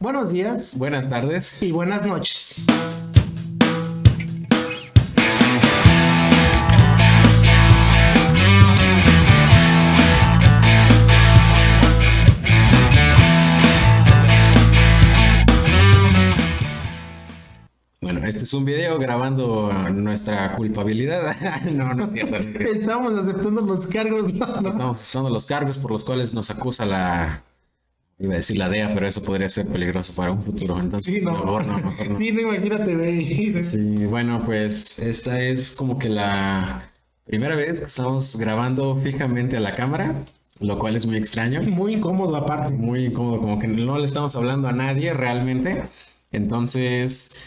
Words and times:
Buenos 0.00 0.32
días 0.32 0.74
Buenas 0.78 1.10
tardes. 1.10 1.62
y 1.62 1.72
buenas 1.72 2.06
noches. 2.06 2.64
Bueno, 18.00 18.26
este 18.26 18.44
es 18.44 18.54
un 18.54 18.64
video 18.64 18.98
grabando 18.98 19.70
nuestra 19.92 20.56
culpabilidad. 20.56 21.36
no, 21.72 21.92
no 21.92 22.06
es 22.06 22.12
cierto. 22.12 22.36
Estamos 22.36 23.12
aceptando 23.18 23.60
los 23.60 23.86
cargos. 23.86 24.32
No, 24.32 24.62
no. 24.62 24.70
Estamos 24.70 24.98
aceptando 24.98 25.28
los 25.28 25.44
cargos 25.44 25.76
por 25.76 25.90
los 25.90 26.04
cuales 26.04 26.32
nos 26.32 26.48
acusa 26.50 26.86
la... 26.86 27.44
Iba 28.20 28.34
a 28.34 28.36
decir 28.36 28.58
la 28.58 28.68
DEA, 28.68 28.92
pero 28.94 29.06
eso 29.08 29.22
podría 29.22 29.48
ser 29.48 29.66
peligroso 29.66 30.14
para 30.14 30.30
un 30.32 30.42
futuro. 30.42 30.78
Entonces, 30.78 31.14
Sí, 31.14 31.20
no. 31.22 31.32
mejor 31.32 31.64
no, 31.66 31.76
mejor 31.78 32.10
no. 32.10 32.18
Sí, 32.18 32.32
no, 32.32 32.40
imagínate, 32.42 32.94
güey. 32.96 33.62
Sí, 33.62 33.78
bueno, 34.06 34.42
pues 34.44 34.98
esta 34.98 35.40
es 35.40 35.74
como 35.76 35.98
que 35.98 36.08
la 36.10 36.90
primera 37.24 37.56
vez 37.56 37.80
que 37.80 37.86
estamos 37.86 38.36
grabando 38.36 38.96
fijamente 39.02 39.56
a 39.56 39.60
la 39.60 39.72
cámara, 39.74 40.14
lo 40.60 40.78
cual 40.78 40.96
es 40.96 41.06
muy 41.06 41.16
extraño. 41.16 41.62
Muy 41.62 41.94
incómodo 41.94 42.36
aparte. 42.36 42.74
muy 42.74 43.06
incómodo, 43.06 43.40
como 43.40 43.58
que 43.58 43.66
no 43.68 43.98
le 43.98 44.04
estamos 44.04 44.36
hablando 44.36 44.68
a 44.68 44.72
nadie 44.72 45.14
realmente. 45.14 45.84
Entonces, 46.32 47.44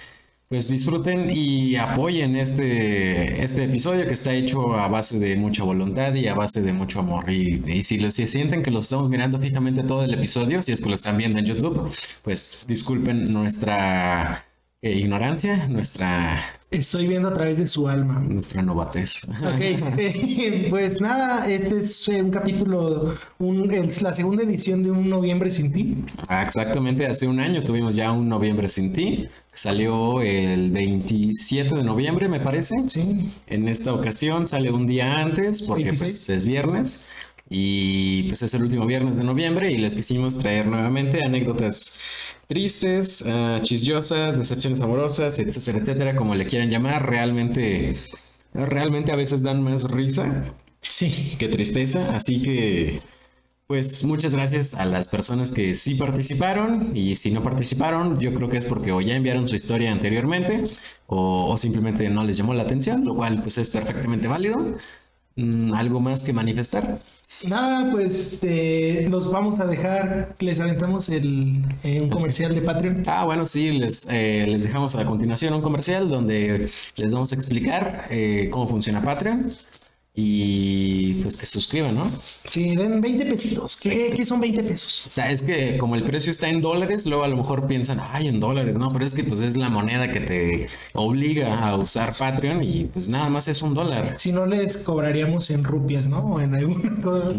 pues 0.54 0.68
disfruten 0.70 1.32
y 1.34 1.76
apoyen 1.78 2.36
este, 2.36 3.44
este 3.44 3.64
episodio 3.64 4.06
que 4.06 4.14
está 4.14 4.34
hecho 4.34 4.76
a 4.76 4.88
base 4.88 5.18
de 5.18 5.36
mucha 5.36 5.64
voluntad 5.64 6.14
y 6.14 6.28
a 6.28 6.36
base 6.36 6.62
de 6.62 6.72
mucho 6.74 7.00
amor. 7.00 7.28
Y, 7.32 7.82
si, 7.82 7.98
los- 7.98 8.14
si 8.14 8.28
sienten 8.28 8.62
que 8.62 8.70
lo 8.70 8.78
estamos 8.80 9.10
mirando 9.10 9.40
fijamente 9.40 9.82
todo 9.84 10.04
el 10.06 10.14
episodio, 10.14 10.62
si 10.62 10.72
es 10.72 10.80
que 10.80 10.90
lo 10.90 10.96
están 10.96 11.18
viendo 11.18 11.40
en 11.40 11.46
YouTube, 11.46 11.92
pues 12.22 12.66
disculpen 12.68 13.34
nuestra 13.34 14.46
eh, 14.84 14.92
ignorancia, 15.00 15.68
nuestra, 15.68 16.40
Estoy 16.70 17.08
viendo 17.08 17.28
a 17.28 17.34
través 17.36 17.60
de 17.60 17.68
su 17.68 17.88
alma. 17.88 18.20
nuestra 18.20 18.64
novatez. 18.64 19.26
Ok, 19.30 19.62
eh, 19.62 20.68
pues 20.72 21.00
nada, 21.02 21.48
este 21.48 21.78
es 21.78 22.10
eh, 22.10 22.22
un 22.22 22.32
capítulo, 22.32 23.16
un, 23.38 23.72
es 23.72 24.02
la 24.02 24.14
segunda 24.14 24.44
edición 24.44 24.82
de 24.82 24.90
Un 24.92 25.08
Noviembre 25.08 25.52
Sin 25.52 25.72
Ti. 25.72 26.04
Ah, 26.28 26.42
Exactamente, 26.42 27.06
hace 27.06 27.28
un 27.28 27.40
año 27.40 27.64
tuvimos 27.64 27.96
ya 27.96 28.12
un 28.12 28.28
noviembre 28.28 28.68
sin 28.68 28.92
ti. 28.92 29.28
Salió 29.52 30.22
el 30.22 30.72
27 30.72 31.76
de 31.76 31.84
noviembre, 31.84 32.28
me 32.28 32.40
parece. 32.40 32.76
Sí, 32.88 33.30
En 33.48 33.68
esta 33.68 33.94
ocasión 33.94 34.48
sale 34.48 34.72
un 34.72 34.88
día 34.88 35.20
antes 35.20 35.62
porque 35.62 35.84
26. 35.86 36.12
pues, 36.12 36.30
es 36.30 36.46
viernes 36.46 37.12
y 37.56 38.24
pues 38.24 38.42
es 38.42 38.54
el 38.56 38.64
último 38.64 38.88
viernes 38.88 39.18
de 39.18 39.24
noviembre 39.24 39.72
y 39.72 39.78
les 39.78 39.94
quisimos 39.94 40.40
traer 40.40 40.66
nuevamente 40.66 41.24
anécdotas 41.24 42.00
tristes, 42.48 43.24
ah, 43.28 43.60
chistosas, 43.62 44.38
decepciones 44.38 44.82
amorosas, 44.82 45.38
etcétera, 45.38 45.78
etcétera, 45.78 46.16
como 46.16 46.34
le 46.34 46.48
quieran 46.48 46.72
llamar. 46.72 47.08
Realmente, 47.08 47.94
realmente 48.54 49.12
a 49.12 49.16
veces 49.16 49.44
dan 49.44 49.62
más 49.62 49.84
risa 49.84 50.52
sí. 50.82 51.36
qué 51.38 51.48
tristeza. 51.48 52.16
Así 52.16 52.42
que, 52.42 53.02
pues 53.68 54.04
muchas 54.04 54.34
gracias 54.34 54.74
a 54.74 54.86
las 54.86 55.08
personas 55.08 55.52
que 55.52 55.76
sí 55.76 55.94
participaron 55.94 56.92
y 56.96 57.14
si 57.16 57.30
no 57.30 57.44
participaron, 57.44 58.20
yo 58.20 58.34
creo 58.34 58.50
que 58.50 58.58
es 58.58 58.66
porque 58.66 58.92
o 58.92 59.00
ya 59.00 59.16
enviaron 59.16 59.48
su 59.48 59.56
historia 59.56 59.92
anteriormente 59.92 60.64
o, 61.06 61.52
o 61.52 61.58
simplemente 61.58 62.10
no 62.10 62.24
les 62.24 62.38
llamó 62.38 62.56
la 62.56 62.64
atención, 62.64 63.06
lo 63.06 63.16
cual 63.16 63.44
pues 63.44 63.60
es 63.60 63.70
perfectamente 63.70 64.28
válido. 64.28 64.76
Mm, 65.36 65.74
¿Algo 65.74 66.00
más 66.00 66.22
que 66.22 66.32
manifestar? 66.32 67.00
Nada, 67.48 67.90
pues 67.92 68.34
este, 68.34 69.10
los 69.10 69.32
vamos 69.32 69.60
a 69.60 69.66
dejar, 69.66 70.36
les 70.40 70.60
aventamos 70.60 71.10
el, 71.10 71.64
eh, 71.84 72.00
un 72.02 72.10
comercial 72.10 72.54
de 72.54 72.62
Patreon. 72.62 73.04
Ah, 73.08 73.24
bueno, 73.26 73.46
sí, 73.46 73.72
les, 73.72 74.08
eh, 74.12 74.46
les 74.48 74.64
dejamos 74.64 74.96
a 74.96 75.06
continuación 75.06 75.56
un 75.56 75.62
comercial 75.62 76.08
donde 76.08 76.70
les 76.96 77.14
vamos 77.14 77.32
a 77.32 77.36
explicar 77.36 78.08
eh, 78.12 78.50
cómo 78.52 78.68
funciona 78.68 79.02
Patreon 79.02 79.52
y 80.16 81.16
pues 81.24 81.36
que 81.36 81.46
se 81.48 81.54
suscriban, 81.54 81.96
¿no? 81.96 82.12
Sí, 82.48 82.76
den 82.76 83.02
20 83.02 83.26
pesitos. 83.26 83.80
¿Qué, 83.80 84.14
qué 84.16 84.26
son 84.26 84.40
20 84.42 84.64
pesos? 84.64 85.08
O 85.08 85.10
sea, 85.10 85.32
es 85.32 85.42
que 85.42 85.78
como 85.80 85.96
el 85.96 86.04
precio 86.04 86.30
está 86.30 86.50
en 86.50 86.62
dólares, 86.62 87.08
luego 87.08 87.24
a 87.24 87.28
lo 87.28 87.36
mejor 87.36 87.66
piensan, 87.66 88.00
ay, 88.00 88.28
en 88.28 88.40
dólares, 88.40 88.76
no, 88.76 88.92
pero 88.92 89.06
es 89.06 89.16
que 89.16 89.24
pues 89.24 89.42
es 89.42 89.58
la 89.58 89.70
moneda 89.70 90.12
que 90.12 90.20
te 90.20 90.68
obliga 90.94 91.68
a 91.68 91.78
usar 91.78 92.16
Patreon 92.16 92.64
y 92.64 92.86
pues 92.86 93.10
nada 93.10 93.30
más 93.30 93.48
es 93.48 93.64
un 93.64 93.74
dólar. 93.74 94.14
Si 94.18 94.32
no 94.32 94.46
les 94.46 94.78
cobraríamos 94.78 95.50
en 95.50 95.64
rupias, 95.64 96.08
¿no? 96.08 96.20
O 96.20 96.40
en 96.40 96.54
alguna 96.54 97.02
cosa. 97.02 97.32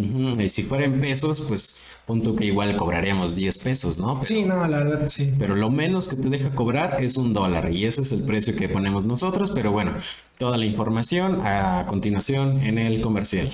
Y 0.42 0.48
si 0.48 0.64
fuera 0.64 0.84
en 0.84 0.98
pesos, 0.98 1.42
pues 1.46 1.84
punto 2.06 2.36
que 2.36 2.46
igual 2.46 2.76
cobraríamos 2.76 3.34
10 3.34 3.58
pesos, 3.58 3.98
¿no? 3.98 4.14
Pero, 4.14 4.24
Sí, 4.24 4.42
no, 4.42 4.66
la 4.66 4.78
verdad, 4.78 5.08
sí. 5.08 5.32
pero 5.38 5.56
lo 5.56 5.70
menos 5.70 6.08
que 6.08 6.16
te 6.16 6.28
deja 6.28 6.54
cobrar 6.54 7.02
es 7.02 7.16
un 7.16 7.32
dólar 7.32 7.74
y 7.74 7.84
ese 7.84 8.02
es 8.02 8.12
el 8.12 8.22
precio 8.22 8.54
que 8.56 8.68
ponemos 8.68 9.06
nosotros, 9.06 9.50
pero 9.52 9.72
bueno, 9.72 9.94
toda 10.38 10.58
la 10.58 10.66
información 10.66 11.40
a 11.44 11.86
continuación 11.88 12.60
en 12.62 12.78
el 12.78 13.00
comercial. 13.00 13.50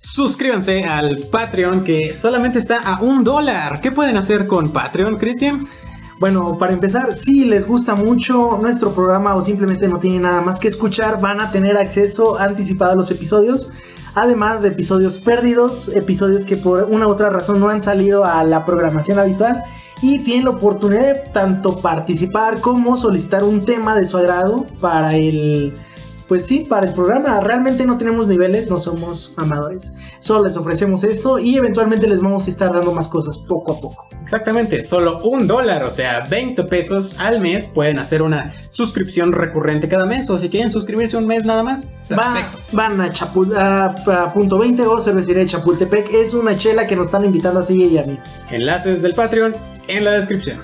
Suscríbanse 0.00 0.84
al 0.84 1.18
Patreon 1.30 1.82
que 1.84 2.14
solamente 2.14 2.58
está 2.58 2.78
a 2.78 3.00
un 3.00 3.24
dólar. 3.24 3.80
¿Qué 3.80 3.90
pueden 3.92 4.16
hacer 4.16 4.46
con 4.46 4.70
Patreon, 4.70 5.16
Cristian? 5.16 5.66
Bueno, 6.18 6.56
para 6.58 6.72
empezar, 6.72 7.18
si 7.18 7.44
les 7.44 7.66
gusta 7.66 7.94
mucho 7.94 8.58
nuestro 8.62 8.94
programa 8.94 9.34
o 9.34 9.42
simplemente 9.42 9.86
no 9.86 9.98
tienen 9.98 10.22
nada 10.22 10.40
más 10.40 10.58
que 10.58 10.68
escuchar, 10.68 11.20
van 11.20 11.40
a 11.40 11.50
tener 11.50 11.76
acceso 11.76 12.38
anticipado 12.38 12.92
a 12.92 12.96
los 12.96 13.10
episodios. 13.10 13.70
Además 14.16 14.62
de 14.62 14.68
episodios 14.68 15.18
perdidos, 15.18 15.90
episodios 15.94 16.46
que 16.46 16.56
por 16.56 16.84
una 16.84 17.06
u 17.06 17.10
otra 17.10 17.28
razón 17.28 17.60
no 17.60 17.68
han 17.68 17.82
salido 17.82 18.24
a 18.24 18.42
la 18.44 18.64
programación 18.64 19.18
habitual. 19.18 19.62
Y 20.00 20.20
tienen 20.20 20.46
la 20.46 20.52
oportunidad 20.52 21.02
de 21.02 21.30
tanto 21.34 21.80
participar 21.80 22.60
como 22.62 22.96
solicitar 22.96 23.44
un 23.44 23.64
tema 23.64 23.94
de 23.94 24.06
su 24.06 24.16
agrado 24.16 24.66
para 24.80 25.14
el... 25.14 25.74
Pues 26.28 26.44
sí, 26.46 26.66
para 26.68 26.88
el 26.88 26.92
programa. 26.94 27.38
Realmente 27.40 27.86
no 27.86 27.98
tenemos 27.98 28.26
niveles, 28.26 28.68
no 28.68 28.78
somos 28.80 29.32
amadores. 29.36 29.92
Solo 30.20 30.44
les 30.48 30.56
ofrecemos 30.56 31.04
esto 31.04 31.38
y 31.38 31.56
eventualmente 31.56 32.08
les 32.08 32.20
vamos 32.20 32.46
a 32.46 32.50
estar 32.50 32.72
dando 32.72 32.92
más 32.92 33.06
cosas 33.08 33.38
poco 33.38 33.72
a 33.74 33.80
poco. 33.80 34.08
Exactamente, 34.22 34.82
solo 34.82 35.18
un 35.22 35.46
dólar, 35.46 35.84
o 35.84 35.90
sea, 35.90 36.24
20 36.28 36.64
pesos 36.64 37.14
al 37.20 37.40
mes. 37.40 37.66
Pueden 37.68 38.00
hacer 38.00 38.22
una 38.22 38.52
suscripción 38.70 39.32
recurrente 39.32 39.88
cada 39.88 40.04
mes 40.04 40.28
o 40.28 40.38
si 40.40 40.48
quieren 40.48 40.72
suscribirse 40.72 41.16
un 41.16 41.26
mes 41.28 41.44
nada 41.44 41.62
más. 41.62 41.92
Van 42.72 43.00
a, 43.00 43.08
Chapul- 43.10 43.56
a- 43.56 43.94
a 44.24 44.32
punto 44.32 44.58
20 44.58 44.82
o 44.82 45.00
cervecería 45.00 45.42
de 45.44 45.48
Chapultepec. 45.50 46.12
Es 46.12 46.34
una 46.34 46.56
chela 46.56 46.86
que 46.88 46.96
nos 46.96 47.06
están 47.06 47.24
invitando 47.24 47.60
así 47.60 47.80
y 47.84 47.98
a 47.98 48.02
mí. 48.02 48.18
Enlaces 48.50 49.00
del 49.00 49.14
Patreon 49.14 49.54
en 49.86 50.04
la 50.04 50.12
descripción. 50.12 50.58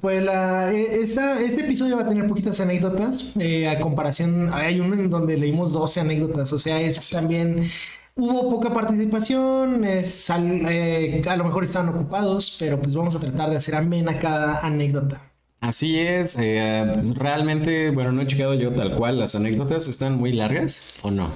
Pues 0.00 0.22
la, 0.22 0.72
eh, 0.72 1.02
esta- 1.02 1.40
este 1.40 1.62
episodio 1.64 1.96
va 1.96 2.02
a 2.04 2.08
tener 2.08 2.26
poquitas 2.28 2.60
anécdotas. 2.60 3.32
eh, 3.38 3.68
a 3.68 3.80
comparación, 3.80 4.52
hay 4.52 4.78
uno 4.80 4.94
en 4.94 5.10
donde 5.10 5.36
leímos 5.36 5.72
12 5.72 6.00
anécdotas. 6.00 6.52
O 6.52 6.58
sea, 6.58 6.80
es 6.80 7.10
también. 7.10 7.68
Hubo 8.16 8.48
poca 8.48 8.72
participación, 8.72 9.84
es 9.84 10.30
al- 10.30 10.64
eh, 10.70 11.22
a 11.28 11.36
lo 11.36 11.44
mejor 11.44 11.64
estaban 11.64 11.88
ocupados, 11.88 12.56
pero 12.60 12.80
pues 12.80 12.94
vamos 12.94 13.16
a 13.16 13.20
tratar 13.20 13.50
de 13.50 13.56
hacer 13.56 13.74
amena 13.74 14.20
cada 14.20 14.60
anécdota. 14.60 15.20
Así 15.60 15.98
es, 15.98 16.36
eh, 16.38 16.84
realmente, 17.16 17.90
bueno, 17.90 18.12
no 18.12 18.22
he 18.22 18.26
checado 18.28 18.54
yo 18.54 18.72
tal 18.74 18.94
cual, 18.94 19.18
las 19.18 19.34
anécdotas 19.34 19.88
están 19.88 20.16
muy 20.16 20.32
largas 20.32 20.94
o 21.02 21.10
no. 21.10 21.32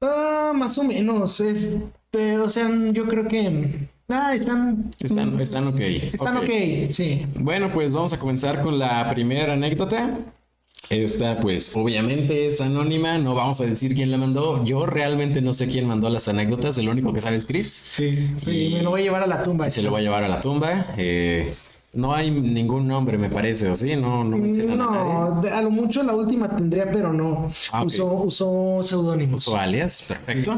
Ah, 0.00 0.52
más 0.54 0.78
o 0.78 0.84
menos, 0.84 1.40
es, 1.40 1.70
pero, 2.10 2.44
o 2.44 2.48
sea, 2.48 2.70
yo 2.92 3.06
creo 3.06 3.26
que 3.28 3.88
ah, 4.08 4.34
están, 4.34 4.90
Están, 5.00 5.40
están 5.40 5.68
ok. 5.68 5.80
están 5.80 6.36
ok, 6.38 6.50
sí. 6.92 7.26
Bueno, 7.34 7.70
pues 7.72 7.94
vamos 7.94 8.12
a 8.12 8.18
comenzar 8.18 8.62
con 8.62 8.78
la 8.78 9.08
primera 9.10 9.52
anécdota. 9.54 10.18
Esta, 10.90 11.40
pues, 11.40 11.76
obviamente 11.76 12.46
es 12.46 12.60
anónima, 12.62 13.18
no 13.18 13.34
vamos 13.34 13.60
a 13.60 13.66
decir 13.66 13.94
quién 13.94 14.10
la 14.10 14.16
mandó. 14.16 14.64
Yo 14.64 14.86
realmente 14.86 15.42
no 15.42 15.52
sé 15.52 15.68
quién 15.68 15.86
mandó 15.86 16.08
las 16.08 16.28
anécdotas, 16.28 16.78
el 16.78 16.88
único 16.88 17.12
que 17.12 17.20
sabe 17.20 17.36
es 17.36 17.44
Chris. 17.44 17.66
Sí, 17.70 18.34
Y- 18.46 18.74
me 18.74 18.82
lo 18.82 18.90
voy 18.90 19.00
a 19.02 19.04
llevar 19.04 19.22
a 19.22 19.26
la 19.26 19.42
tumba. 19.42 19.68
Se 19.68 19.82
lo 19.82 19.92
va 19.92 19.98
a 19.98 20.02
llevar 20.02 20.24
a 20.24 20.28
la 20.28 20.40
tumba. 20.40 20.86
eh, 20.96 21.54
no 21.94 22.14
hay 22.14 22.30
ningún 22.30 22.86
nombre, 22.86 23.16
me 23.18 23.28
parece, 23.28 23.68
¿o 23.68 23.74
sí? 23.74 23.96
No, 23.96 24.22
no 24.22 24.36
a. 24.36 24.76
No, 24.76 25.40
de- 25.42 25.50
a 25.50 25.62
lo 25.62 25.70
mucho 25.70 26.02
la 26.02 26.14
última 26.14 26.48
tendría, 26.54 26.90
pero 26.90 27.12
no. 27.12 27.50
Ah, 27.72 27.82
ok. 27.82 27.86
Usó, 27.88 28.12
usó 28.22 28.82
seudónimos. 28.82 29.40
Uso 29.46 29.56
alias, 29.56 30.04
perfecto. 30.06 30.56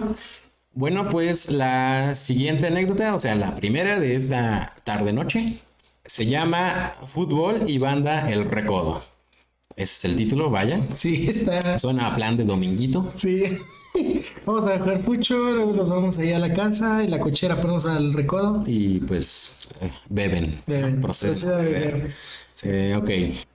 Bueno, 0.72 1.08
pues 1.10 1.50
la 1.50 2.14
siguiente 2.14 2.68
anécdota, 2.68 3.14
o 3.14 3.18
sea, 3.18 3.34
la 3.34 3.56
primera 3.56 3.98
de 3.98 4.14
esta 4.14 4.74
tarde-noche, 4.84 5.56
se 6.06 6.26
llama 6.26 6.92
Fútbol 7.08 7.68
y 7.68 7.78
Banda 7.78 8.30
El 8.30 8.44
Recodo. 8.44 9.02
Ese 9.76 9.94
es 9.94 10.04
el 10.12 10.16
título, 10.16 10.50
vaya. 10.50 10.80
Sí, 10.94 11.26
está. 11.28 11.76
Suena 11.78 12.08
a 12.08 12.14
plan 12.16 12.36
de 12.36 12.44
dominguito. 12.44 13.10
Sí. 13.16 13.56
Vamos 14.46 14.70
a 14.70 14.78
jugar 14.78 15.02
fucho, 15.02 15.34
luego 15.52 15.72
nos 15.72 15.90
vamos 15.90 16.18
allá 16.18 16.36
a 16.36 16.40
la 16.40 16.54
casa 16.54 17.02
y 17.04 17.08
la 17.08 17.18
cochera 17.18 17.60
ponemos 17.60 17.86
al 17.86 18.12
recodo. 18.12 18.62
Y 18.66 19.00
pues 19.00 19.68
eh, 19.80 19.90
beben. 20.08 20.62
Beben, 20.66 21.00
Proceden. 21.00 21.50
a 21.50 21.56
beber. 21.56 22.10
Eh, 22.62 22.94
ok. 22.96 23.10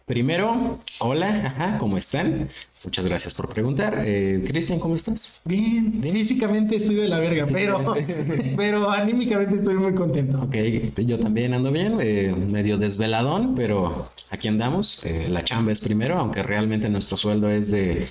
Primero, 0.05 0.77
hola, 0.99 1.29
ajá, 1.45 1.77
¿cómo 1.79 1.97
están? 1.97 2.47
Muchas 2.83 3.07
gracias 3.07 3.33
por 3.33 3.49
preguntar. 3.49 4.03
Eh, 4.05 4.43
Cristian, 4.45 4.79
¿cómo 4.79 4.95
estás? 4.95 5.41
Bien, 5.45 5.99
físicamente 5.99 6.75
estoy 6.75 6.95
de 6.95 7.07
la 7.07 7.19
verga, 7.19 7.47
pero, 7.51 7.95
pero 8.55 8.91
anímicamente 8.91 9.55
estoy 9.55 9.73
muy 9.73 9.95
contento. 9.95 10.39
Ok, 10.43 10.55
yo 10.97 11.19
también 11.19 11.55
ando 11.55 11.71
bien, 11.71 11.97
eh, 11.99 12.31
medio 12.31 12.77
desveladón, 12.77 13.55
pero 13.55 14.09
aquí 14.29 14.47
andamos. 14.47 15.03
Eh, 15.03 15.25
la 15.27 15.43
chamba 15.43 15.71
es 15.71 15.81
primero, 15.81 16.19
aunque 16.19 16.43
realmente 16.43 16.87
nuestro 16.89 17.17
sueldo 17.17 17.49
es 17.49 17.71
de... 17.71 18.07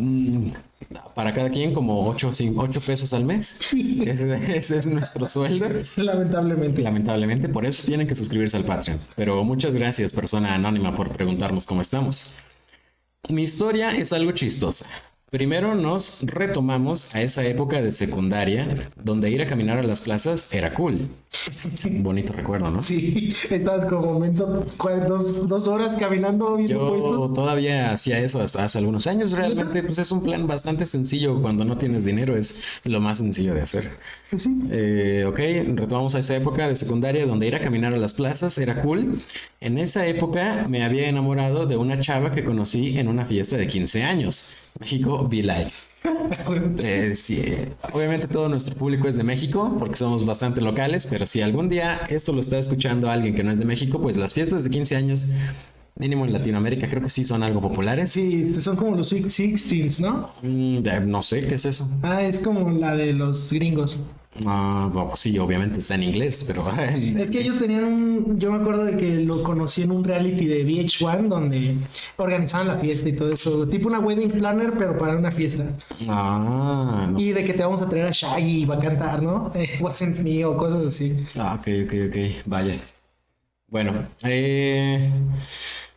mm, 0.00 0.52
para 1.14 1.32
cada 1.32 1.50
quien 1.50 1.72
como 1.72 2.08
8, 2.08 2.30
pesos 2.84 3.12
al 3.12 3.24
mes. 3.24 3.58
Sí. 3.60 4.02
Ese, 4.06 4.56
ese 4.56 4.78
es 4.78 4.86
nuestro 4.86 5.26
sueldo. 5.26 5.68
Lamentablemente. 5.96 6.82
Lamentablemente, 6.82 7.48
por 7.48 7.64
eso 7.64 7.86
tienen 7.86 8.06
que 8.06 8.14
suscribirse 8.14 8.56
al 8.56 8.64
Patreon. 8.64 9.00
Pero 9.16 9.42
muchas 9.44 9.74
gracias, 9.74 10.12
persona 10.12 10.54
anónima, 10.54 10.94
por 10.94 11.10
preguntarnos 11.10 11.66
cómo 11.66 11.80
estamos. 11.80 12.36
Mi 13.28 13.42
historia 13.42 13.90
es 13.90 14.12
algo 14.12 14.32
chistosa. 14.32 14.88
Primero 15.30 15.76
nos 15.76 16.22
retomamos 16.26 17.14
a 17.14 17.22
esa 17.22 17.44
época 17.44 17.80
de 17.80 17.92
secundaria 17.92 18.90
donde 18.96 19.30
ir 19.30 19.40
a 19.42 19.46
caminar 19.46 19.78
a 19.78 19.84
las 19.84 20.00
plazas 20.00 20.52
era 20.52 20.74
cool. 20.74 21.08
Bonito 21.84 22.32
recuerdo, 22.32 22.70
¿no? 22.70 22.82
Sí, 22.82 23.32
estabas 23.50 23.84
como 23.84 24.18
menso 24.18 24.66
dos, 25.08 25.48
dos 25.48 25.68
horas 25.68 25.96
caminando 25.96 26.56
viendo 26.56 26.74
Yo 26.74 26.88
puestos. 26.88 27.34
todavía 27.34 27.92
hacía 27.92 28.18
eso 28.18 28.40
hasta 28.40 28.64
hace 28.64 28.78
algunos 28.78 29.06
años. 29.06 29.32
Realmente, 29.32 29.82
pues 29.82 29.98
es 29.98 30.10
un 30.10 30.22
plan 30.22 30.46
bastante 30.46 30.86
sencillo. 30.86 31.40
Cuando 31.40 31.64
no 31.64 31.78
tienes 31.78 32.04
dinero, 32.04 32.36
es 32.36 32.80
lo 32.84 33.00
más 33.00 33.18
sencillo 33.18 33.54
de 33.54 33.62
hacer. 33.62 33.90
Sí. 34.36 34.50
Eh, 34.70 35.24
ok, 35.28 35.38
retomamos 35.78 36.14
a 36.16 36.18
esa 36.18 36.36
época 36.36 36.68
de 36.68 36.74
secundaria 36.74 37.26
donde 37.26 37.46
ir 37.46 37.54
a 37.54 37.60
caminar 37.60 37.94
a 37.94 37.98
las 37.98 38.14
plazas 38.14 38.58
era 38.58 38.82
cool. 38.82 39.20
En 39.60 39.78
esa 39.78 40.06
época 40.06 40.66
me 40.68 40.84
había 40.84 41.08
enamorado 41.08 41.66
de 41.66 41.76
una 41.76 42.00
chava 42.00 42.32
que 42.32 42.44
conocí 42.44 42.98
en 42.98 43.06
una 43.08 43.24
fiesta 43.24 43.56
de 43.56 43.68
15 43.68 44.02
años. 44.02 44.56
México 44.80 45.28
Be 45.28 45.42
Like. 45.42 45.72
Eh, 46.82 47.14
sí, 47.14 47.42
obviamente 47.92 48.26
todo 48.26 48.48
nuestro 48.48 48.74
público 48.74 49.06
es 49.06 49.16
de 49.16 49.22
México 49.22 49.76
porque 49.78 49.96
somos 49.96 50.24
bastante 50.24 50.60
locales, 50.60 51.06
pero 51.06 51.26
si 51.26 51.42
algún 51.42 51.68
día 51.68 52.00
esto 52.08 52.32
lo 52.32 52.40
está 52.40 52.58
escuchando 52.58 53.10
alguien 53.10 53.34
que 53.34 53.42
no 53.42 53.52
es 53.52 53.58
de 53.58 53.64
México, 53.64 54.00
pues 54.00 54.16
las 54.16 54.32
fiestas 54.32 54.64
de 54.64 54.70
15 54.70 54.96
años, 54.96 55.28
mínimo 55.96 56.24
en 56.24 56.32
Latinoamérica, 56.32 56.88
creo 56.88 57.02
que 57.02 57.08
sí 57.08 57.24
son 57.24 57.42
algo 57.42 57.60
populares. 57.60 58.10
Sí, 58.10 58.54
son 58.60 58.76
como 58.76 58.96
los 58.96 59.08
Sweet 59.08 59.28
Sixteens, 59.28 60.00
¿no? 60.00 60.30
Mm, 60.42 60.78
no 61.06 61.22
sé 61.22 61.46
qué 61.46 61.56
es 61.56 61.66
eso. 61.66 61.88
Ah, 62.02 62.22
es 62.22 62.40
como 62.40 62.70
la 62.70 62.96
de 62.96 63.12
los 63.12 63.52
gringos. 63.52 64.04
Ah, 64.46 64.88
bueno, 64.92 65.08
pues 65.08 65.20
sí, 65.20 65.38
obviamente 65.38 65.80
está 65.80 65.96
en 65.96 66.04
inglés, 66.04 66.44
pero 66.46 66.64
Es 67.18 67.30
que 67.30 67.40
ellos 67.40 67.58
tenían 67.58 67.84
un. 67.84 68.38
Yo 68.38 68.50
me 68.50 68.58
acuerdo 68.58 68.84
de 68.84 68.96
que 68.96 69.10
lo 69.24 69.42
conocí 69.42 69.82
en 69.82 69.90
un 69.92 70.02
reality 70.02 70.46
de 70.46 70.64
VH1 70.66 71.28
donde 71.28 71.74
organizaban 72.16 72.68
la 72.68 72.76
fiesta 72.78 73.08
y 73.08 73.12
todo 73.14 73.32
eso. 73.32 73.68
Tipo 73.68 73.88
una 73.88 74.00
wedding 74.00 74.30
planner, 74.30 74.72
pero 74.78 74.96
para 74.96 75.16
una 75.16 75.30
fiesta. 75.30 75.66
Ah, 76.08 77.06
no 77.10 77.20
Y 77.20 77.32
de 77.32 77.44
que 77.44 77.52
te 77.54 77.62
vamos 77.62 77.82
a 77.82 77.88
traer 77.88 78.06
a 78.06 78.10
Shaggy 78.12 78.62
y 78.62 78.64
va 78.64 78.76
a 78.76 78.80
cantar, 78.80 79.22
¿no? 79.22 79.52
Eh, 79.60 79.78
Wasn't 79.80 80.18
me 80.20 80.44
o 80.44 80.56
cosas 80.56 80.86
así. 80.86 81.14
Ah, 81.36 81.58
ok, 81.60 81.68
ok, 81.86 81.94
ok. 82.08 82.16
Vaya. 82.46 82.74
Bueno, 83.68 83.92
eh, 84.24 85.08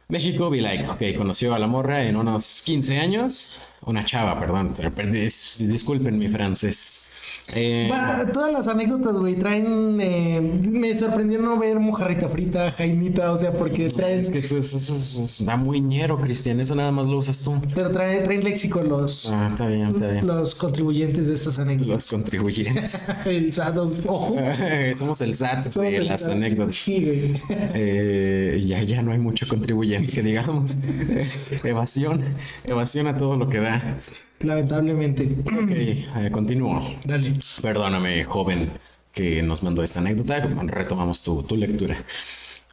México, 0.10 0.50
Be 0.50 0.62
Like. 0.62 0.88
Ok, 0.90 1.18
conoció 1.18 1.56
a 1.56 1.60
la 1.60 1.68
morra 1.68 2.04
en 2.04 2.16
unos 2.18 2.62
15 2.66 2.98
años. 3.00 3.62
Una 3.86 4.06
chava, 4.06 4.40
perdón. 4.40 4.74
pero- 4.76 4.92
pero 4.94 5.10
dis- 5.12 5.58
disculpen 5.60 6.18
mi 6.18 6.28
francés. 6.28 7.10
Eh, 7.56 7.92
todas 8.34 8.52
las 8.54 8.68
anécdotas, 8.68 9.14
güey, 9.18 9.36
traen. 9.36 10.00
eh, 10.02 10.40
me 10.42 10.96
sorprendió 10.96 11.40
no 11.40 11.60
ver 11.60 11.78
mojarrita 11.80 12.30
frita, 12.30 12.72
jainita, 12.72 13.32
o 13.32 13.38
sea, 13.38 13.52
porque 13.52 13.90
traen. 13.90 14.20
es 14.22 14.30
que 14.30 14.40
eso, 14.40 14.58
es- 14.58 14.74
eso, 14.74 14.96
es- 14.96 15.18
eso 15.18 15.44
da 15.46 15.58
muy 15.58 15.82
ñero, 15.82 16.20
Cristian. 16.22 16.60
Eso 16.62 16.74
nada 16.74 16.92
más 16.92 17.06
lo 17.06 17.18
usas 17.18 17.42
tú. 17.44 17.62
Pero 17.76 17.92
traen, 17.92 18.24
traen 18.24 18.44
léxico 18.44 18.82
los, 18.82 19.30
Ah, 19.32 19.50
está 19.52 19.68
bien, 19.68 19.88
está 19.88 20.08
bien. 20.08 20.26
los 20.26 20.56
contribuyentes 20.56 21.28
de 21.28 21.34
estas 21.34 21.60
anécdotas. 21.60 21.88
Los 21.94 22.06
contribuyentes. 22.08 23.04
El 23.26 23.50
ojo. 24.08 24.36
Somos 24.98 25.22
el 25.22 25.34
SAT 25.34 25.64
Somos 25.74 25.92
de 25.92 25.98
el 25.98 26.08
las 26.08 26.22
SAT. 26.22 26.32
anécdotas. 26.32 26.76
Sí, 26.78 27.04
güey. 27.06 27.42
Eh, 27.76 28.62
ya, 28.66 28.82
ya 28.84 29.02
no 29.02 29.12
hay 29.12 29.20
mucho 29.20 29.48
contribuyente 29.48 30.12
que 30.12 30.24
digamos. 30.24 30.78
evasión, 31.64 32.24
evasión 32.64 33.08
a 33.08 33.18
todo 33.18 33.36
lo 33.38 33.50
que 33.50 33.60
da. 33.60 33.98
Lamentablemente. 34.44 35.24
Ok, 35.46 35.72
eh, 35.72 36.30
continúo. 36.32 36.96
Dale. 37.06 37.34
Perdóname, 37.62 38.24
joven, 38.24 38.72
que 39.14 39.42
nos 39.42 39.64
mandó 39.64 39.84
esta 39.84 40.00
anécdota. 40.00 40.40
Retomamos 40.68 41.24
tu, 41.24 41.44
tu 41.44 41.56
lectura. 41.56 42.04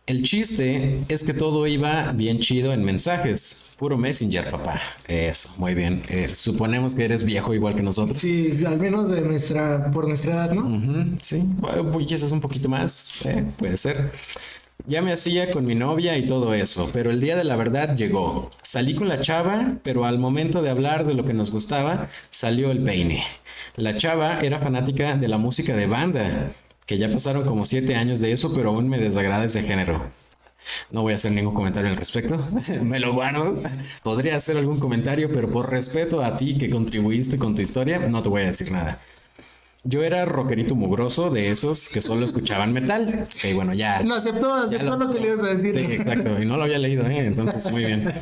El 0.06 0.24
chiste 0.24 1.04
es 1.08 1.22
que 1.22 1.34
todo 1.34 1.68
iba 1.68 2.10
bien 2.10 2.40
chido 2.40 2.72
en 2.72 2.82
mensajes. 2.82 3.76
Puro 3.78 3.96
Messenger, 3.96 4.50
papá. 4.50 4.80
Eso, 5.06 5.52
muy 5.56 5.74
bien. 5.74 6.02
Eh, 6.08 6.30
suponemos 6.34 6.96
que 6.96 7.04
eres 7.04 7.22
viejo 7.22 7.54
igual 7.54 7.76
que 7.76 7.82
nosotros. 7.82 8.20
Sí, 8.20 8.58
al 8.66 8.80
menos 8.80 9.08
de 9.08 9.20
nuestra, 9.20 9.88
por 9.92 10.08
nuestra 10.08 10.32
edad, 10.32 10.52
¿no? 10.52 10.66
Ujú, 10.66 11.16
sí, 11.20 11.42
bueno, 11.44 11.92
pues 11.92 12.06
quizás 12.06 12.32
un 12.32 12.40
poquito 12.40 12.68
más, 12.68 13.24
eh, 13.24 13.44
puede 13.56 13.76
ser. 13.76 14.10
Ya 14.90 15.02
me 15.02 15.12
hacía 15.12 15.52
con 15.52 15.66
mi 15.66 15.76
novia 15.76 16.18
y 16.18 16.26
todo 16.26 16.52
eso, 16.52 16.90
pero 16.92 17.12
el 17.12 17.20
día 17.20 17.36
de 17.36 17.44
la 17.44 17.54
verdad 17.54 17.94
llegó. 17.94 18.50
Salí 18.60 18.96
con 18.96 19.08
la 19.08 19.20
chava, 19.20 19.76
pero 19.84 20.04
al 20.04 20.18
momento 20.18 20.62
de 20.62 20.70
hablar 20.70 21.06
de 21.06 21.14
lo 21.14 21.24
que 21.24 21.32
nos 21.32 21.52
gustaba, 21.52 22.08
salió 22.30 22.72
el 22.72 22.82
peine. 22.82 23.22
La 23.76 23.96
chava 23.96 24.40
era 24.40 24.58
fanática 24.58 25.16
de 25.16 25.28
la 25.28 25.38
música 25.38 25.76
de 25.76 25.86
banda, 25.86 26.50
que 26.86 26.98
ya 26.98 27.08
pasaron 27.08 27.44
como 27.44 27.64
siete 27.64 27.94
años 27.94 28.18
de 28.18 28.32
eso, 28.32 28.52
pero 28.52 28.70
aún 28.70 28.88
me 28.88 28.98
desagrada 28.98 29.44
ese 29.44 29.62
género. 29.62 30.10
No 30.90 31.02
voy 31.02 31.12
a 31.12 31.16
hacer 31.16 31.30
ningún 31.30 31.54
comentario 31.54 31.88
al 31.88 31.96
respecto, 31.96 32.44
me 32.82 32.98
lo 32.98 33.14
guardo. 33.14 33.62
Podría 34.02 34.34
hacer 34.34 34.56
algún 34.56 34.80
comentario, 34.80 35.32
pero 35.32 35.48
por 35.52 35.70
respeto 35.70 36.24
a 36.24 36.36
ti 36.36 36.58
que 36.58 36.68
contribuiste 36.68 37.38
con 37.38 37.54
tu 37.54 37.62
historia, 37.62 38.00
no 38.00 38.24
te 38.24 38.28
voy 38.28 38.42
a 38.42 38.46
decir 38.46 38.72
nada. 38.72 39.00
Yo 39.82 40.02
era 40.02 40.26
rockerito 40.26 40.74
mugroso 40.74 41.30
de 41.30 41.50
esos 41.50 41.88
que 41.88 42.02
solo 42.02 42.24
escuchaban 42.24 42.72
metal. 42.72 43.26
Ok, 43.34 43.54
bueno, 43.54 43.72
ya. 43.72 44.02
Lo 44.02 44.14
aceptó, 44.14 44.52
aceptó 44.52 44.98
lo- 44.98 45.06
lo 45.06 45.12
que 45.14 45.20
le 45.20 45.28
ibas 45.28 45.42
a 45.42 45.54
decir. 45.54 45.74
Sí, 45.74 45.92
exacto, 45.94 46.42
y 46.42 46.44
no 46.44 46.58
lo 46.58 46.64
había 46.64 46.78
leído, 46.78 47.06
¿eh? 47.06 47.18
entonces 47.26 47.70
muy 47.72 47.86
bien. 47.86 48.12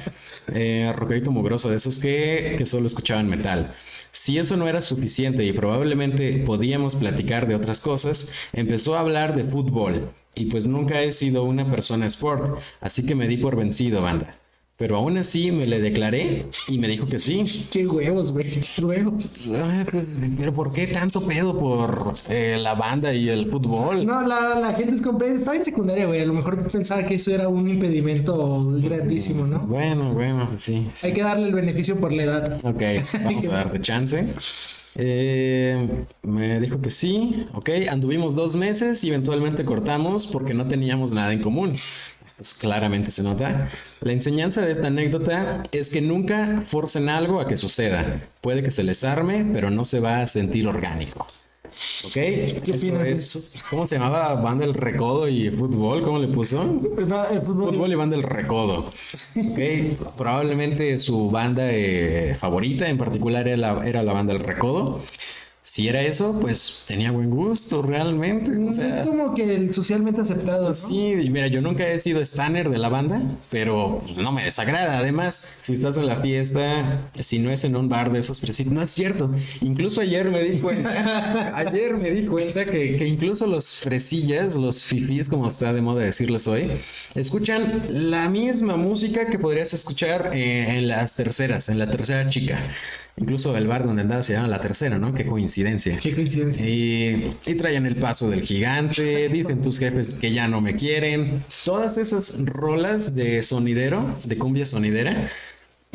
Eh, 0.54 0.92
rockerito 0.94 1.32
mugroso 1.32 1.68
de 1.68 1.76
esos 1.76 1.98
que, 1.98 2.54
que 2.56 2.64
solo 2.64 2.86
escuchaban 2.86 3.28
metal. 3.28 3.72
Si 4.12 4.38
eso 4.38 4.56
no 4.56 4.68
era 4.68 4.80
suficiente 4.80 5.44
y 5.44 5.52
probablemente 5.52 6.44
podíamos 6.46 6.94
platicar 6.94 7.48
de 7.48 7.56
otras 7.56 7.80
cosas, 7.80 8.32
empezó 8.52 8.96
a 8.96 9.00
hablar 9.00 9.34
de 9.34 9.44
fútbol. 9.44 10.10
Y 10.36 10.44
pues 10.46 10.66
nunca 10.68 11.02
he 11.02 11.10
sido 11.10 11.42
una 11.42 11.68
persona 11.68 12.06
sport, 12.06 12.60
así 12.80 13.04
que 13.04 13.16
me 13.16 13.26
di 13.26 13.36
por 13.38 13.56
vencido, 13.56 14.00
banda. 14.02 14.36
Pero 14.78 14.96
aún 14.96 15.18
así 15.18 15.50
me 15.50 15.66
le 15.66 15.80
declaré 15.80 16.46
y 16.68 16.78
me 16.78 16.86
dijo 16.86 17.08
que 17.08 17.18
sí. 17.18 17.44
Qué 17.72 17.84
huevos, 17.84 18.30
güey. 18.30 18.60
Qué 18.60 18.84
huevos. 18.84 19.26
Ay, 19.48 19.84
pues, 19.90 20.16
pero 20.36 20.52
¿por 20.52 20.72
qué 20.72 20.86
tanto 20.86 21.20
pedo 21.26 21.58
por 21.58 22.14
eh, 22.28 22.56
la 22.60 22.76
banda 22.76 23.12
y 23.12 23.28
el 23.28 23.50
fútbol? 23.50 24.06
No, 24.06 24.24
la, 24.24 24.54
la 24.60 24.74
gente 24.74 24.94
es 24.94 25.02
compre- 25.02 25.38
Estaba 25.38 25.56
en 25.56 25.64
secundaria, 25.64 26.06
güey. 26.06 26.20
A 26.20 26.26
lo 26.26 26.32
mejor 26.32 26.68
pensaba 26.68 27.04
que 27.04 27.16
eso 27.16 27.34
era 27.34 27.48
un 27.48 27.68
impedimento 27.68 28.70
grandísimo, 28.80 29.48
¿no? 29.48 29.58
Bueno, 29.66 30.12
bueno, 30.14 30.48
sí. 30.58 30.86
sí. 30.92 31.08
Hay 31.08 31.12
que 31.12 31.22
darle 31.24 31.48
el 31.48 31.54
beneficio 31.54 31.98
por 31.98 32.12
la 32.12 32.22
edad. 32.22 32.60
Ok, 32.64 32.82
vamos 33.24 33.48
a 33.48 33.52
darte 33.54 33.80
chance. 33.80 34.28
Eh, 35.00 35.88
me 36.22 36.60
dijo 36.60 36.80
que 36.80 36.90
sí, 36.90 37.46
ok, 37.52 37.70
anduvimos 37.90 38.34
dos 38.34 38.56
meses 38.56 39.02
y 39.04 39.08
eventualmente 39.08 39.64
cortamos 39.64 40.26
porque 40.28 40.54
no 40.54 40.66
teníamos 40.66 41.12
nada 41.12 41.32
en 41.32 41.40
común. 41.42 41.74
Pues 42.38 42.54
claramente 42.54 43.10
se 43.10 43.24
nota. 43.24 43.68
La 44.00 44.12
enseñanza 44.12 44.62
de 44.62 44.70
esta 44.70 44.86
anécdota 44.86 45.64
es 45.72 45.90
que 45.90 46.00
nunca 46.00 46.62
forcen 46.64 47.08
algo 47.08 47.40
a 47.40 47.48
que 47.48 47.56
suceda. 47.56 48.20
Puede 48.40 48.62
que 48.62 48.70
se 48.70 48.84
les 48.84 49.02
arme, 49.02 49.44
pero 49.52 49.70
no 49.70 49.84
se 49.84 49.98
va 49.98 50.20
a 50.22 50.26
sentir 50.28 50.68
orgánico. 50.68 51.26
¿Ok? 52.06 52.12
¿Qué 52.12 52.62
Eso 52.74 53.02
es- 53.02 53.34
eso? 53.36 53.60
¿Cómo 53.70 53.86
se 53.88 53.96
llamaba? 53.96 54.34
Banda 54.36 54.64
del 54.66 54.74
Recodo 54.74 55.28
y 55.28 55.50
fútbol, 55.50 56.02
¿cómo 56.04 56.18
le 56.20 56.28
puso? 56.28 56.80
Pues 56.94 57.08
nada, 57.08 57.28
el 57.30 57.42
fútbol. 57.42 57.74
Fútbol 57.74 57.92
y 57.92 57.94
banda 57.96 58.16
del 58.16 58.24
Recodo. 58.24 58.88
Ok, 59.36 59.58
probablemente 60.16 60.98
su 61.00 61.30
banda 61.30 61.70
eh, 61.72 62.36
favorita 62.38 62.88
en 62.88 62.98
particular 62.98 63.46
era 63.48 63.56
la, 63.74 63.86
era 63.88 64.02
la 64.04 64.12
banda 64.12 64.32
del 64.32 64.42
Recodo. 64.44 65.02
Si 65.78 65.86
era 65.86 66.02
eso, 66.02 66.36
pues 66.40 66.82
tenía 66.88 67.12
buen 67.12 67.30
gusto 67.30 67.82
realmente. 67.82 68.50
O 68.68 68.72
sea, 68.72 69.02
es 69.02 69.06
como 69.06 69.32
que 69.32 69.54
el 69.54 69.72
socialmente 69.72 70.20
aceptado, 70.20 70.66
¿no? 70.66 70.74
sí, 70.74 71.14
mira, 71.30 71.46
yo 71.46 71.60
nunca 71.60 71.86
he 71.86 72.00
sido 72.00 72.20
stanner 72.20 72.68
de 72.68 72.78
la 72.78 72.88
banda, 72.88 73.22
pero 73.48 74.02
pues, 74.04 74.16
no 74.16 74.32
me 74.32 74.42
desagrada. 74.42 74.98
Además, 74.98 75.48
si 75.60 75.74
estás 75.74 75.96
en 75.96 76.06
la 76.06 76.16
fiesta, 76.16 77.08
si 77.20 77.38
no 77.38 77.52
es 77.52 77.62
en 77.62 77.76
un 77.76 77.88
bar 77.88 78.10
de 78.10 78.18
esos 78.18 78.42
no 78.66 78.82
es 78.82 78.90
cierto. 78.90 79.30
Incluso 79.60 80.00
ayer 80.00 80.28
me 80.32 80.42
di 80.42 80.58
cuenta, 80.58 81.56
ayer 81.56 81.96
me 81.96 82.10
di 82.10 82.26
cuenta 82.26 82.64
que, 82.64 82.96
que 82.96 83.06
incluso 83.06 83.46
los 83.46 83.76
fresillas, 83.76 84.56
los 84.56 84.82
fifís, 84.82 85.28
como 85.28 85.46
está 85.46 85.72
de 85.72 85.80
moda 85.80 86.02
decirles 86.02 86.48
hoy, 86.48 86.72
escuchan 87.14 87.84
la 87.88 88.28
misma 88.28 88.76
música 88.76 89.30
que 89.30 89.38
podrías 89.38 89.72
escuchar 89.72 90.32
eh, 90.34 90.76
en 90.76 90.88
las 90.88 91.14
terceras, 91.14 91.68
en 91.68 91.78
la 91.78 91.88
tercera 91.88 92.28
chica. 92.28 92.68
Incluso 93.20 93.56
el 93.56 93.66
bar 93.66 93.84
donde 93.84 94.02
andaba 94.02 94.22
se 94.22 94.34
llama 94.34 94.48
La 94.48 94.60
Tercera, 94.60 94.98
¿no? 94.98 95.12
Qué 95.12 95.26
coincidencia. 95.26 95.98
Qué 95.98 96.14
coincidencia. 96.14 96.64
Y, 96.64 97.36
y 97.46 97.54
traían 97.54 97.86
el 97.86 97.96
paso 97.96 98.30
del 98.30 98.42
gigante, 98.42 99.28
dicen 99.28 99.62
tus 99.62 99.78
jefes 99.78 100.14
que 100.14 100.32
ya 100.32 100.46
no 100.46 100.60
me 100.60 100.76
quieren. 100.76 101.42
Todas 101.64 101.98
esas 101.98 102.36
rolas 102.44 103.14
de 103.14 103.42
sonidero, 103.42 104.16
de 104.24 104.38
cumbia 104.38 104.64
sonidera. 104.64 105.30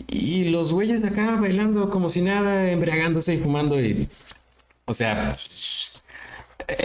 Y 0.10 0.50
los 0.50 0.74
güeyes 0.74 1.02
de 1.02 1.10
acá 1.10 1.38
bailando 1.40 1.90
como 1.90 2.10
si 2.10 2.22
nada, 2.22 2.70
embriagándose 2.70 3.36
y 3.36 3.38
fumando 3.38 3.80
y... 3.80 4.10
O 4.86 4.94
sea, 4.94 5.34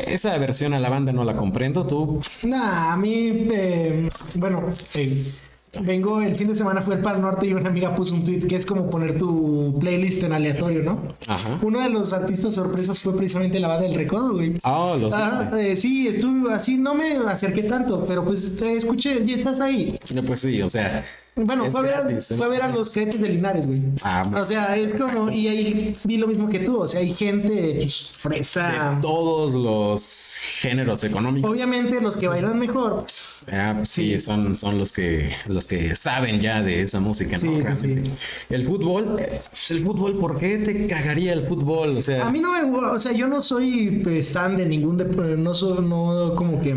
esa 0.06 0.38
versión 0.38 0.72
a 0.72 0.78
la 0.78 0.88
banda 0.88 1.12
no 1.12 1.24
la 1.24 1.36
comprendo, 1.36 1.86
tú. 1.86 2.20
Nah, 2.42 2.92
a 2.92 2.96
mí, 2.96 3.48
eh, 3.50 4.08
bueno, 4.34 4.72
eh, 4.94 5.32
vengo 5.82 6.20
el 6.20 6.36
fin 6.36 6.48
de 6.48 6.54
semana 6.54 6.82
fui 6.82 6.94
al 6.94 7.02
Pal 7.02 7.20
Norte 7.20 7.46
y 7.46 7.52
una 7.52 7.68
amiga 7.68 7.94
puso 7.94 8.14
un 8.14 8.24
tweet 8.24 8.46
que 8.46 8.56
es 8.56 8.66
como 8.66 8.90
poner 8.90 9.18
tu 9.18 9.76
playlist 9.80 10.22
en 10.24 10.32
aleatorio, 10.32 10.82
¿no? 10.82 11.00
Ajá. 11.26 11.58
Uno 11.62 11.80
de 11.80 11.88
los 11.90 12.12
artistas 12.12 12.54
sorpresas 12.54 13.00
fue 13.00 13.16
precisamente 13.16 13.58
la 13.60 13.68
banda 13.68 13.86
del 13.86 13.94
Recodo, 13.94 14.34
güey. 14.34 14.54
Ah, 14.62 14.96
los 14.98 15.12
Ah, 15.12 15.50
eh, 15.58 15.76
sí, 15.76 16.08
estuve 16.08 16.52
así, 16.52 16.76
no 16.76 16.94
me 16.94 17.16
acerqué 17.28 17.62
tanto, 17.64 18.04
pero 18.06 18.24
pues 18.24 18.60
eh, 18.62 18.76
escuché 18.76 19.22
y 19.24 19.32
estás 19.32 19.60
ahí. 19.60 19.98
No, 20.14 20.22
Pues 20.22 20.40
sí, 20.40 20.60
o 20.62 20.68
sea. 20.68 21.04
Bueno, 21.44 21.70
fue 21.70 21.80
a, 21.80 21.82
ver, 21.82 21.92
gratis, 22.06 22.30
¿eh? 22.30 22.36
fue 22.36 22.46
a 22.46 22.48
ver 22.48 22.62
a 22.62 22.68
los 22.68 22.90
cadetes 22.90 23.20
de 23.20 23.28
Linares, 23.28 23.66
güey. 23.66 23.82
Ah, 24.02 24.30
O 24.34 24.44
sea, 24.46 24.76
es 24.76 24.94
como, 24.94 25.30
y 25.30 25.48
ahí 25.48 25.96
vi 26.04 26.16
lo 26.16 26.26
mismo 26.26 26.48
que 26.48 26.60
tú, 26.60 26.78
o 26.82 26.88
sea, 26.88 27.00
hay 27.00 27.14
gente 27.14 27.74
pues, 27.78 28.12
fresa. 28.16 28.94
de 28.96 29.00
todos 29.02 29.54
los 29.54 30.36
géneros 30.60 31.04
económicos. 31.04 31.50
Obviamente 31.50 32.00
los 32.00 32.16
que 32.16 32.28
bailan 32.28 32.58
mejor, 32.58 33.00
pues, 33.00 33.44
Ah, 33.50 33.74
pues 33.76 33.88
sí, 33.88 34.12
Sí. 34.14 34.20
son, 34.20 34.54
son 34.54 34.78
los 34.78 34.92
que 34.92 35.30
los 35.46 35.66
que 35.66 35.94
saben 35.96 36.40
ya 36.40 36.62
de 36.62 36.82
esa 36.82 37.00
música, 37.00 37.36
¿no? 37.42 37.76
Sí, 37.78 37.94
sí. 37.94 38.10
El 38.50 38.64
fútbol, 38.64 39.16
eh, 39.18 39.40
pues 39.50 39.70
el 39.70 39.84
fútbol, 39.84 40.18
¿por 40.18 40.38
qué 40.38 40.58
te 40.58 40.86
cagaría 40.86 41.32
el 41.32 41.42
fútbol? 41.46 41.96
O 41.96 42.02
sea, 42.02 42.26
A 42.26 42.30
mí 42.30 42.40
no 42.40 42.52
me 42.52 42.62
gu- 42.62 42.92
o 42.94 43.00
sea, 43.00 43.12
yo 43.12 43.26
no 43.28 43.40
soy 43.42 44.02
fan 44.22 44.56
de 44.56 44.66
ningún 44.66 44.96
deporte, 44.96 45.36
no 45.36 45.54
soy, 45.54 45.84
no 45.84 46.32
como 46.34 46.60
que 46.60 46.74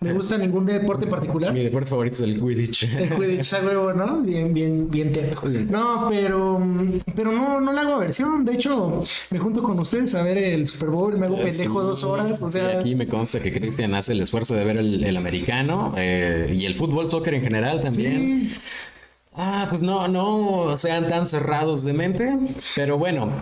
me 0.00 0.12
gusta 0.12 0.36
ningún 0.38 0.66
deporte 0.66 1.04
en 1.04 1.10
particular. 1.10 1.52
mi 1.52 1.62
deporte 1.64 1.88
favorito 1.90 2.16
es 2.16 2.20
el 2.22 2.40
Quidditch. 2.40 2.82
El 2.84 3.08
Quidditch 3.16 3.52
huevo, 3.64 3.93
¿no? 3.94 4.20
Bien, 4.22 4.52
bien, 4.52 4.90
bien 4.90 5.12
teto. 5.12 5.40
No, 5.70 6.08
pero, 6.10 6.60
pero 7.14 7.32
no, 7.32 7.60
no 7.60 7.72
le 7.72 7.80
hago 7.80 7.94
aversión. 7.94 8.44
De 8.44 8.54
hecho, 8.54 9.02
me 9.30 9.38
junto 9.38 9.62
con 9.62 9.78
ustedes 9.78 10.14
a 10.14 10.22
ver 10.22 10.38
el 10.38 10.66
Super 10.66 10.90
Bowl, 10.90 11.16
me 11.18 11.26
hago 11.26 11.36
pendejo 11.36 11.52
Sí, 11.80 11.86
dos 11.86 12.04
horas. 12.04 12.42
O 12.42 12.50
sea, 12.50 12.80
aquí 12.80 12.94
me 12.94 13.06
consta 13.06 13.40
que 13.40 13.52
Cristian 13.52 13.94
hace 13.94 14.12
el 14.12 14.20
esfuerzo 14.20 14.54
de 14.54 14.64
ver 14.64 14.76
el, 14.78 15.02
el 15.04 15.16
americano 15.16 15.94
eh, 15.96 16.52
y 16.56 16.66
el 16.66 16.74
fútbol, 16.74 17.08
soccer 17.08 17.34
en 17.34 17.42
general 17.42 17.80
también. 17.80 18.48
sí, 18.48 18.56
Ah, 19.36 19.66
pues 19.68 19.82
no, 19.82 20.06
no 20.06 20.78
sean 20.78 21.08
tan 21.08 21.26
cerrados 21.26 21.82
de 21.82 21.92
mente, 21.92 22.38
pero 22.76 22.98
bueno, 22.98 23.32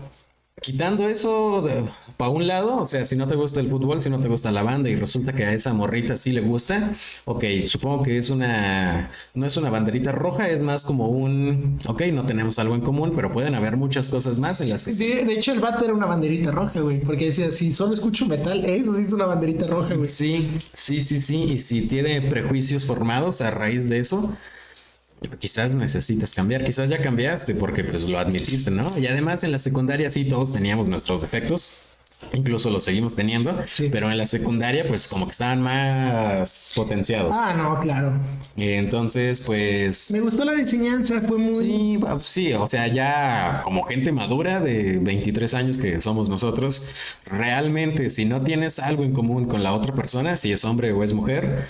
quitando 0.62 1.09
eso 1.09 1.88
para 2.16 2.31
un 2.31 2.47
lado, 2.47 2.78
o 2.78 2.87
sea, 2.87 3.04
si 3.04 3.16
no 3.16 3.26
te 3.26 3.35
gusta 3.35 3.61
el 3.61 3.69
fútbol, 3.69 4.00
si 4.00 4.11
no 4.11 4.21
te 4.21 4.28
gusta 4.28 4.50
la 4.52 4.62
banda 4.62 4.88
y 4.88 4.97
resulta 4.97 5.33
que 5.33 5.45
a 5.45 5.52
esa 5.52 5.73
morrita 5.75 6.16
sí 6.16 6.33
le 6.33 6.40
gusta, 6.40 6.92
ok, 7.25 7.45
supongo 7.66 8.04
que 8.04 8.19
es 8.19 8.31
una, 8.31 9.11
no 9.35 9.47
es 9.47 9.57
una 9.57 9.71
banderita 9.71 10.12
roja, 10.12 10.49
es 10.49 10.62
más 10.62 10.85
como 10.85 11.09
un, 11.09 11.81
ok, 11.87 12.02
no 12.12 12.25
tenemos 12.25 12.59
algo 12.59 12.75
en 12.75 12.81
común, 12.81 13.12
pero 13.14 13.33
pueden 13.33 13.54
haber 13.54 13.76
muchas 13.76 14.09
cosas 14.09 14.38
más 14.38 14.61
en 14.61 14.71
las 14.71 14.85
que 14.85 14.92
Sí, 14.92 15.09
de 15.09 15.33
hecho 15.33 15.52
el 15.52 15.61
vato 15.61 15.85
era 15.85 15.95
una 15.95 16.07
banderita 16.07 16.50
roja, 16.50 16.81
güey. 16.81 17.00
Porque 17.00 17.26
decía, 17.26 17.50
si 17.50 17.75
solo 17.75 17.95
escucho 17.95 18.26
metal, 18.26 18.64
eso 18.64 18.95
sí 18.95 19.02
es 19.02 19.12
una 19.12 19.26
banderita 19.26 19.66
roja, 19.66 19.95
güey. 19.95 20.07
Sí, 20.07 20.57
sí, 20.75 21.02
sí, 21.02 21.21
sí. 21.21 21.42
Y 21.45 21.59
si 21.59 21.88
tiene 21.88 22.21
prejuicios 22.23 22.85
formados 22.85 23.40
a 23.40 23.50
raíz 23.50 23.88
de 23.88 23.99
eso, 23.99 24.37
quizás 25.38 25.75
necesitas 25.75 26.35
cambiar. 26.35 26.64
Quizás 26.64 26.88
ya 26.88 27.00
cambiaste 27.02 27.55
porque 27.55 27.85
pues 27.85 28.09
lo 28.09 28.19
admitiste, 28.19 28.71
¿no? 28.71 28.99
Y 28.99 29.07
además 29.07 29.45
en 29.45 29.52
la 29.52 29.59
secundaria 29.59 30.11
sí 30.11 30.25
todos 30.25 30.52
teníamos 30.52 30.88
nuestros 30.88 31.21
defectos. 31.21 31.88
Incluso 32.33 32.71
los 32.71 32.85
seguimos 32.85 33.17
teniendo, 33.17 33.52
Sí. 33.67 33.88
pero 33.91 34.09
en 34.09 34.17
la 34.17 34.26
secundaria 34.26 34.87
pues 34.87 35.09
como 35.09 35.26
que 35.26 35.33
estaban 35.33 35.61
más 35.61 36.73
potenciados. 36.76 37.33
Ah, 37.35 37.52
no, 37.52 37.81
claro. 37.81 38.12
Y 38.57 38.69
entonces 38.75 39.41
pues... 39.41 40.11
Me 40.12 40.21
gustó 40.21 40.45
la 40.45 40.52
enseñanza, 40.52 41.21
fue 41.26 41.37
muy... 41.38 41.55
Sí, 41.57 41.99
sí, 42.21 42.52
o 42.52 42.67
sea, 42.69 42.87
ya 42.87 43.61
como 43.64 43.83
gente 43.85 44.12
madura 44.12 44.61
de 44.61 44.99
23 44.99 45.52
años 45.55 45.79
que 45.79 46.00
somos 46.00 46.29
nosotros, 46.29 46.87
realmente 47.26 48.09
si 48.09 48.25
no 48.25 48.43
tienes 48.43 48.79
algo 48.79 49.02
en 49.02 49.12
común 49.12 49.47
con 49.47 49.64
la 49.64 49.73
otra 49.75 49.93
persona, 49.93 50.37
si 50.37 50.52
es 50.52 50.64
hombre 50.64 50.93
o 50.93 51.02
es 51.02 51.12
mujer, 51.14 51.67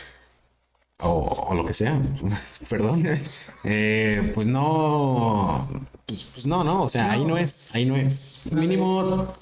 o, 1.00 1.48
o 1.50 1.54
lo 1.54 1.64
que 1.64 1.74
sea, 1.74 2.00
perdón, 2.68 3.04
eh, 3.64 4.30
pues 4.34 4.48
no, 4.48 5.68
pues, 6.06 6.24
pues 6.24 6.46
no, 6.46 6.62
no, 6.64 6.82
o 6.82 6.88
sea, 6.88 7.10
ahí 7.12 7.24
no 7.24 7.36
es, 7.38 7.74
ahí 7.74 7.84
no 7.86 7.96
es. 7.96 8.48
Mínimo, 8.52 9.32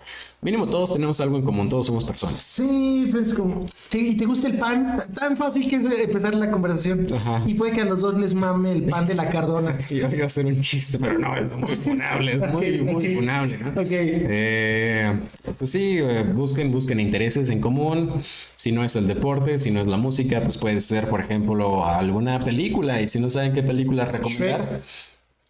mínimo 0.41 0.69
todos 0.69 0.93
tenemos 0.93 1.21
algo 1.21 1.37
en 1.37 1.43
común, 1.45 1.69
todos 1.69 1.87
somos 1.87 2.05
personas. 2.05 2.43
Sí, 2.43 3.09
pues 3.11 3.35
como... 3.35 3.67
¿te- 3.91 3.99
¿Y 3.99 4.17
te 4.17 4.25
gusta 4.27 4.47
el 4.47 4.59
pan? 4.59 5.01
Tan 5.15 5.37
fácil 5.37 5.69
que 5.69 5.77
es 5.77 5.85
empezar 5.85 6.35
la 6.35 6.51
conversación. 6.51 7.07
Ajá. 7.13 7.43
Y 7.47 7.55
puede 7.55 7.73
que 7.73 7.81
a 7.81 7.85
los 7.87 8.03
dos 8.03 8.15
les 8.17 8.35
mame 8.35 8.73
el 8.73 8.85
pan 8.85 9.07
de 9.07 9.15
la 9.15 9.31
cardona. 9.31 9.79
Iba 9.91 10.15
iba 10.15 10.23
a 10.23 10.27
hacer 10.27 10.47
un 10.47 10.61
chiste, 10.61 10.99
pero 10.99 11.19
no, 11.19 11.35
es 11.37 11.57
muy 11.57 11.75
funable, 11.77 12.33
es 12.37 12.53
muy, 12.53 12.83
muy 12.83 13.15
funable, 13.17 13.59
¿no? 13.59 13.71
Ok. 13.81 13.89
Eh, 13.91 15.19
pues 15.59 15.71
sí, 15.71 15.99
eh, 15.99 16.23
busquen, 16.35 16.71
busquen 16.71 17.01
intereses 17.01 17.51
en 17.51 17.61
común. 17.61 18.13
Si 18.55 18.71
no 18.71 18.85
es 18.85 18.95
el 18.97 19.09
deporte, 19.09 19.59
si 19.59 19.71
no 19.71 19.81
es 19.81 19.87
la 19.89 19.97
música, 19.97 20.43
pues 20.43 20.57
puede 20.59 20.81
ser, 20.81 21.09
por 21.09 21.21
ejemplo, 21.21 21.85
alguna 21.85 22.45
película. 22.45 23.01
Y 23.01 23.09
si 23.09 23.19
no 23.19 23.29
saben 23.29 23.53
qué 23.55 23.63
película 23.63 24.05
recomendar, 24.05 24.81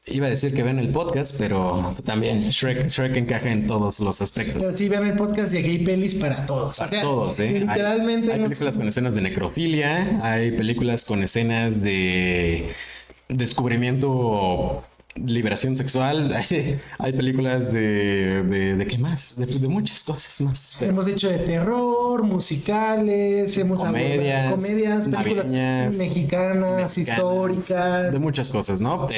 iba 0.07 0.27
a 0.27 0.31
decir 0.31 0.55
que 0.55 0.63
ven 0.63 0.79
el 0.79 0.89
podcast, 0.89 1.37
pero 1.39 1.95
también 2.05 2.49
Shrek, 2.49 2.89
Shrek 2.89 3.17
encaja 3.17 3.51
en 3.51 3.67
todos 3.67 4.01
los 4.01 4.21
aspectos. 4.23 4.59
Pero 4.59 4.75
sí, 4.75 4.89
vean 4.89 5.07
el 5.07 5.17
podcast 5.17 5.55
y 5.55 5.59
aquí 5.59 5.69
hay 5.69 5.85
pelis 5.85 6.15
para 6.15 6.47
todos. 6.47 6.79
Para 6.79 6.89
O 6.89 6.91
sea, 6.91 7.03
todos, 7.03 7.41
¿eh? 7.41 7.61
Literalmente. 7.61 8.33
Hay, 8.33 8.41
películas 8.41 8.77
con 8.77 8.89
escenas 8.89 9.15
de 9.15 9.21
necrofilia, 9.21 10.21
hay 10.23 10.53
películas 10.53 11.05
con 11.05 11.23
escenas 11.23 11.83
de 11.83 12.71
descubrimiento, 13.29 14.83
liberación 15.17 15.75
sexual, 15.77 16.33
hay, 16.51 16.79
hay 16.99 17.13
películas 17.13 17.73
de, 17.73 18.43
de, 18.45 18.77
de 18.77 18.87
qué 18.87 18.97
más, 18.99 19.37
de, 19.37 19.47
de 19.47 19.69
muchas 19.69 20.05
cosas 20.05 20.41
más. 20.41 20.77
pero- 20.79 20.93
Hemos 20.93 21.07
hecho 21.09 21.29
de 21.29 21.39
terror, 21.39 22.23
musicales, 22.23 23.57
hemos 23.59 23.79
Comedias, 23.81 24.47
abordado 24.47 24.57
comedias, 24.57 25.09
películas 25.09 25.47
navideñas, 25.47 25.99
mexicanas, 25.99 26.99
mexicanas, 26.99 26.99
históricas. 26.99 28.13
De 28.13 28.19
muchas 28.19 28.51
cosas, 28.51 28.81
¿no? 28.81 29.09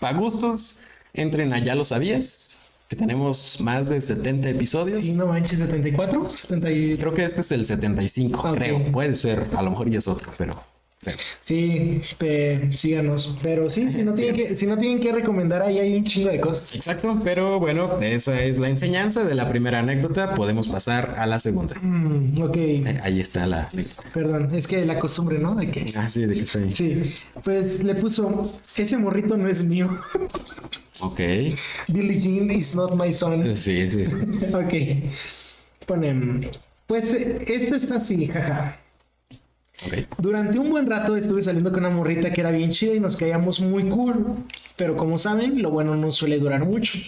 Para 0.00 0.18
gustos, 0.18 0.78
entren 1.14 1.52
a 1.52 1.58
Ya 1.58 1.74
lo 1.74 1.84
sabías, 1.84 2.58
que 2.88 2.96
tenemos 2.96 3.58
más 3.60 3.88
de 3.88 4.00
70 4.00 4.48
episodios. 4.50 5.04
Y 5.04 5.12
no 5.12 5.26
manches, 5.26 5.58
74, 5.58 6.30
70 6.30 6.70
y... 6.70 6.96
Creo 6.98 7.14
que 7.14 7.24
este 7.24 7.40
es 7.40 7.50
el 7.52 7.64
75, 7.64 8.48
Ok. 8.50 8.54
creo. 8.56 8.82
Puede 8.92 9.14
ser, 9.14 9.48
a 9.56 9.62
lo 9.62 9.70
mejor 9.70 9.90
ya 9.90 9.98
es 9.98 10.08
otro, 10.08 10.30
pero. 10.38 10.52
Sí, 11.42 12.00
síganos. 12.72 13.36
Pero 13.42 13.68
sí, 13.68 13.90
si 13.92 14.02
no, 14.04 14.12
tienen 14.12 14.36
que, 14.36 14.56
si 14.56 14.66
no 14.66 14.78
tienen 14.78 15.00
que 15.00 15.12
recomendar, 15.12 15.62
ahí 15.62 15.78
hay 15.78 15.96
un 15.96 16.04
chingo 16.04 16.30
de 16.30 16.40
cosas. 16.40 16.74
Exacto, 16.74 17.20
pero 17.24 17.58
bueno, 17.58 17.96
esa 18.00 18.40
es 18.40 18.58
la 18.58 18.68
enseñanza 18.68 19.24
de 19.24 19.34
la 19.34 19.48
primera 19.48 19.80
anécdota. 19.80 20.34
Podemos 20.34 20.68
pasar 20.68 21.16
a 21.18 21.26
la 21.26 21.38
segunda. 21.38 21.74
Mm, 21.80 22.40
ok, 22.42 22.56
Eh, 22.56 23.00
Ahí 23.02 23.20
está 23.20 23.46
la 23.46 23.68
anécdota. 23.72 24.02
perdón, 24.14 24.54
es 24.54 24.66
que 24.66 24.84
la 24.84 24.98
costumbre, 24.98 25.38
¿no? 25.38 25.54
De 25.54 25.70
que... 25.70 25.92
Ah, 25.96 26.08
sí, 26.08 26.24
de 26.26 26.34
que. 26.34 26.46
Sí, 26.46 27.14
pues 27.42 27.82
le 27.82 27.94
puso, 27.96 28.52
ese 28.76 28.96
morrito 28.98 29.36
no 29.36 29.48
es 29.48 29.64
mío. 29.64 29.90
Ok. 31.00 31.18
Billie 31.88 32.20
Jean 32.20 32.50
is 32.50 32.76
not 32.76 32.94
my 32.94 33.12
son. 33.12 33.54
Sí, 33.54 33.88
sí. 33.88 34.04
sí. 34.04 34.12
Ok. 34.52 34.74
Ponen. 35.86 36.48
Pues 36.86 37.14
eh, 37.14 37.44
esto 37.48 37.74
está 37.76 37.96
así, 37.96 38.26
jaja. 38.26 38.76
Durante 40.18 40.58
un 40.58 40.70
buen 40.70 40.86
rato 40.88 41.16
estuve 41.16 41.42
saliendo 41.42 41.70
con 41.70 41.80
una 41.84 41.94
morrita 41.94 42.32
que 42.32 42.40
era 42.40 42.50
bien 42.50 42.70
chida 42.70 42.94
y 42.94 43.00
nos 43.00 43.16
caíamos 43.16 43.60
muy 43.60 43.84
cool. 43.84 44.44
Pero 44.76 44.96
como 44.96 45.18
saben, 45.18 45.60
lo 45.60 45.70
bueno 45.70 45.94
no 45.96 46.12
suele 46.12 46.38
durar 46.38 46.64
mucho. 46.64 46.98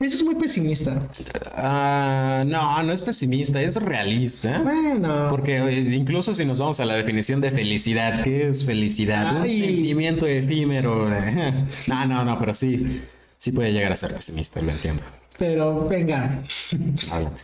Eso 0.00 0.16
es 0.16 0.24
muy 0.24 0.34
pesimista. 0.34 1.08
Ah, 1.56 2.44
no, 2.46 2.82
no 2.82 2.92
es 2.92 3.02
pesimista, 3.02 3.60
es 3.62 3.76
realista. 3.76 4.58
Bueno. 4.60 5.28
Porque 5.30 5.58
eh, 5.58 5.94
incluso 5.94 6.34
si 6.34 6.44
nos 6.44 6.58
vamos 6.58 6.80
a 6.80 6.84
la 6.84 6.94
definición 6.94 7.40
de 7.40 7.50
felicidad, 7.50 8.22
¿qué 8.22 8.48
es 8.48 8.64
felicidad? 8.64 9.42
Ay. 9.42 9.60
Un 9.60 9.66
sentimiento 9.66 10.26
efímero. 10.26 11.08
No, 11.86 12.06
no, 12.06 12.24
no, 12.24 12.38
pero 12.38 12.54
sí, 12.54 13.02
sí 13.36 13.52
puede 13.52 13.72
llegar 13.72 13.92
a 13.92 13.96
ser 13.96 14.14
pesimista, 14.14 14.60
lo 14.60 14.70
entiendo. 14.70 15.02
Pero 15.38 15.86
venga. 15.88 16.42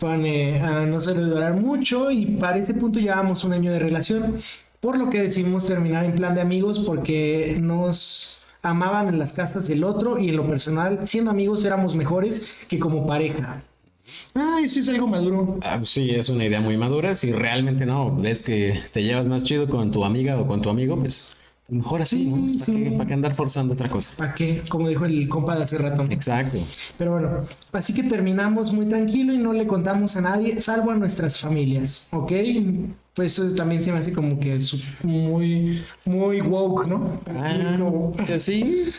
Pone, 0.00 0.60
ah, 0.60 0.86
no 0.86 1.00
suele 1.00 1.22
durar 1.22 1.54
mucho 1.54 2.10
y 2.10 2.26
para 2.26 2.58
ese 2.58 2.74
punto 2.74 3.00
llevamos 3.00 3.44
un 3.44 3.52
año 3.52 3.72
de 3.72 3.78
relación. 3.80 4.38
Por 4.80 4.98
lo 4.98 5.10
que 5.10 5.22
decidimos 5.22 5.66
terminar 5.66 6.04
en 6.04 6.14
plan 6.14 6.34
de 6.34 6.40
amigos 6.40 6.78
porque 6.80 7.56
nos 7.60 8.42
amaban 8.62 9.08
en 9.08 9.18
las 9.18 9.32
castas 9.32 9.68
del 9.68 9.84
otro 9.84 10.18
y 10.18 10.30
en 10.30 10.36
lo 10.36 10.46
personal, 10.46 11.06
siendo 11.06 11.30
amigos, 11.30 11.64
éramos 11.64 11.94
mejores 11.94 12.54
que 12.68 12.78
como 12.78 13.06
pareja. 13.06 13.62
Ah, 14.34 14.58
eso 14.62 14.80
es 14.80 14.88
algo 14.88 15.06
maduro. 15.06 15.58
Ah, 15.62 15.80
sí, 15.84 16.10
es 16.10 16.28
una 16.30 16.46
idea 16.46 16.60
muy 16.60 16.76
madura. 16.76 17.14
Si 17.14 17.30
realmente 17.32 17.84
no 17.86 18.14
ves 18.16 18.42
que 18.42 18.78
te 18.92 19.02
llevas 19.02 19.28
más 19.28 19.44
chido 19.44 19.68
con 19.68 19.90
tu 19.92 20.04
amiga 20.04 20.38
o 20.38 20.46
con 20.46 20.62
tu 20.62 20.70
amigo, 20.70 20.98
pues 20.98 21.36
Mejor 21.70 22.02
así, 22.02 22.24
Sí, 22.24 22.30
¿no? 22.30 22.36
¿Para, 22.40 22.48
sí. 22.64 22.84
qué, 22.84 22.90
para 22.90 23.06
qué 23.06 23.14
andar 23.14 23.34
forzando 23.34 23.74
otra 23.74 23.88
cosa? 23.88 24.12
¿Para 24.16 24.34
qué? 24.34 24.64
Como 24.68 24.88
dijo 24.88 25.04
el 25.04 25.28
compa 25.28 25.56
de 25.56 25.62
hace 25.64 25.78
rato. 25.78 26.04
Exacto. 26.10 26.58
Pero 26.98 27.12
bueno, 27.12 27.46
así 27.72 27.94
que 27.94 28.02
terminamos 28.02 28.72
muy 28.72 28.86
tranquilo 28.86 29.32
y 29.32 29.38
no 29.38 29.52
le 29.52 29.68
contamos 29.68 30.16
a 30.16 30.20
nadie, 30.20 30.60
salvo 30.60 30.90
a 30.90 30.96
nuestras 30.96 31.38
familias, 31.38 32.08
¿ok? 32.10 32.32
Pues 33.14 33.38
eso 33.38 33.54
también 33.56 33.82
se 33.82 33.92
me 33.92 33.98
hace 33.98 34.12
como 34.12 34.38
que 34.38 34.58
muy, 35.02 35.82
muy 36.04 36.40
woke, 36.40 36.86
¿no? 36.86 37.20
Ah, 37.26 38.12
que 38.26 38.38
sí. 38.40 38.90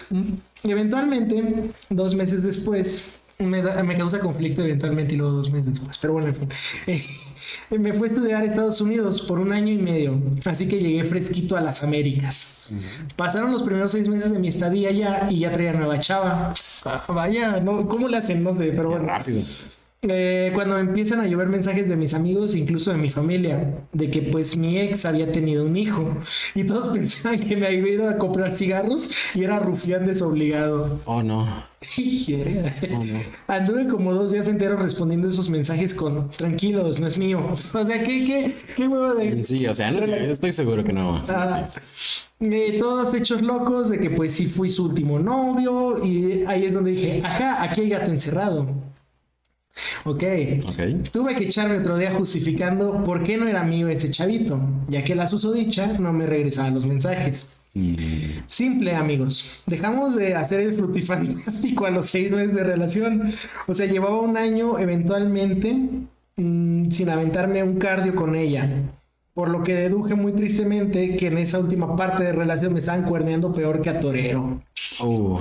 Y 0.63 0.71
eventualmente, 0.71 1.71
dos 1.89 2.13
meses 2.15 2.43
después, 2.43 3.21
me, 3.39 3.61
da- 3.61 3.81
me 3.83 3.95
causa 3.97 4.19
conflicto 4.19 4.63
eventualmente 4.63 5.15
y 5.15 5.17
luego 5.17 5.33
dos 5.37 5.49
meses 5.49 5.73
después. 5.73 5.97
Pero 5.97 6.13
bueno, 6.13 6.27
en 6.27 6.35
fin. 6.35 6.49
Eh, 6.87 7.03
me 7.79 7.93
fue 7.93 8.07
a 8.07 8.09
estudiar 8.11 8.41
a 8.43 8.45
Estados 8.45 8.81
Unidos 8.81 9.21
por 9.21 9.39
un 9.39 9.51
año 9.51 9.73
y 9.73 9.77
medio, 9.77 10.21
así 10.45 10.67
que 10.67 10.77
llegué 10.79 11.05
fresquito 11.05 11.55
a 11.57 11.61
las 11.61 11.81
Américas. 11.81 12.67
Pasaron 13.15 13.51
los 13.51 13.63
primeros 13.63 13.93
seis 13.93 14.07
meses 14.07 14.31
de 14.31 14.37
mi 14.39 14.49
estadía 14.49 14.89
allá 14.89 15.27
y 15.31 15.39
ya 15.39 15.51
traía 15.51 15.73
nueva 15.73 15.99
chava. 15.99 16.53
Ah, 16.85 17.03
Vaya, 17.07 17.59
no, 17.59 17.87
¿cómo 17.87 18.07
le 18.07 18.17
hacen? 18.17 18.43
No 18.43 18.53
sé, 18.55 18.65
pero 18.75 18.83
Qué 18.83 18.95
bueno. 18.97 19.05
rápido. 19.05 19.41
Eh, 20.03 20.49
cuando 20.55 20.75
me 20.75 20.81
empiezan 20.81 21.19
a 21.19 21.27
llover 21.27 21.47
mensajes 21.47 21.87
de 21.87 21.95
mis 21.95 22.15
amigos, 22.15 22.55
incluso 22.55 22.91
de 22.91 22.97
mi 22.97 23.11
familia, 23.11 23.85
de 23.93 24.09
que 24.09 24.23
pues 24.23 24.57
mi 24.57 24.79
ex 24.79 25.05
había 25.05 25.31
tenido 25.31 25.63
un 25.63 25.77
hijo 25.77 26.17
y 26.55 26.63
todos 26.63 26.87
pensaban 26.93 27.39
que 27.39 27.55
me 27.55 27.67
había 27.67 27.87
ido 27.87 28.09
a 28.09 28.17
comprar 28.17 28.51
cigarros 28.55 29.11
y 29.35 29.43
era 29.43 29.59
rufián 29.59 30.07
desobligado. 30.07 30.99
Oh, 31.05 31.21
no. 31.21 31.47
Yeah. 32.27 32.73
Oh, 32.95 33.03
no. 33.03 33.19
Anduve 33.47 33.87
como 33.87 34.13
dos 34.13 34.31
días 34.31 34.47
enteros 34.47 34.79
respondiendo 34.79 35.29
esos 35.29 35.49
mensajes 35.49 35.93
con 35.93 36.29
tranquilos, 36.31 36.99
no 36.99 37.07
es 37.07 37.17
mío. 37.17 37.53
O 37.73 37.85
sea, 37.85 38.03
qué, 38.03 38.25
qué, 38.25 38.55
qué 38.75 38.87
huevo 38.87 39.15
de. 39.15 39.43
Sí, 39.43 39.65
o 39.65 39.73
sea, 39.73 39.91
no, 39.91 40.03
estoy 40.05 40.51
seguro 40.51 40.83
que 40.83 40.93
no. 40.93 41.23
Ah, 41.27 41.69
eh, 42.39 42.77
todos 42.79 43.13
hechos 43.15 43.41
locos 43.41 43.89
de 43.89 43.99
que 43.99 44.11
pues 44.11 44.33
sí 44.33 44.47
fui 44.47 44.69
su 44.69 44.85
último 44.85 45.19
novio 45.19 46.05
y 46.05 46.43
ahí 46.45 46.65
es 46.65 46.75
donde 46.75 46.91
dije, 46.91 47.21
acá, 47.23 47.63
aquí 47.63 47.81
hay 47.81 47.89
gato 47.89 48.11
encerrado. 48.11 48.90
Ok. 50.05 50.23
Ok. 50.67 51.09
Tuve 51.11 51.35
que 51.35 51.45
echarme 51.45 51.77
otro 51.77 51.97
día 51.97 52.13
justificando 52.13 53.03
por 53.03 53.23
qué 53.23 53.37
no 53.37 53.47
era 53.47 53.63
mío 53.63 53.87
ese 53.87 54.11
chavito, 54.11 54.59
ya 54.87 55.03
que 55.03 55.15
la 55.15 55.27
susodicha 55.27 55.93
no 55.99 56.11
me 56.13 56.25
regresaba 56.25 56.69
los 56.71 56.85
mensajes. 56.85 57.61
Mm, 57.73 58.41
Simple, 58.47 58.95
amigos. 58.95 59.63
Dejamos 59.65 60.15
de 60.17 60.35
hacer 60.35 60.59
el 60.59 60.75
frutifantástico 60.75 61.85
a 61.85 61.91
los 61.91 62.09
seis 62.09 62.31
meses 62.31 62.55
de 62.55 62.63
relación. 62.63 63.33
O 63.67 63.73
sea, 63.73 63.85
llevaba 63.87 64.19
un 64.19 64.35
año 64.35 64.77
eventualmente 64.77 65.73
mm, 66.35 66.91
sin 66.91 67.09
aventarme 67.09 67.63
un 67.63 67.77
cardio 67.79 68.13
con 68.15 68.35
ella. 68.35 68.69
Por 69.33 69.47
lo 69.49 69.63
que 69.63 69.73
deduje 69.73 70.15
muy 70.15 70.33
tristemente 70.33 71.15
que 71.15 71.27
en 71.27 71.37
esa 71.37 71.59
última 71.59 71.95
parte 71.95 72.23
de 72.25 72.33
relación 72.33 72.73
me 72.73 72.79
estaban 72.79 73.03
cuerneando 73.03 73.53
peor 73.53 73.81
que 73.81 73.89
a 73.89 74.01
Torero. 74.01 74.61
uh, 75.01 75.39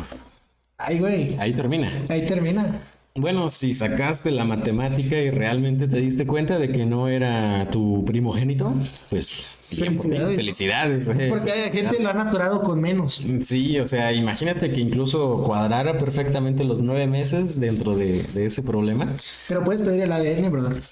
Ay, 0.78 1.00
güey. 1.00 1.36
ahí 1.40 1.52
termina. 1.52 1.90
Ahí 2.08 2.24
termina. 2.26 2.80
Bueno, 3.16 3.48
si 3.48 3.74
sacaste 3.74 4.30
la 4.30 4.44
matemática 4.44 5.18
y 5.18 5.30
realmente 5.30 5.88
te 5.88 5.96
diste 6.00 6.26
cuenta 6.26 6.58
de 6.60 6.70
que 6.70 6.86
no 6.86 7.08
era 7.08 7.68
tu 7.68 8.04
primogénito, 8.04 8.72
pues 9.10 9.58
mí. 9.72 9.78
Felicidades. 9.78 10.36
Felicidades. 10.36 11.08
eh. 11.08 11.26
Porque 11.28 11.50
hay 11.50 11.70
gente 11.72 11.98
lo 12.00 12.08
han 12.08 12.18
aturado 12.20 12.62
con 12.62 12.80
menos. 12.80 13.20
Sí, 13.42 13.78
o 13.80 13.86
sea, 13.86 14.12
imagínate 14.12 14.72
que 14.72 14.80
incluso 14.80 15.42
cuadrara 15.44 15.98
perfectamente 15.98 16.62
los 16.62 16.80
nueve 16.80 17.08
meses 17.08 17.58
dentro 17.58 17.96
de, 17.96 18.22
de 18.22 18.46
ese 18.46 18.62
problema. 18.62 19.16
Pero 19.48 19.64
puedes 19.64 19.82
pedir 19.82 20.02
el 20.02 20.12
ADN, 20.12 20.48
brother. 20.48 20.82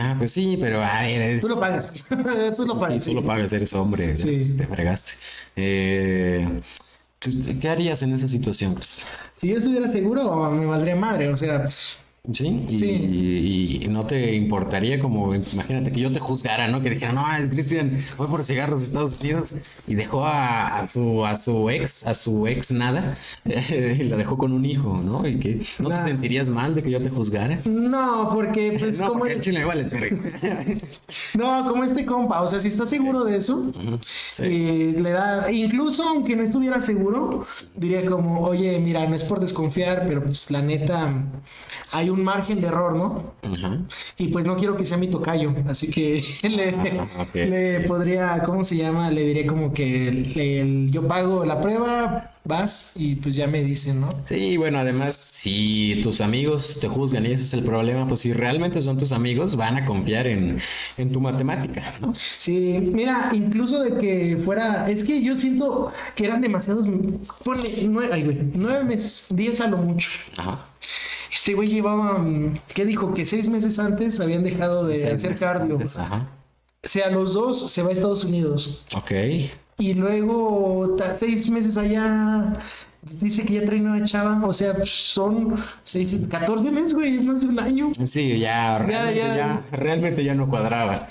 Ah, 0.00 0.14
pues 0.16 0.30
sí, 0.32 0.56
pero 0.60 0.80
a 0.80 1.02
ver, 1.02 1.22
es- 1.22 1.40
Tú 1.42 1.48
lo 1.48 1.58
pagas. 1.58 1.88
Tú 2.56 2.66
lo 2.66 2.78
pagas. 2.78 3.04
tú 3.04 3.14
lo 3.14 3.24
pagas, 3.24 3.52
eres 3.52 3.74
hombre, 3.74 4.16
Sí. 4.16 4.22
pues, 4.36 4.56
te 4.56 4.66
fregaste. 4.66 5.12
Eh, 5.56 6.48
¿tú- 6.48 6.62
¿Qué 7.20 7.68
harías 7.68 8.02
en 8.02 8.12
esa 8.12 8.28
situación, 8.28 8.74
Cristian? 8.74 9.08
Si 9.34 9.48
yo 9.48 9.56
estuviera 9.56 9.88
seguro, 9.88 10.50
me 10.50 10.66
valdría 10.66 10.94
madre. 10.94 11.28
O 11.28 11.36
sea, 11.36 11.62
pues, 11.62 12.00
Sí, 12.32 12.64
y, 12.68 12.78
Sí. 12.78 12.86
y- 12.86 13.84
y 13.84 13.88
no 13.88 14.04
te 14.06 14.34
importaría 14.34 14.98
como, 15.00 15.34
imagínate 15.34 15.90
que 15.92 16.00
yo 16.00 16.12
te 16.12 16.20
juzgara, 16.20 16.68
¿no? 16.68 16.82
Que 16.82 16.90
dijera, 16.90 17.12
no, 17.12 17.24
es 17.34 17.48
Cristian, 17.48 17.98
fue 18.18 18.28
por 18.28 18.44
cigarros 18.44 18.82
a 18.82 18.84
Estados 18.84 19.16
Unidos 19.18 19.54
y 19.86 19.94
dejó 19.94 20.26
a, 20.26 20.78
a 20.80 20.86
su 20.86 21.24
a 21.24 21.36
su 21.36 21.70
ex, 21.70 22.06
a 22.06 22.12
su 22.14 22.46
ex 22.46 22.70
nada, 22.72 23.16
y 23.46 24.02
la 24.04 24.16
dejó 24.16 24.36
con 24.36 24.52
un 24.52 24.66
hijo, 24.66 25.00
¿no? 25.02 25.26
Y 25.26 25.38
que 25.38 25.62
no 25.78 25.88
Nah. 25.88 26.04
te 26.04 26.10
sentirías 26.10 26.50
mal 26.50 26.74
de 26.74 26.82
que 26.82 26.90
yo 26.90 27.00
te 27.00 27.08
juzgara. 27.08 27.60
no, 27.64 28.30
porque 28.34 28.76
pues 28.78 29.00
no, 29.00 29.08
como 29.08 29.20
porque 29.20 29.40
Chile 29.40 29.64
no, 31.34 31.68
como 31.68 31.84
este 31.84 32.04
compa, 32.04 32.42
o 32.42 32.48
sea, 32.48 32.60
si 32.60 32.68
está 32.68 32.84
seguro 32.86 33.24
de 33.24 33.36
eso, 33.38 33.72
sí. 34.32 34.42
eh, 34.44 34.94
le 35.00 35.10
da, 35.10 35.50
incluso 35.50 36.02
aunque 36.08 36.36
no 36.36 36.42
estuviera 36.42 36.80
seguro, 36.80 37.46
diría 37.74 38.04
como, 38.04 38.40
oye, 38.42 38.78
mira, 38.78 39.06
no 39.06 39.16
es 39.16 39.24
por 39.24 39.40
desconfiar, 39.40 40.04
pero 40.06 40.22
pues 40.24 40.50
la 40.50 40.60
neta 40.62 41.24
hay 41.92 42.10
un 42.10 42.17
margen 42.18 42.60
de 42.60 42.68
error, 42.68 42.94
¿no? 42.94 43.34
Ajá. 43.42 43.78
Y 44.16 44.28
pues 44.28 44.44
no 44.46 44.56
quiero 44.56 44.76
que 44.76 44.84
sea 44.84 44.98
mi 44.98 45.08
tocayo, 45.08 45.54
así 45.68 45.88
que 45.90 46.22
le, 46.48 46.70
Ah, 46.70 47.26
le 47.34 47.80
podría, 47.80 48.42
¿cómo 48.44 48.64
se 48.64 48.76
llama? 48.76 49.10
Le 49.10 49.24
diré 49.24 49.46
como 49.46 49.72
que 49.72 50.08
el- 50.08 50.38
el- 50.40 50.90
yo 50.90 51.06
pago 51.06 51.44
la 51.44 51.60
prueba, 51.60 52.32
vas 52.44 52.92
y 52.96 53.16
pues 53.16 53.34
ya 53.36 53.46
me 53.46 53.62
dicen, 53.62 54.00
¿no? 54.00 54.08
Sí, 54.24 54.56
bueno, 54.56 54.78
además, 54.78 55.14
si 55.16 56.00
tus 56.02 56.20
amigos 56.22 56.78
te 56.80 56.88
juzgan 56.88 57.26
y 57.26 57.32
ese 57.32 57.44
es 57.44 57.52
el 57.54 57.62
problema, 57.62 58.08
pues 58.08 58.20
si 58.20 58.32
realmente 58.32 58.80
son 58.80 58.96
tus 58.96 59.12
amigos, 59.12 59.54
van 59.56 59.76
a 59.76 59.84
confiar 59.84 60.26
en, 60.26 60.58
en 60.96 61.12
tu 61.12 61.20
matemática, 61.20 61.94
¿no? 62.00 62.12
Sí, 62.14 62.80
mira, 62.92 63.30
incluso 63.34 63.82
de 63.82 63.98
que 64.00 64.38
fuera, 64.44 64.88
es 64.90 65.04
que 65.04 65.22
yo 65.22 65.36
siento 65.36 65.92
que 66.16 66.24
eran 66.24 66.40
demasiados, 66.40 66.86
ponle 67.44 67.82
nueve, 67.84 68.10
ay, 68.14 68.22
güey, 68.24 68.38
nueve 68.54 68.82
meses, 68.84 69.26
diez 69.30 69.60
a 69.60 69.68
lo 69.68 69.76
mucho. 69.76 70.08
Ajá. 70.38 70.64
Este 71.38 71.54
güey 71.54 71.68
llevaba, 71.68 72.18
mm, 72.18 72.58
¿qué 72.74 72.84
dijo? 72.84 73.14
Que 73.14 73.24
seis 73.24 73.48
meses 73.48 73.78
antes 73.78 74.18
habían 74.18 74.42
dejado 74.42 74.84
de 74.84 74.98
Seis 74.98 75.24
hacer 75.24 75.38
cardio. 75.38 75.76
antes, 75.76 75.96
Ajá. 75.96 76.28
O 76.82 76.88
sea, 76.88 77.10
los 77.10 77.32
dos 77.32 77.70
se 77.70 77.80
va 77.80 77.90
a 77.90 77.92
Estados 77.92 78.24
Unidos. 78.24 78.84
Ok. 78.96 79.12
Y 79.78 79.94
luego, 79.94 80.96
seis 81.20 81.48
meses 81.48 81.78
allá, 81.78 82.56
dice 83.20 83.44
que 83.44 83.54
ya 83.54 83.64
trae 83.64 83.78
nueva 83.78 84.04
chava. 84.04 84.44
O 84.44 84.52
sea, 84.52 84.74
son 84.84 85.54
seis, 85.84 86.18
14 86.28 86.72
meses, 86.72 86.92
güey, 86.92 87.18
es 87.18 87.24
más 87.24 87.42
de 87.42 87.48
un 87.48 87.60
año. 87.60 87.92
Sí, 88.04 88.40
ya, 88.40 88.78
realmente 88.78 89.20
ya. 89.20 89.36
ya, 89.36 89.62
realmente 89.70 90.24
ya 90.24 90.34
no 90.34 90.50
cuadraba. 90.50 91.06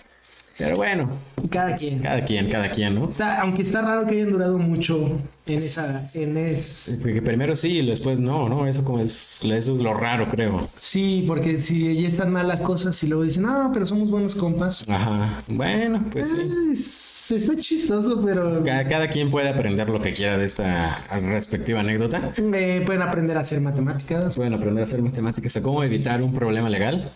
Pero 0.58 0.76
bueno, 0.76 1.10
Cada 1.52 1.70
pues, 1.70 1.80
quien. 1.82 2.00
cada 2.02 2.26
quien, 2.26 2.50
cada 2.50 2.72
quien, 2.72 2.96
¿no? 2.96 3.08
Está, 3.08 3.42
aunque 3.42 3.62
está 3.62 3.84
raro 3.84 4.08
que 4.08 4.16
hayan 4.16 4.32
durado 4.32 4.58
mucho 4.58 5.20
en 5.46 5.58
esa, 5.58 6.04
en 6.16 6.36
es, 6.36 6.98
Que 7.04 7.22
primero 7.22 7.56
sí 7.56 7.80
y 7.80 7.86
después 7.86 8.20
no, 8.22 8.50
¿no? 8.50 8.66
Eso 8.68 8.84
como 8.84 9.00
es, 9.00 9.40
eso 9.44 9.74
es 9.76 9.80
lo 9.80 9.94
raro, 9.94 10.28
creo. 10.30 10.68
Sí, 10.80 11.24
porque 11.28 11.62
si 11.62 12.02
ya 12.02 12.08
están 12.08 12.32
mal 12.32 12.48
las 12.48 12.62
cosas 12.62 13.02
y 13.04 13.08
luego 13.08 13.24
dicen, 13.24 13.44
no, 13.44 13.70
pero 13.72 13.86
somos 13.86 14.10
buenos 14.10 14.34
compas. 14.34 14.84
Ajá. 14.90 15.38
Bueno, 15.48 16.04
pues 16.12 16.30
sí. 16.30 16.38
Es- 16.72 17.32
está 17.32 17.56
chistoso, 17.58 18.22
pero 18.26 18.64
Cada, 18.66 18.88
cada 18.88 19.08
quien 19.10 19.30
puede 19.30 19.50
aprender 19.50 19.90
lo 19.90 20.02
que 20.02 20.12
quiera 20.14 20.38
de 20.40 20.46
esta 20.46 21.06
respectiva 21.22 21.82
anécdota. 21.82 22.32
eh, 22.36 22.82
pueden 22.86 23.04
aprender 23.04 23.38
a 23.38 23.42
hacer 23.42 23.62
matemáticas. 23.62 24.36
Pueden 24.36 24.54
aprender 24.54 24.82
a 24.82 24.86
hacer 24.86 25.02
matemáticas, 25.04 25.56
a 25.56 25.62
cómo 25.62 25.84
evitar 25.84 26.22
un 26.24 26.34
problema 26.34 26.68
legal. 26.70 27.12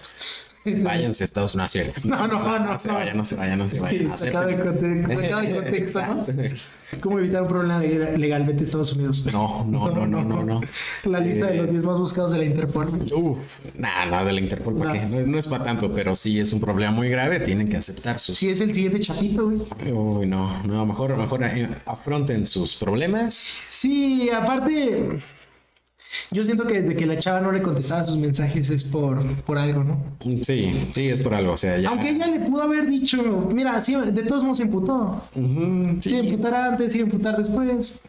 Váyanse 0.64 1.24
a 1.24 1.26
Estados 1.26 1.56
Unidos, 1.56 1.72
cierto. 1.72 2.02
No, 2.04 2.28
no, 2.28 2.40
no, 2.44 2.60
No 2.60 2.78
se 2.78 2.88
no. 2.88 2.94
vayan, 2.96 3.18
no 3.18 3.26
se 3.26 3.36
vayan, 3.36 3.58
no 3.58 3.68
se 3.68 3.80
vayan. 3.80 4.18
Sacado 4.18 4.48
de 4.48 4.56
de 4.58 5.56
contexto, 5.56 6.02
¿no? 6.06 6.24
¿Cómo 7.02 7.20
evitar 7.20 7.44
un 7.44 7.48
problema 7.48 7.80
de- 7.80 8.18
legal? 8.18 8.44
Vete 8.46 8.60
a 8.62 8.64
Estados 8.66 8.94
Unidos. 8.94 9.26
No, 9.32 9.66
no, 9.66 9.90
no, 9.90 10.06
no, 10.06 10.24
no, 10.24 10.44
no. 10.44 10.62
La 11.06 11.20
lista 11.20 11.48
de 11.48 11.54
Eh, 11.54 11.62
los 11.62 11.72
10 11.72 11.84
más 11.84 11.98
buscados 11.98 12.32
de 12.34 12.40
la 12.40 12.46
Interpol. 12.46 12.90
Uf, 13.16 13.38
nada, 13.78 14.06
nada 14.06 14.26
de 14.26 14.34
la 14.34 14.42
Interpol, 14.42 14.76
¿para 14.78 14.94
No. 14.94 15.00
qué? 15.00 15.06
No, 15.06 15.26
no 15.28 15.38
es 15.40 15.48
para 15.48 15.64
tanto, 15.64 15.94
pero 15.94 16.14
sí 16.16 16.40
es 16.40 16.52
un 16.54 16.60
problema 16.62 16.92
muy 16.92 17.10
grave, 17.10 17.40
tienen 17.40 17.68
que 17.70 17.78
aceptar 17.78 18.20
sus... 18.20 18.38
Si 18.38 18.50
es 18.50 18.60
el 18.62 18.74
siguiente 18.74 19.00
chapito, 19.00 19.46
güey. 19.50 19.92
Uy, 19.92 20.28
no, 20.28 20.62
no, 20.64 20.86
mejor, 20.86 21.18
mejor 21.18 21.44
eh, 21.44 21.70
afronten 21.86 22.46
sus 22.46 22.76
problemas. 22.76 23.34
Sí, 23.70 24.30
aparte, 24.30 25.20
yo 26.32 26.44
siento 26.44 26.66
que 26.68 26.82
desde 26.82 26.96
que 26.96 27.06
la 27.06 27.18
chava 27.18 27.42
no 27.42 27.52
le 27.52 27.62
contestaba 27.62 28.04
sus 28.04 28.18
mensajes 28.18 28.70
es 28.70 28.84
por, 28.84 29.24
por 29.44 29.58
algo, 29.58 29.84
¿no? 29.84 30.04
Sí, 30.44 30.88
sí, 30.92 31.08
es 31.10 31.20
por 31.20 31.34
algo, 31.34 31.54
o 31.54 31.58
sea, 31.58 31.78
ya... 31.78 31.90
Aunque 31.90 32.10
ella 32.10 32.28
le 32.28 32.40
pudo 32.40 32.64
haber 32.64 32.88
dicho, 32.88 33.22
mira, 33.54 33.80
sí, 33.82 33.96
de 33.96 34.24
todos 34.24 34.44
modos 34.44 34.58
se 34.58 34.64
emputó. 34.64 35.24
Ujú, 35.36 35.98
Sí, 36.02 36.10
sí. 36.10 36.16
emputar 36.18 36.54
antes, 36.54 36.94
sí, 36.94 37.00
emputar 37.00 37.38
después. 37.38 38.02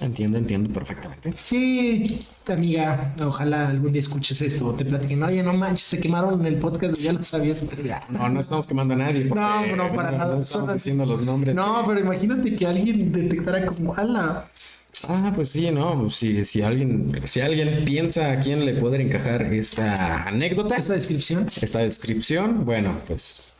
Entiendo, 0.00 0.38
entiendo 0.38 0.72
perfectamente. 0.72 1.32
Sí, 1.32 2.18
amiga, 2.48 3.14
ojalá 3.24 3.68
algún 3.68 3.92
día 3.92 4.00
escuches 4.00 4.40
esto 4.40 4.68
o 4.68 4.72
te 4.74 4.84
platiquen. 4.84 5.22
Oye, 5.22 5.42
no 5.42 5.52
manches, 5.52 5.86
se 5.86 6.00
quemaron 6.00 6.40
en 6.40 6.46
el 6.46 6.56
podcast, 6.56 6.96
ya 6.98 7.12
lo 7.12 7.22
sabías. 7.22 7.64
No, 8.08 8.28
no 8.28 8.40
estamos 8.40 8.66
quemando 8.66 8.94
a 8.94 8.96
nadie. 8.96 9.26
No, 9.26 9.76
no, 9.76 9.94
para 9.94 10.10
nada. 10.12 10.34
No 10.34 10.40
estamos 10.40 10.72
diciendo 10.74 11.04
los 11.04 11.20
nombres. 11.20 11.54
No, 11.54 11.84
pero 11.86 12.00
imagínate 12.00 12.56
que 12.56 12.66
alguien 12.66 13.12
detectara 13.12 13.66
como, 13.66 13.94
ala, 13.94 14.48
Ah, 15.08 15.32
pues 15.34 15.50
sí, 15.50 15.70
no. 15.70 16.08
Si, 16.10 16.44
si 16.44 16.62
alguien, 16.62 17.20
si 17.24 17.40
alguien 17.40 17.84
piensa 17.84 18.32
a 18.32 18.40
quién 18.40 18.64
le 18.64 18.74
puede 18.74 19.02
encajar 19.02 19.42
esta 19.52 20.22
anécdota, 20.24 20.76
esa 20.76 20.94
descripción. 20.94 21.48
esta 21.60 21.80
descripción, 21.80 22.64
bueno, 22.64 23.00
pues 23.06 23.56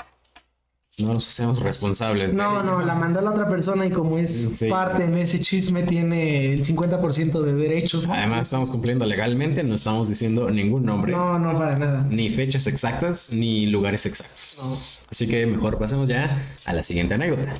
no 0.99 1.15
nos 1.15 1.27
hacemos 1.27 1.61
responsables. 1.61 2.33
No, 2.35 2.63
no, 2.63 2.81
la 2.83 2.95
mandó 2.95 3.21
la 3.23 3.31
otra 3.31 3.49
persona 3.49 3.87
y 3.87 3.91
como 3.91 4.19
es 4.19 4.49
Sí. 4.55 4.69
parte 4.69 5.05
en 5.05 5.17
ese 5.17 5.41
chisme, 5.41 5.83
tiene 5.85 6.53
el 6.53 6.65
50% 6.65 7.41
de 7.43 7.55
derechos. 7.55 8.07
Además, 8.09 8.43
estamos 8.43 8.71
cumpliendo 8.71 9.05
legalmente, 9.07 9.65
no 9.65 9.75
estamos 9.75 10.09
diciendo 10.09 10.51
ningún 10.51 10.85
nombre. 10.85 11.13
No, 11.13 11.39
no, 11.39 11.59
para 11.59 11.79
nada. 11.79 12.07
Ni 12.11 12.29
fechas 12.31 12.67
exactas, 12.67 13.33
ni 13.33 13.67
lugares 13.67 14.05
exactos. 14.07 15.03
Así 15.11 15.27
que 15.27 15.47
mejor 15.47 15.79
pasemos 15.79 16.09
ya 16.09 16.41
a 16.67 16.73
la 16.73 16.83
siguiente 16.83 17.15
anécdota. 17.15 17.57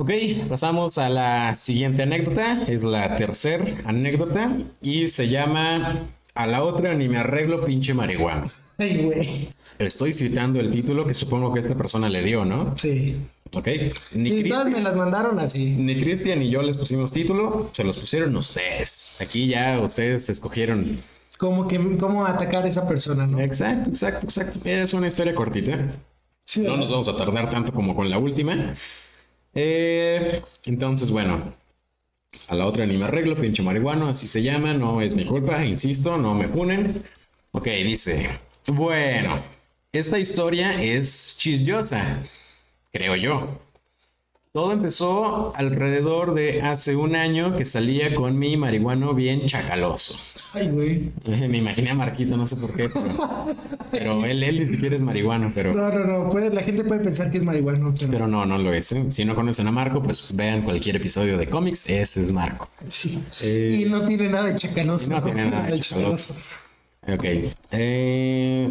Ok, 0.00 0.10
pasamos 0.48 0.96
a 0.96 1.10
la 1.10 1.54
siguiente 1.54 2.04
anécdota. 2.04 2.62
Es 2.66 2.84
la 2.84 3.16
tercera 3.16 3.66
anécdota 3.84 4.50
y 4.80 5.08
se 5.08 5.28
llama 5.28 6.06
A 6.34 6.46
la 6.46 6.64
otra 6.64 6.94
ni 6.94 7.06
me 7.06 7.18
arreglo 7.18 7.66
pinche 7.66 7.92
marihuana. 7.92 8.50
Ay, 8.78 9.02
güey. 9.04 9.48
Estoy 9.78 10.14
citando 10.14 10.58
el 10.58 10.70
título 10.70 11.06
que 11.06 11.12
supongo 11.12 11.52
que 11.52 11.60
esta 11.60 11.74
persona 11.74 12.08
le 12.08 12.22
dio, 12.22 12.46
¿no? 12.46 12.74
Sí. 12.78 13.14
Ok. 13.52 13.68
Ni 14.14 14.30
todas 14.44 14.64
Cristian- 14.64 14.72
me 14.72 14.80
las 14.80 14.96
mandaron 14.96 15.38
así. 15.38 15.66
ni 15.66 16.00
Cristian 16.00 16.38
ni 16.38 16.48
yo 16.48 16.62
les 16.62 16.78
pusimos 16.78 17.12
título, 17.12 17.68
se 17.72 17.84
los 17.84 17.98
pusieron 17.98 18.34
ustedes. 18.36 19.18
Aquí 19.20 19.48
ya 19.48 19.80
ustedes 19.80 20.30
escogieron. 20.30 21.02
Como 21.36 21.68
que, 21.68 21.78
cómo 21.98 22.24
atacar 22.24 22.64
a 22.64 22.68
esa 22.68 22.88
persona, 22.88 23.26
¿no? 23.26 23.38
Exacto, 23.38 23.90
exacto, 23.90 24.24
exacto. 24.24 24.60
Es 24.64 24.94
una 24.94 25.08
historia 25.08 25.34
cortita. 25.34 25.94
Sí, 26.46 26.62
No 26.62 26.78
nos 26.78 26.90
vamos 26.90 27.06
a 27.06 27.16
tardar 27.16 27.50
tanto 27.50 27.70
como 27.70 27.94
con 27.94 28.08
la 28.08 28.16
última. 28.18 28.72
Eh, 29.54 30.42
entonces, 30.66 31.10
bueno, 31.10 31.54
a 32.48 32.54
la 32.54 32.66
otra 32.66 32.86
ni 32.86 32.96
me 32.96 33.04
arreglo, 33.06 33.40
pinche 33.40 33.62
marihuano, 33.62 34.08
así 34.08 34.26
se 34.26 34.42
llama, 34.42 34.74
no 34.74 35.00
es 35.00 35.14
mi 35.14 35.24
culpa, 35.24 35.64
insisto, 35.64 36.16
no 36.18 36.34
me 36.34 36.48
punen. 36.48 37.02
Ok, 37.52 37.66
dice, 37.66 38.38
bueno, 38.66 39.42
esta 39.92 40.18
historia 40.18 40.80
es 40.82 41.36
chisyosa, 41.38 42.22
creo 42.92 43.16
yo. 43.16 43.60
Todo 44.52 44.72
empezó 44.72 45.54
alrededor 45.54 46.34
de 46.34 46.60
hace 46.62 46.96
un 46.96 47.14
año 47.14 47.54
que 47.54 47.64
salía 47.64 48.12
con 48.16 48.36
mi 48.36 48.56
marihuano 48.56 49.14
bien 49.14 49.46
chacaloso. 49.46 50.16
Ay, 50.54 50.68
güey. 50.70 51.12
Me 51.48 51.58
imaginé 51.58 51.90
a 51.90 51.94
Marquito, 51.94 52.36
no 52.36 52.44
sé 52.44 52.56
por 52.56 52.74
qué, 52.74 52.88
pero, 52.88 53.54
pero 53.92 54.24
él, 54.24 54.42
él 54.42 54.58
ni 54.58 54.66
siquiera 54.66 54.96
es 54.96 55.02
marihuano, 55.02 55.52
pero... 55.54 55.72
No, 55.72 55.88
no, 55.92 56.04
no. 56.24 56.30
puede- 56.32 56.50
la 56.52 56.62
gente 56.62 56.82
puede 56.82 56.98
pensar 57.00 57.30
que 57.30 57.38
es 57.38 57.44
marihuana. 57.44 57.94
Pero... 57.96 58.10
Pero 58.10 58.26
no, 58.26 58.44
no 58.44 58.58
lo 58.58 58.72
es. 58.72 58.90
¿eh? 58.90 59.04
Si 59.10 59.24
no 59.24 59.36
conocen 59.36 59.68
a 59.68 59.70
Marco, 59.70 60.02
pues 60.02 60.34
vean 60.34 60.62
cualquier 60.62 60.96
episodio 60.96 61.38
de 61.38 61.46
cómics. 61.46 61.88
Ese 61.88 62.20
es 62.20 62.32
Marco. 62.32 62.68
Sí. 62.88 63.22
Eh, 63.42 63.82
Y 63.82 63.88
no 63.88 64.04
tiene 64.04 64.30
nada 64.30 64.46
de 64.46 64.56
chacaloso. 64.58 65.12
no 65.12 65.22
tiene 65.22 65.48
nada 65.48 65.68
de 65.68 65.78
chacaloso. 65.78 66.34
Ok. 67.06 67.24
Eh, 67.70 68.68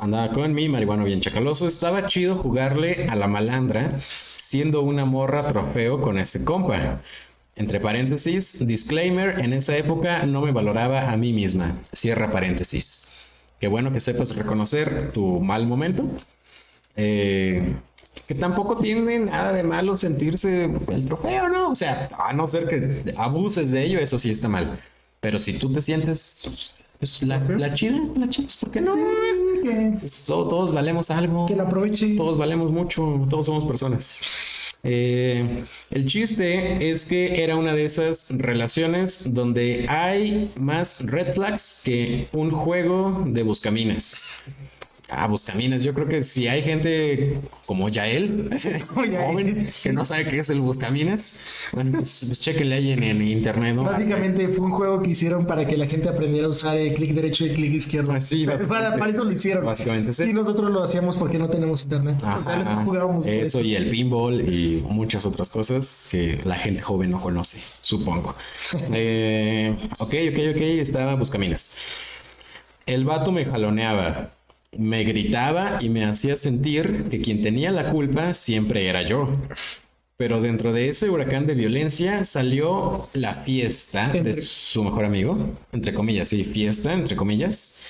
andaba 0.00 0.34
con 0.34 0.52
mi 0.52 0.68
marihuano 0.68 1.04
bien 1.04 1.22
chacaloso. 1.22 1.66
Estaba 1.66 2.06
chido 2.06 2.34
jugarle 2.36 3.06
a 3.08 3.16
la 3.16 3.26
malandra 3.26 3.88
siendo 4.52 4.82
una 4.82 5.06
morra 5.06 5.48
trofeo 5.48 5.98
con 6.02 6.18
ese 6.18 6.44
compa. 6.44 7.00
Entre 7.56 7.80
paréntesis, 7.80 8.66
disclaimer, 8.66 9.40
en 9.42 9.54
esa 9.54 9.74
época 9.78 10.26
no 10.26 10.42
me 10.42 10.52
valoraba 10.52 11.10
a 11.10 11.16
mí 11.16 11.32
misma. 11.32 11.80
Cierra 11.90 12.30
paréntesis. 12.30 13.14
Qué 13.60 13.68
bueno 13.68 13.90
que 13.94 14.00
sepas 14.00 14.36
reconocer 14.36 15.10
tu 15.14 15.40
mal 15.40 15.66
momento. 15.66 16.06
Eh, 16.96 17.74
que 18.26 18.34
tampoco 18.34 18.76
tiene 18.76 19.20
nada 19.20 19.54
de 19.54 19.62
malo 19.62 19.96
sentirse 19.96 20.64
el 20.64 21.06
trofeo, 21.06 21.48
¿no? 21.48 21.70
O 21.70 21.74
sea, 21.74 22.10
a 22.18 22.34
no 22.34 22.46
ser 22.46 22.68
que 22.68 23.14
abuses 23.16 23.70
de 23.70 23.84
ello, 23.84 24.00
eso 24.00 24.18
sí 24.18 24.30
está 24.30 24.48
mal. 24.48 24.78
Pero 25.20 25.38
si 25.38 25.54
tú 25.54 25.72
te 25.72 25.80
sientes 25.80 26.74
pues, 26.98 27.22
la, 27.22 27.38
la 27.38 27.72
chida, 27.72 27.98
la 28.18 28.28
chida, 28.28 28.44
pues, 28.44 28.56
¿por 28.56 28.70
qué 28.70 28.82
no? 28.82 28.94
Que, 29.62 29.96
todos 30.26 30.72
valemos 30.72 31.10
algo. 31.10 31.46
que 31.46 31.56
la 31.56 31.64
aproveche. 31.64 32.16
Todos 32.16 32.36
valemos 32.36 32.70
mucho, 32.70 33.26
todos 33.30 33.46
somos 33.46 33.64
personas. 33.64 34.22
Eh, 34.84 35.62
el 35.92 36.06
chiste 36.06 36.90
es 36.90 37.04
que 37.04 37.44
era 37.44 37.56
una 37.56 37.72
de 37.72 37.84
esas 37.84 38.32
relaciones 38.36 39.32
donde 39.32 39.86
hay 39.88 40.50
más 40.56 41.06
red 41.06 41.34
flags 41.34 41.82
que 41.84 42.28
un 42.32 42.50
juego 42.50 43.22
de 43.26 43.44
buscaminas. 43.44 44.42
Ah, 45.14 45.26
buscaminas. 45.26 45.82
Yo 45.82 45.92
creo 45.92 46.08
que 46.08 46.22
si 46.22 46.48
hay 46.48 46.62
gente 46.62 47.38
como 47.66 47.88
Yael, 47.88 48.50
Como 48.88 49.04
Yael. 49.04 49.26
joven, 49.32 49.68
que 49.82 49.92
no 49.92 50.04
sabe 50.04 50.26
qué 50.26 50.38
es 50.38 50.48
el 50.50 50.60
buscaminas, 50.60 51.68
bueno, 51.72 51.98
pues, 51.98 52.24
pues 52.26 52.40
chéquenle 52.40 52.76
ahí 52.76 52.92
en, 52.92 53.02
en 53.02 53.20
internet, 53.20 53.74
¿no? 53.76 53.84
Básicamente 53.84 54.48
fue 54.48 54.64
un 54.66 54.70
juego 54.72 55.02
que 55.02 55.10
hicieron 55.10 55.46
para 55.46 55.66
que 55.66 55.76
la 55.76 55.86
gente 55.86 56.08
aprendiera 56.08 56.46
a 56.46 56.50
usar 56.50 56.78
el 56.78 56.94
clic 56.94 57.12
derecho 57.12 57.44
y 57.44 57.50
el 57.50 57.54
clic 57.54 57.72
izquierdo. 57.74 58.12
Ah, 58.12 58.20
sí, 58.20 58.46
para, 58.68 59.08
eso 59.10 59.24
lo 59.24 59.32
hicieron. 59.32 59.64
Básicamente 59.64 60.12
sí. 60.12 60.24
Y 60.24 60.32
nosotros 60.32 60.70
lo 60.70 60.82
hacíamos 60.82 61.16
porque 61.16 61.38
no 61.38 61.48
tenemos 61.50 61.82
internet. 61.82 62.16
o 62.18 62.20
sea, 62.20 62.36
Ajá, 62.36 62.76
no 62.76 62.84
jugábamos. 62.84 63.24
por 63.24 63.32
eso 63.32 63.60
y 63.60 63.76
el 63.76 63.90
pinball 63.90 64.40
y 64.40 64.82
muchas 64.88 65.26
otras 65.26 65.50
cosas 65.50 66.08
que 66.10 66.40
la 66.44 66.56
gente 66.56 66.80
joven 66.82 67.10
no 67.10 67.20
conoce, 67.20 67.60
supongo. 67.80 68.34
Eh, 68.94 69.74
ok, 69.98 70.14
ok, 70.32 70.38
ok, 70.54 70.60
estaba 70.60 71.14
Buscaminas. 71.14 71.76
El 72.86 73.04
vato 73.04 73.30
me 73.32 73.44
jaloneaba, 73.44 74.30
me 74.76 75.04
gritaba 75.04 75.78
y 75.80 75.88
me 75.88 76.04
hacía 76.04 76.36
sentir 76.36 77.08
que 77.10 77.20
quien 77.20 77.42
tenía 77.42 77.70
la 77.70 77.90
culpa 77.90 78.34
siempre 78.34 78.88
era 78.88 79.02
yo. 79.02 79.28
Pero 80.16 80.40
dentro 80.40 80.72
de 80.72 80.88
ese 80.88 81.10
huracán 81.10 81.46
de 81.46 81.54
violencia 81.54 82.24
salió 82.24 83.08
la 83.12 83.34
fiesta 83.34 84.08
de 84.12 84.40
su 84.40 84.84
mejor 84.84 85.04
amigo, 85.04 85.36
entre 85.72 85.92
comillas, 85.94 86.28
sí, 86.28 86.44
fiesta, 86.44 86.92
entre 86.92 87.16
comillas. 87.16 87.84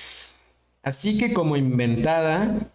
Así 0.81 1.17
que 1.17 1.33
como 1.33 1.55
inventada, 1.55 2.69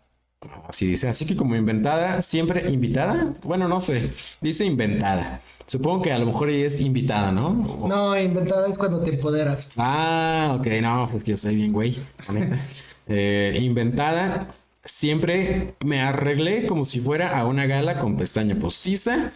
Así 0.69 0.87
dice, 0.87 1.09
así 1.09 1.27
que 1.27 1.35
como 1.35 1.57
inventada, 1.57 2.23
siempre 2.23 2.71
invitada. 2.71 3.35
Bueno, 3.43 3.67
no 3.67 3.81
sé, 3.81 4.13
dice 4.41 4.65
inventada. 4.65 5.41
Supongo 5.67 6.03
que 6.03 6.13
a 6.13 6.19
lo 6.21 6.27
mejor 6.27 6.49
ella 6.49 6.67
es 6.69 6.81
invitada, 6.81 7.33
¿no? 7.33 7.49
O- 7.81 7.89
No, 7.89 8.17
inventada 8.21 8.69
es 8.69 8.79
cuando 8.79 9.01
te 9.01 9.15
empoderas. 9.15 9.71
Ah, 9.77 10.55
ok, 10.59 10.67
no, 10.81 11.09
pues 11.11 11.25
que 11.25 11.33
yo 11.33 11.37
soy 11.37 11.57
bien 11.57 11.73
güey, 11.73 11.99
la 12.29 12.35
neta. 12.35 12.69
Eh, 13.09 13.59
inventada, 13.61 14.51
siempre 14.85 15.75
me 15.85 16.01
arreglé 16.01 16.67
como 16.67 16.85
si 16.85 17.01
fuera 17.01 17.39
a 17.39 17.47
una 17.47 17.67
gala 17.67 17.99
con 17.99 18.17
pestaña 18.17 18.59
postiza 18.59 19.33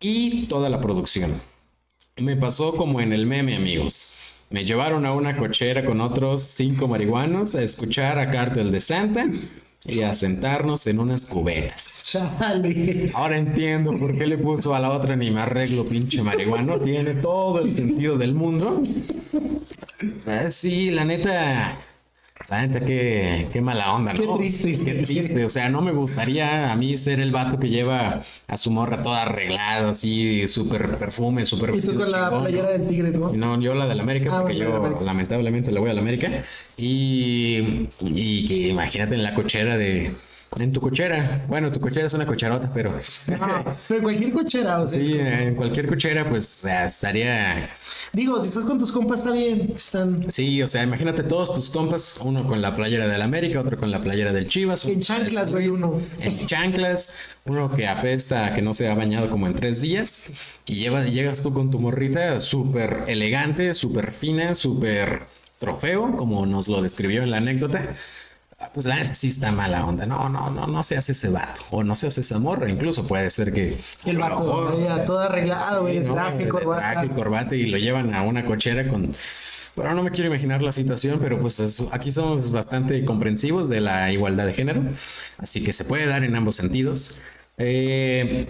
y 0.00 0.46
toda 0.46 0.70
la 0.70 0.80
producción. 0.80 1.40
Me 2.16 2.36
pasó 2.36 2.76
como 2.76 3.00
en 3.00 3.12
el 3.12 3.26
meme, 3.26 3.56
amigos. 3.56 4.40
Me 4.50 4.64
llevaron 4.64 5.04
a 5.04 5.12
una 5.12 5.36
cochera 5.36 5.84
con 5.84 6.00
otros 6.00 6.42
cinco 6.42 6.86
marihuanos 6.86 7.54
a 7.54 7.62
escuchar 7.62 8.18
a 8.18 8.30
Cartel 8.30 8.70
de 8.70 8.80
Santa 8.80 9.26
y 9.84 10.02
a 10.02 10.14
sentarnos 10.14 10.86
en 10.86 11.00
unas 11.00 11.26
cubetas. 11.26 12.10
Chale. 12.12 13.10
Ahora 13.14 13.36
entiendo 13.36 13.98
por 13.98 14.16
qué 14.16 14.26
le 14.26 14.38
puso 14.38 14.74
a 14.74 14.80
la 14.80 14.92
otra 14.92 15.16
ni 15.16 15.30
me 15.30 15.40
arreglo, 15.40 15.84
pinche 15.84 16.22
marihuano. 16.22 16.78
Tiene 16.80 17.14
todo 17.14 17.60
el 17.60 17.74
sentido 17.74 18.16
del 18.16 18.34
mundo. 18.34 18.82
Ah, 20.26 20.50
sí, 20.50 20.90
la 20.90 21.04
neta. 21.04 21.78
La 22.50 22.66
neta, 22.66 22.84
qué, 22.84 23.48
qué 23.52 23.60
mala 23.62 23.92
onda, 23.94 24.12
¿no? 24.12 24.20
Qué 24.20 24.26
triste. 24.38 24.78
Qué 24.84 24.94
triste. 25.02 25.44
O 25.44 25.48
sea, 25.48 25.70
no 25.70 25.80
me 25.80 25.92
gustaría 25.92 26.70
a 26.72 26.76
mí 26.76 26.96
ser 26.98 27.20
el 27.20 27.32
vato 27.32 27.58
que 27.58 27.70
lleva 27.70 28.20
a 28.46 28.56
su 28.58 28.70
morra 28.70 29.02
toda 29.02 29.22
arreglada, 29.22 29.88
así, 29.90 30.46
súper 30.46 30.96
perfume, 30.98 31.46
súper 31.46 31.70
Y 31.70 31.72
tú 31.72 31.76
vestido 31.76 31.98
con 32.00 32.10
la 32.12 32.24
chingón, 32.28 32.42
playera 32.42 32.62
¿no? 32.64 32.70
del 32.78 32.88
tigre, 32.88 33.10
¿no? 33.10 33.32
No, 33.32 33.60
yo 33.60 33.74
la 33.74 33.86
del 33.86 34.00
América, 34.00 34.30
Ah, 34.34 34.42
porque 34.42 34.56
yo 34.56 34.68
la 34.70 34.76
América. 34.76 35.00
lamentablemente 35.02 35.72
le 35.72 35.80
voy 35.80 35.90
a 35.90 35.94
la 35.94 36.00
América. 36.02 36.30
Y, 36.76 37.88
y 38.02 38.46
que 38.46 38.68
imagínate 38.68 39.14
en 39.14 39.22
la 39.22 39.34
cochera 39.34 39.78
de. 39.78 40.12
En 40.56 40.72
tu 40.72 40.80
cochera. 40.80 41.44
Bueno, 41.48 41.72
tu 41.72 41.80
cochera 41.80 42.06
es 42.06 42.14
una 42.14 42.26
cocherota, 42.26 42.70
pero. 42.72 42.92
No, 43.26 43.64
pero 43.88 44.02
cualquier 44.02 44.32
cochera, 44.32 44.80
o 44.80 44.88
sea, 44.88 45.02
Sí, 45.02 45.18
en 45.18 45.54
cualquier 45.56 45.88
cochera, 45.88 46.28
pues 46.28 46.44
o 46.44 46.62
sea, 46.62 46.86
estaría. 46.86 47.70
Digo, 48.12 48.40
si 48.40 48.48
estás 48.48 48.64
con 48.64 48.78
tus 48.78 48.92
compas 48.92 49.20
está 49.20 49.32
bien. 49.32 49.72
Están 49.76 50.30
Sí, 50.30 50.62
o 50.62 50.68
sea, 50.68 50.84
imagínate 50.84 51.24
todos 51.24 51.52
tus 51.52 51.70
compas, 51.70 52.20
uno 52.24 52.46
con 52.46 52.62
la 52.62 52.74
playera 52.74 53.08
del 53.08 53.22
América, 53.22 53.60
otro 53.60 53.76
con 53.76 53.90
la 53.90 54.00
playera 54.00 54.32
del 54.32 54.46
Chivas. 54.46 54.84
En 54.84 55.00
chanclas, 55.00 55.50
güey, 55.50 55.68
uno. 55.68 56.00
En 56.20 56.46
chanclas, 56.46 57.14
uno 57.46 57.74
que 57.74 57.88
apesta, 57.88 58.54
que 58.54 58.62
no 58.62 58.72
se 58.72 58.88
ha 58.88 58.94
bañado 58.94 59.30
como 59.30 59.46
en 59.48 59.54
tres 59.54 59.80
días. 59.80 60.32
Y 60.66 60.74
lleva- 60.76 61.04
llegas 61.04 61.42
tú 61.42 61.52
con 61.52 61.70
tu 61.70 61.80
morrita 61.80 62.38
súper 62.38 63.04
elegante, 63.08 63.74
súper 63.74 64.12
fina, 64.12 64.54
súper 64.54 65.22
trofeo, 65.58 66.16
como 66.16 66.46
nos 66.46 66.68
lo 66.68 66.80
describió 66.82 67.22
en 67.22 67.30
la 67.32 67.38
anécdota. 67.38 67.88
Pues 68.74 68.86
la 68.86 68.96
neta 68.96 69.14
sí 69.14 69.28
está 69.28 69.52
mala 69.52 69.86
onda. 69.86 70.04
No, 70.04 70.28
no, 70.28 70.50
no, 70.50 70.66
no 70.66 70.82
se 70.82 70.96
hace 70.96 71.12
ese 71.12 71.28
vato. 71.28 71.62
O 71.70 71.84
no 71.84 71.94
se 71.94 72.08
hace 72.08 72.20
esa 72.22 72.38
morra. 72.40 72.68
Incluso 72.68 73.06
puede 73.06 73.30
ser 73.30 73.52
que. 73.52 73.78
el 74.04 74.18
vato, 74.18 74.74
vaya, 74.76 75.04
todo 75.04 75.20
arreglado, 75.20 75.82
güey, 75.82 76.00
Sí, 76.00 76.04
¿no? 76.04 76.14
traje, 76.14 76.48
corbata. 76.48 76.92
traje, 76.92 77.08
corbata 77.10 77.54
y 77.54 77.66
lo 77.66 77.78
llevan 77.78 78.12
a 78.14 78.22
una 78.22 78.44
cochera 78.44 78.88
con... 78.88 79.12
Bueno, 79.76 79.94
no 79.94 80.02
me 80.04 80.10
quiero 80.12 80.28
imaginar 80.30 80.62
la 80.62 80.70
situación, 80.72 81.18
pero 81.20 81.40
pues 81.40 81.58
es- 81.60 81.82
aquí 81.92 82.10
somos 82.10 82.50
bastante 82.52 83.04
comprensivos 83.04 83.68
de 83.68 83.80
la 83.80 84.12
igualdad 84.12 84.46
de 84.46 84.52
género, 84.54 84.82
así 85.38 85.64
que 85.64 85.72
se 85.72 85.84
puede 85.84 86.06
dar 86.06 86.22
en 86.22 86.36
ambos 86.36 86.54
sentidos. 86.56 87.20
Eh, 87.58 88.40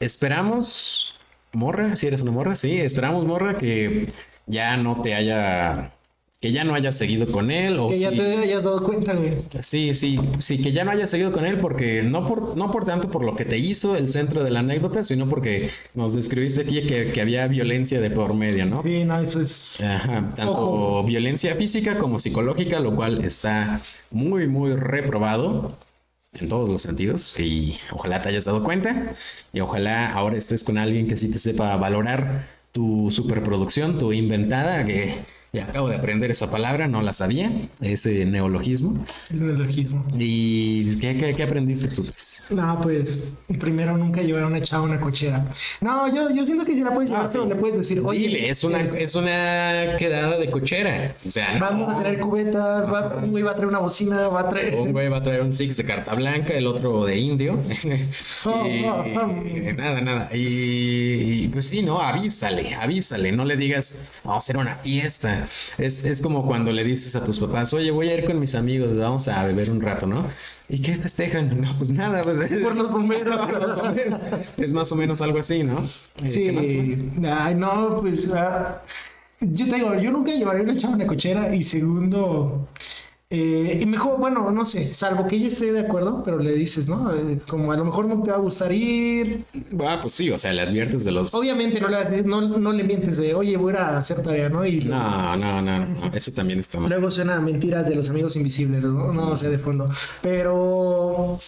esperamos, 0.00 1.14
morra, 1.52 1.94
si 1.96 2.06
eres 2.06 2.22
una 2.22 2.32
morra, 2.32 2.54
sí, 2.56 2.80
esperamos, 2.80 3.24
morra, 3.24 3.58
que 3.58 4.12
ya 4.46 4.76
no 4.76 5.00
te 5.02 5.14
haya 5.14 5.92
que 6.42 6.50
ya 6.50 6.64
no 6.64 6.74
hayas 6.74 6.96
seguido 6.96 7.30
con 7.30 7.52
él 7.52 7.78
o 7.78 7.88
Que 7.88 8.00
ya 8.00 8.10
te 8.10 8.36
hayas 8.36 8.64
dado 8.64 8.82
cuenta, 8.82 9.14
güey. 9.14 9.34
Sí, 9.60 9.94
sí, 9.94 10.18
sí, 10.40 10.60
que 10.60 10.72
ya 10.72 10.84
no 10.84 10.90
hayas 10.90 11.08
seguido 11.08 11.30
con 11.30 11.46
él 11.46 11.60
porque 11.60 12.02
no 12.02 12.26
por, 12.26 12.56
no 12.56 12.72
por 12.72 12.84
tanto 12.84 13.12
por 13.12 13.22
lo 13.22 13.36
que 13.36 13.44
te 13.44 13.58
hizo 13.58 13.94
el 13.96 14.08
centro 14.08 14.42
de 14.42 14.50
la 14.50 14.58
anécdota, 14.58 15.04
sino 15.04 15.28
porque 15.28 15.70
nos 15.94 16.14
describiste 16.14 16.62
aquí 16.62 16.84
que, 16.84 17.12
que 17.12 17.20
había 17.20 17.46
violencia 17.46 18.00
de 18.00 18.10
por 18.10 18.34
medio, 18.34 18.66
¿no? 18.66 18.82
Sí, 18.82 19.04
no, 19.04 19.20
eso 19.20 19.40
es. 19.40 19.80
Ajá, 19.82 20.30
tanto 20.34 20.68
Ojo. 20.68 21.04
violencia 21.04 21.54
física 21.54 21.96
como 21.96 22.18
psicológica, 22.18 22.80
lo 22.80 22.96
cual 22.96 23.24
está 23.24 23.80
muy, 24.10 24.48
muy 24.48 24.74
reprobado 24.74 25.78
en 26.40 26.48
todos 26.48 26.68
los 26.68 26.82
sentidos 26.82 27.38
y 27.38 27.78
ojalá 27.92 28.20
te 28.20 28.30
hayas 28.30 28.46
dado 28.46 28.64
cuenta 28.64 29.12
y 29.52 29.60
ojalá 29.60 30.12
ahora 30.12 30.38
estés 30.38 30.64
con 30.64 30.76
alguien 30.76 31.06
que 31.06 31.16
sí 31.16 31.30
te 31.30 31.38
sepa 31.38 31.76
valorar 31.76 32.48
tu 32.72 33.12
superproducción, 33.12 33.96
tu 33.98 34.12
inventada, 34.12 34.84
que 34.84 35.18
ya 35.54 35.64
acabo 35.64 35.88
de 35.90 35.96
aprender 35.96 36.30
esa 36.30 36.50
palabra, 36.50 36.88
no 36.88 37.02
la 37.02 37.12
sabía, 37.12 37.52
ese 37.82 38.24
neologismo. 38.24 39.04
Es 39.32 39.38
neologismo. 39.38 40.02
¿Y 40.18 40.98
qué, 40.98 41.18
qué, 41.18 41.34
qué 41.34 41.42
aprendiste 41.42 41.88
tú? 41.88 42.04
pues? 42.06 42.48
No, 42.54 42.80
pues 42.80 43.34
primero 43.60 43.98
nunca 43.98 44.22
llevar 44.22 44.44
a 44.44 44.46
una 44.46 44.62
chava 44.62 44.84
a 44.86 44.88
una 44.88 44.98
cochera. 45.00 45.44
No, 45.82 46.08
yo, 46.14 46.30
yo 46.34 46.46
siento 46.46 46.64
que 46.64 46.72
si 46.74 46.80
la 46.80 46.94
puedes 46.94 47.10
llevar, 47.10 47.26
Ah, 47.26 47.28
sí. 47.28 47.36
pero 47.38 47.50
le 47.54 47.56
puedes 47.60 47.76
decir, 47.76 48.00
oye, 48.02 48.20
Dile, 48.20 48.48
es 48.48 48.64
una, 48.64 48.80
este, 48.80 49.02
es 49.04 49.14
una 49.14 49.96
quedada 49.98 50.38
de 50.38 50.50
cochera. 50.50 51.14
O 51.26 51.30
sea, 51.30 51.58
vamos 51.60 51.86
no. 51.86 51.98
a 51.98 52.00
traer 52.00 52.18
cubetas, 52.20 52.90
va, 52.90 53.16
un 53.22 53.30
güey 53.30 53.42
va 53.44 53.50
a 53.50 53.54
traer 53.54 53.68
una 53.68 53.80
bocina, 53.80 54.28
va 54.28 54.40
a 54.40 54.48
traer. 54.48 54.74
Un 54.76 54.92
güey 54.92 55.08
va 55.10 55.18
a 55.18 55.22
traer 55.22 55.42
un 55.42 55.52
six 55.52 55.76
de 55.76 55.84
carta 55.84 56.14
blanca, 56.14 56.54
el 56.54 56.66
otro 56.66 57.04
de 57.04 57.18
indio. 57.18 57.58
Oh, 58.44 58.66
Y- 58.66 58.84
oh, 58.84 59.04
oh. 59.20 59.72
nada, 59.76 60.00
nada. 60.00 60.30
Y, 60.34 61.44
y, 61.44 61.48
pues 61.48 61.68
sí, 61.68 61.82
no, 61.82 62.00
avísale, 62.00 62.74
avísale. 62.74 63.30
No 63.32 63.44
le 63.44 63.56
digas, 63.56 64.00
vamos 64.24 64.36
a 64.36 64.38
hacer 64.38 64.56
una 64.56 64.74
fiesta. 64.76 65.41
Es, 65.78 66.04
es 66.04 66.20
como 66.22 66.46
cuando 66.46 66.72
le 66.72 66.84
dices 66.84 67.14
a 67.16 67.24
tus 67.24 67.38
papás, 67.40 67.72
oye, 67.74 67.90
voy 67.90 68.08
a 68.08 68.14
ir 68.18 68.24
con 68.24 68.38
mis 68.38 68.54
amigos, 68.54 68.96
vamos 68.96 69.28
a 69.28 69.44
beber 69.44 69.70
un 69.70 69.80
rato, 69.80 70.06
¿no? 70.06 70.26
¿Y 70.68 70.80
qué 70.80 70.96
festejan? 70.96 71.60
No, 71.60 71.76
pues 71.78 71.90
nada. 71.90 72.22
pues, 72.22 72.50
Por 72.62 72.76
los 72.76 72.90
bomberos. 72.90 73.40
es 74.56 74.72
más 74.72 74.90
o 74.92 74.96
menos 74.96 75.20
algo 75.20 75.38
así, 75.38 75.62
¿no? 75.62 75.84
Eh, 76.22 76.30
¿qué 76.32 76.52
más, 76.52 76.64
Sí, 76.64 77.04
más? 77.16 77.32
ay, 77.40 77.54
no, 77.54 78.00
pues 78.00 78.30
ah, 78.34 78.82
yo 79.40 79.68
te 79.68 79.74
digo, 79.76 79.94
yo 79.98 80.10
nunca 80.10 80.32
llevaría 80.32 80.62
una 80.62 80.76
chava 80.76 80.94
a 80.94 80.96
una 80.96 81.06
cochera 81.06 81.54
y 81.54 81.62
segundo, 81.62 82.68
eh, 83.34 83.78
y 83.82 83.86
mejor, 83.86 84.18
bueno, 84.18 84.50
no 84.50 84.66
sé, 84.66 84.92
salvo 84.92 85.26
que 85.26 85.36
ella 85.36 85.46
esté 85.46 85.72
de 85.72 85.80
acuerdo, 85.80 86.22
pero 86.22 86.38
le 86.38 86.52
dices, 86.52 86.86
¿no? 86.88 87.10
Eh, 87.14 87.38
como 87.48 87.72
a 87.72 87.76
lo 87.78 87.84
mejor 87.86 88.04
no 88.06 88.22
te 88.22 88.30
va 88.30 88.36
a 88.36 88.40
gustar 88.40 88.70
ir, 88.72 89.44
Ah, 89.80 89.98
pues 90.02 90.12
sí, 90.12 90.30
o 90.30 90.36
sea, 90.36 90.52
le 90.52 90.60
adviertes 90.60 91.04
de 91.04 91.12
los... 91.12 91.34
obviamente 91.34 91.80
no 91.80 91.88
le, 91.88 91.96
haces- 91.96 92.24
no, 92.26 92.42
no 92.58 92.72
le 92.72 92.84
mientes 92.84 93.16
de, 93.16 93.34
oye, 93.34 93.56
voy 93.56 93.72
a 93.72 93.76
ir 93.76 93.80
a 93.80 93.98
hacer 93.98 94.22
tarea, 94.22 94.50
¿no? 94.50 94.66
Y 94.66 94.80
No, 94.84 95.34
no, 95.36 95.62
no, 95.62 95.86
no, 95.86 96.10
eso 96.14 96.30
también 96.32 96.58
está 96.58 96.78
mal. 96.78 96.90
Luego 96.90 97.10
suena 97.10 97.40
mentiras 97.40 97.88
de 97.88 97.94
los 97.94 98.10
amigos 98.10 98.36
invisibles, 98.36 98.82
¿no? 98.82 99.12
No 99.12 99.34
sé 99.36 99.48
de 99.48 99.58
fondo. 99.58 99.88
Pero, 100.20 101.38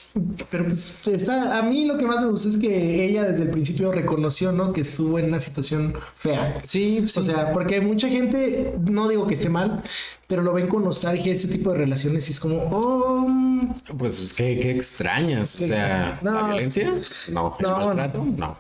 pero 0.51 0.67
pues 0.67 1.07
está, 1.07 1.59
a 1.59 1.63
mí 1.63 1.87
lo 1.87 1.99
que 1.99 2.07
más 2.07 2.21
me 2.23 2.29
gustó 2.29 2.49
es 2.49 2.57
que 2.57 3.05
ella 3.07 3.25
desde 3.25 3.45
el 3.45 3.51
principio 3.51 3.93
reconoció, 3.93 4.53
¿no? 4.53 4.73
Que 4.73 4.81
estuvo 4.81 5.19
en 5.19 5.27
una 5.27 5.41
situación 5.41 5.95
fea. 6.17 6.63
Sí, 6.65 7.05
sí. 7.07 7.21
O 7.21 7.23
sea, 7.23 7.53
porque 7.53 7.81
mucha 7.81 8.09
gente, 8.09 8.75
no 8.91 9.09
digo 9.09 9.27
que 9.27 9.35
esté 9.35 9.49
mal, 9.49 9.83
pero 10.27 10.43
lo 10.43 10.53
ven 10.55 10.69
con 10.69 10.85
nostalgia 10.85 11.33
ese 11.33 11.49
tipo 11.49 11.73
de 11.73 11.74
relaciones 11.75 12.29
y 12.29 12.33
es 12.33 12.41
como, 12.41 12.59
oh, 12.71 13.27
mm, 13.29 13.54
Pues 13.99 14.33
qué, 14.35 14.59
qué 14.61 14.71
extrañas. 14.71 15.61
O 15.61 15.65
sea. 15.65 16.19
¿la 16.23 16.43
violencia? 16.45 16.93
No. 17.31 17.57
¿El 17.59 17.67
No, 17.67 17.79
maltrato? 17.87 18.25
No. 18.25 18.59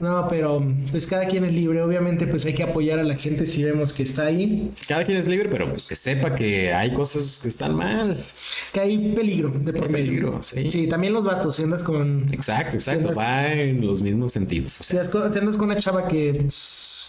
no, 0.00 0.26
pero 0.28 0.64
pues 0.90 1.06
cada 1.06 1.26
quien 1.28 1.44
es 1.44 1.52
libre. 1.52 1.82
Obviamente, 1.82 2.26
pues 2.26 2.44
hay 2.46 2.54
que 2.54 2.62
apoyar 2.62 2.98
a 2.98 3.04
la 3.04 3.14
gente 3.14 3.46
si 3.46 3.62
vemos 3.62 3.92
que 3.92 4.02
está 4.04 4.24
ahí, 4.24 4.72
Cada 4.88 5.04
quien 5.04 5.18
es 5.18 5.28
libre, 5.28 5.48
pero 5.50 5.68
pues 5.68 5.86
que 5.86 5.94
sepa 5.94 6.34
que 6.34 6.72
hay 6.72 6.92
cosas 6.94 7.40
que 7.42 7.48
están 7.48 7.74
mal. 7.74 8.16
que 8.72 8.80
hay 8.80 9.12
peligro 9.14 9.50
de 9.50 9.72
por 9.72 9.88
medio. 9.90 10.06
peligro, 10.08 10.42
sí. 10.42 10.70
Sí, 10.70 10.86
también 10.88 11.12
los 11.12 11.26
vatos, 11.26 11.56
si 11.56 11.62
andas 11.62 11.82
con 11.82 12.26
Exacto, 12.32 12.76
exacto. 12.76 13.08
andas- 13.10 13.18
Va 13.18 13.52
en 13.52 13.86
los 13.86 14.00
mismos 14.02 14.32
sentidos. 14.32 14.80
O 14.80 14.84
Si 14.84 14.96
andas 14.96 15.10
con- 15.10 15.30
si 15.32 15.38
andas 15.38 15.56
con 15.56 15.66
una 15.70 15.78
chava 15.78 16.08
que, 16.08 16.46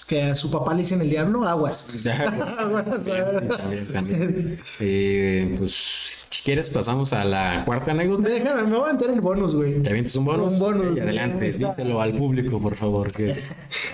que 0.07 0.23
a 0.23 0.35
su 0.35 0.51
papá 0.51 0.73
le 0.73 0.79
dicen 0.79 1.01
el 1.01 1.09
diablo, 1.09 1.47
aguas. 1.47 1.89
ya, 2.03 2.21
Aguas, 2.59 2.85
también, 2.85 3.47
también, 3.47 3.93
también. 3.93 4.59
Eh, 4.81 5.55
pues 5.57 6.27
si 6.29 6.43
quieres 6.43 6.69
pasamos 6.69 7.04
a 7.13 7.23
la 7.25 7.63
cuarta 7.65 7.91
anécdota. 7.91 8.27
Déjame, 8.29 8.63
me 8.63 8.77
voy 8.77 8.89
a 8.89 8.93
meter 8.93 9.09
el 9.11 9.21
bonus, 9.21 9.55
güey. 9.55 9.81
¿Te 9.81 9.89
avientes 9.89 10.15
un 10.15 10.25
bonus? 10.25 10.53
Un 10.53 10.59
bonus, 10.59 10.97
Y 10.97 10.99
adelante, 10.99 11.47
está. 11.47 11.67
díselo 11.67 12.01
al 12.01 12.17
público, 12.17 12.59
por 12.59 12.75
favor. 12.75 13.11
Que... 13.11 13.35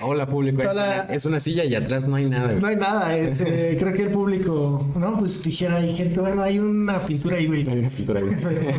Hola, 0.02 0.26
público. 0.26 0.62
Es 0.62 0.68
Hola. 0.68 1.04
una, 1.06 1.14
es 1.14 1.24
una 1.24 1.40
silla 1.40 1.64
y 1.64 1.74
atrás 1.74 2.06
no 2.08 2.16
hay 2.16 2.26
nada. 2.26 2.48
güey. 2.48 2.60
No 2.60 2.66
hay 2.68 2.76
nada, 2.76 3.16
este, 3.16 3.76
creo 3.80 3.94
que 3.94 4.02
el 4.04 4.10
público, 4.10 4.86
no, 4.96 5.18
pues 5.18 5.42
dijera 5.42 5.76
ahí, 5.76 5.94
gente, 5.96 6.20
bueno, 6.20 6.42
hay 6.42 6.58
una 6.58 7.00
pintura 7.06 7.36
ahí, 7.36 7.46
güey. 7.46 7.68
Hay 7.68 7.78
una 7.78 7.90
pintura 7.90 8.20
ahí. 8.20 8.26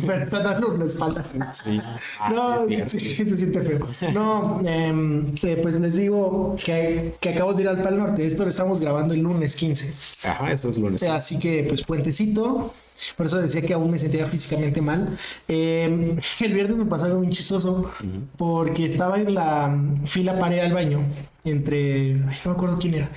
Pero 0.06 0.22
está 0.22 0.40
dando 0.42 0.76
la 0.76 0.84
espalda. 0.86 1.24
Sí. 1.52 1.80
Ah, 2.20 2.30
no, 2.34 2.68
sí, 2.68 2.74
es 2.74 2.92
sí, 2.92 3.00
cierto. 3.00 3.30
se 3.30 3.36
siente 3.36 3.60
feo. 3.62 3.86
No, 4.12 4.60
em, 4.64 5.34
eh, 5.42 5.58
pues 5.62 5.78
les 5.80 5.96
digo 5.96 6.56
que, 6.64 7.14
que 7.20 7.28
acabo 7.30 7.52
de 7.54 7.62
ir 7.62 7.68
al 7.68 7.82
Pal 7.82 7.98
Norte. 7.98 8.26
Esto 8.26 8.44
lo 8.44 8.50
estamos 8.50 8.80
grabando 8.80 9.14
el 9.14 9.20
lunes 9.20 9.56
15. 9.56 9.92
Ajá, 10.28 10.52
esto 10.52 10.70
es 10.70 10.78
lunes. 10.78 11.02
O 11.02 11.04
sea, 11.04 11.16
así 11.16 11.38
que, 11.38 11.64
pues, 11.68 11.82
puentecito. 11.84 12.72
Por 13.16 13.26
eso 13.26 13.38
decía 13.38 13.62
que 13.62 13.74
aún 13.74 13.90
me 13.90 13.98
sentía 13.98 14.26
físicamente 14.26 14.80
mal. 14.80 15.18
Eh, 15.48 16.16
el 16.40 16.52
viernes 16.52 16.76
me 16.76 16.86
pasó 16.86 17.06
algo 17.06 17.18
muy 17.18 17.30
chistoso 17.30 17.90
porque 18.36 18.86
estaba 18.86 19.18
en 19.18 19.34
la 19.34 19.68
mm, 19.68 20.06
fila 20.06 20.38
para 20.38 20.56
ir 20.56 20.60
al 20.62 20.72
baño 20.72 21.00
entre. 21.44 22.12
ay, 22.12 22.38
no 22.44 22.50
me 22.50 22.56
acuerdo 22.56 22.78
quién 22.78 22.94
era. 22.94 23.10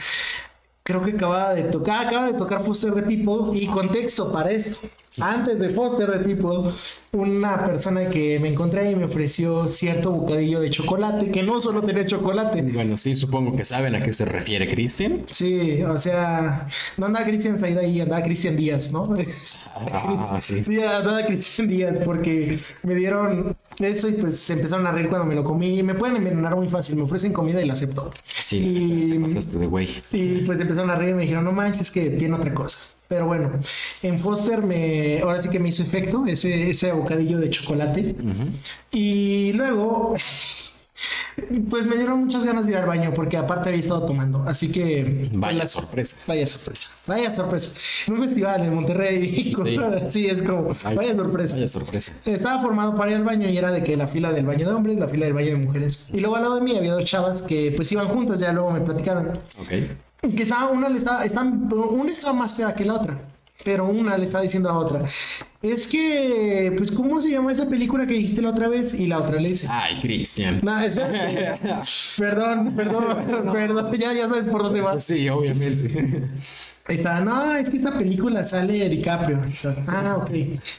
Creo 0.83 1.03
que 1.03 1.11
acaba 1.11 1.53
de 1.53 1.63
tocar, 1.63 2.07
acaba 2.07 2.31
de 2.31 2.37
tocar 2.37 2.63
Foster 2.63 2.93
de 2.93 3.03
People 3.03 3.57
y 3.57 3.67
contexto 3.67 4.31
para 4.31 4.51
esto. 4.51 4.87
Antes 5.19 5.59
de 5.59 5.69
Foster 5.69 6.09
de 6.09 6.19
People, 6.19 6.71
una 7.11 7.65
persona 7.65 8.09
que 8.09 8.39
me 8.39 8.49
encontré 8.49 8.87
ahí 8.87 8.95
me 8.95 9.05
ofreció 9.05 9.67
cierto 9.67 10.11
bocadillo 10.11 10.59
de 10.59 10.69
chocolate, 10.69 11.31
que 11.31 11.43
no 11.43 11.59
solo 11.61 11.81
tenía 11.81 12.05
chocolate, 12.05 12.61
Bueno, 12.61 12.97
sí, 12.97 13.15
supongo 13.15 13.55
que 13.55 13.63
saben 13.63 13.95
a 13.95 14.03
qué 14.03 14.13
se 14.13 14.25
refiere 14.25 14.69
Cristian. 14.69 15.23
Sí, 15.31 15.81
o 15.83 15.97
sea, 15.97 16.67
no 16.97 17.07
andaba 17.07 17.25
Cristian 17.25 17.57
Said 17.57 17.77
ahí, 17.77 18.01
andaba 18.01 18.23
Cristian 18.23 18.55
Díaz, 18.55 18.91
¿no? 18.91 19.03
Ah, 19.91 20.39
sí. 20.41 20.63
Sí, 20.63 20.81
andaba 20.81 21.25
Cristian 21.25 21.67
Díaz 21.67 21.97
porque 22.03 22.59
me 22.83 22.95
dieron 22.95 23.55
eso 23.79 24.09
y 24.09 24.13
pues 24.13 24.39
se 24.39 24.53
empezaron 24.53 24.87
a 24.87 24.91
reír 24.91 25.07
cuando 25.09 25.25
me 25.27 25.35
lo 25.35 25.43
comí. 25.43 25.83
Me 25.83 25.93
pueden 25.95 26.15
envenenar 26.17 26.55
muy 26.55 26.67
fácil, 26.67 26.95
me 26.95 27.03
ofrecen 27.03 27.31
comida 27.33 27.61
y 27.61 27.65
la 27.65 27.73
acepto. 27.73 28.11
Sí, 28.23 28.57
Y- 28.57 29.09
te 29.13 29.19
pasaste 29.19 29.57
de 29.59 29.67
güey. 29.67 29.87
Y 30.11 30.39
pues 30.45 30.59
empezaron 30.59 30.89
a 30.89 30.95
reír 30.95 31.11
y 31.11 31.13
me 31.15 31.21
dijeron, 31.23 31.43
no 31.45 31.51
manches, 31.51 31.91
que 31.91 32.09
tiene 32.11 32.35
otra 32.35 32.53
cosa. 32.53 32.93
Pero 33.07 33.25
bueno, 33.27 33.51
en 34.03 34.19
Foster 34.19 34.61
me, 34.63 35.21
ahora 35.21 35.41
sí 35.41 35.49
que 35.49 35.59
me 35.59 35.69
hizo 35.69 35.81
efecto 35.83 36.25
ese, 36.27 36.69
ese 36.69 36.91
bocadillo 36.91 37.37
de 37.39 37.49
chocolate. 37.49 38.15
Y 38.91 39.51
luego, 39.53 40.15
pues 41.69 41.85
me 41.85 41.95
dieron 41.97 42.25
muchas 42.25 42.43
ganas 42.43 42.65
de 42.65 42.71
ir 42.71 42.77
al 42.77 42.87
baño 42.87 43.13
porque 43.13 43.37
aparte 43.37 43.69
había 43.69 43.79
estado 43.81 44.05
tomando. 44.05 44.43
Así 44.47 44.71
que... 44.71 45.29
Vaya 45.33 45.59
la- 45.59 45.67
sorpresa. 45.67 46.17
Vaya 46.27 46.47
sorpresa, 46.47 46.89
vaya 47.05 47.31
sorpresa. 47.31 47.77
En 48.07 48.13
un 48.15 48.23
festival 48.23 48.63
en 48.63 48.73
Monterrey. 48.73 49.55
Sí, 50.09 50.27
es 50.27 50.41
como, 50.41 50.69
vaya 50.95 51.15
sorpresa. 51.15 51.55
Vaya 51.55 51.67
sorpresa. 51.67 52.13
Estaba 52.25 52.61
formado 52.61 52.95
para 52.97 53.11
ir 53.11 53.17
al 53.17 53.23
baño 53.23 53.49
y 53.49 53.57
era 53.57 53.71
de 53.71 53.83
que 53.83 53.95
la 53.97 54.07
fila 54.07 54.31
del 54.31 54.45
baño 54.45 54.67
de 54.67 54.73
hombres, 54.73 54.97
la 54.97 55.07
fila 55.07 55.25
del 55.25 55.33
baño 55.33 55.47
de 55.49 55.55
mujeres. 55.57 56.09
Y 56.11 56.19
luego 56.19 56.35
al 56.37 56.41
lado 56.43 56.55
de 56.55 56.61
mí 56.61 56.75
había 56.77 56.93
dos 56.93 57.05
chavas 57.05 57.41
que 57.43 57.73
pues 57.75 57.91
iban 57.91 58.07
juntas, 58.07 58.39
ya 58.39 58.51
luego 58.53 58.71
me 58.71 58.81
platicaron. 58.81 59.39
Ok. 59.61 59.69
Que 60.35 60.43
estaba, 60.43 60.71
una 60.71 60.89
le 60.89 60.97
estaba, 60.97 61.23
están, 61.23 61.69
una 61.71 62.11
estaba 62.11 62.33
más 62.33 62.53
fea 62.55 62.73
que 62.73 62.85
la 62.85 62.95
otra. 62.95 63.17
Pero 63.63 63.85
una 63.87 64.17
le 64.17 64.25
estaba 64.25 64.43
diciendo 64.43 64.69
a 64.69 64.77
otra, 64.77 65.05
es 65.61 65.87
que, 65.87 66.73
pues, 66.77 66.91
¿cómo 66.91 67.19
se 67.21 67.31
llama 67.31 67.51
esa 67.51 67.67
película 67.67 68.05
que 68.05 68.13
dijiste 68.13 68.41
la 68.41 68.51
otra 68.51 68.67
vez? 68.67 68.93
Y 68.93 69.07
la 69.07 69.19
otra 69.19 69.39
le 69.41 69.49
dice, 69.49 69.67
Ay, 69.69 69.99
Cristian. 69.99 70.59
no, 70.63 70.79
espérate. 70.79 71.59
perdón, 72.17 72.75
perdón, 72.75 73.51
perdón, 73.51 73.93
ya, 73.97 74.13
ya 74.13 74.29
sabes 74.29 74.47
por 74.47 74.61
dónde 74.63 74.81
Pues 74.81 74.93
vas. 74.95 75.03
sí, 75.03 75.27
obviamente. 75.27 76.29
Ahí 76.85 76.95
está, 76.95 77.19
no, 77.19 77.55
es 77.55 77.69
que 77.69 77.77
esta 77.77 77.97
película 77.97 78.45
sale 78.45 78.87
DiCaprio. 78.87 79.41
Ah, 79.87 80.17
ok. 80.21 80.29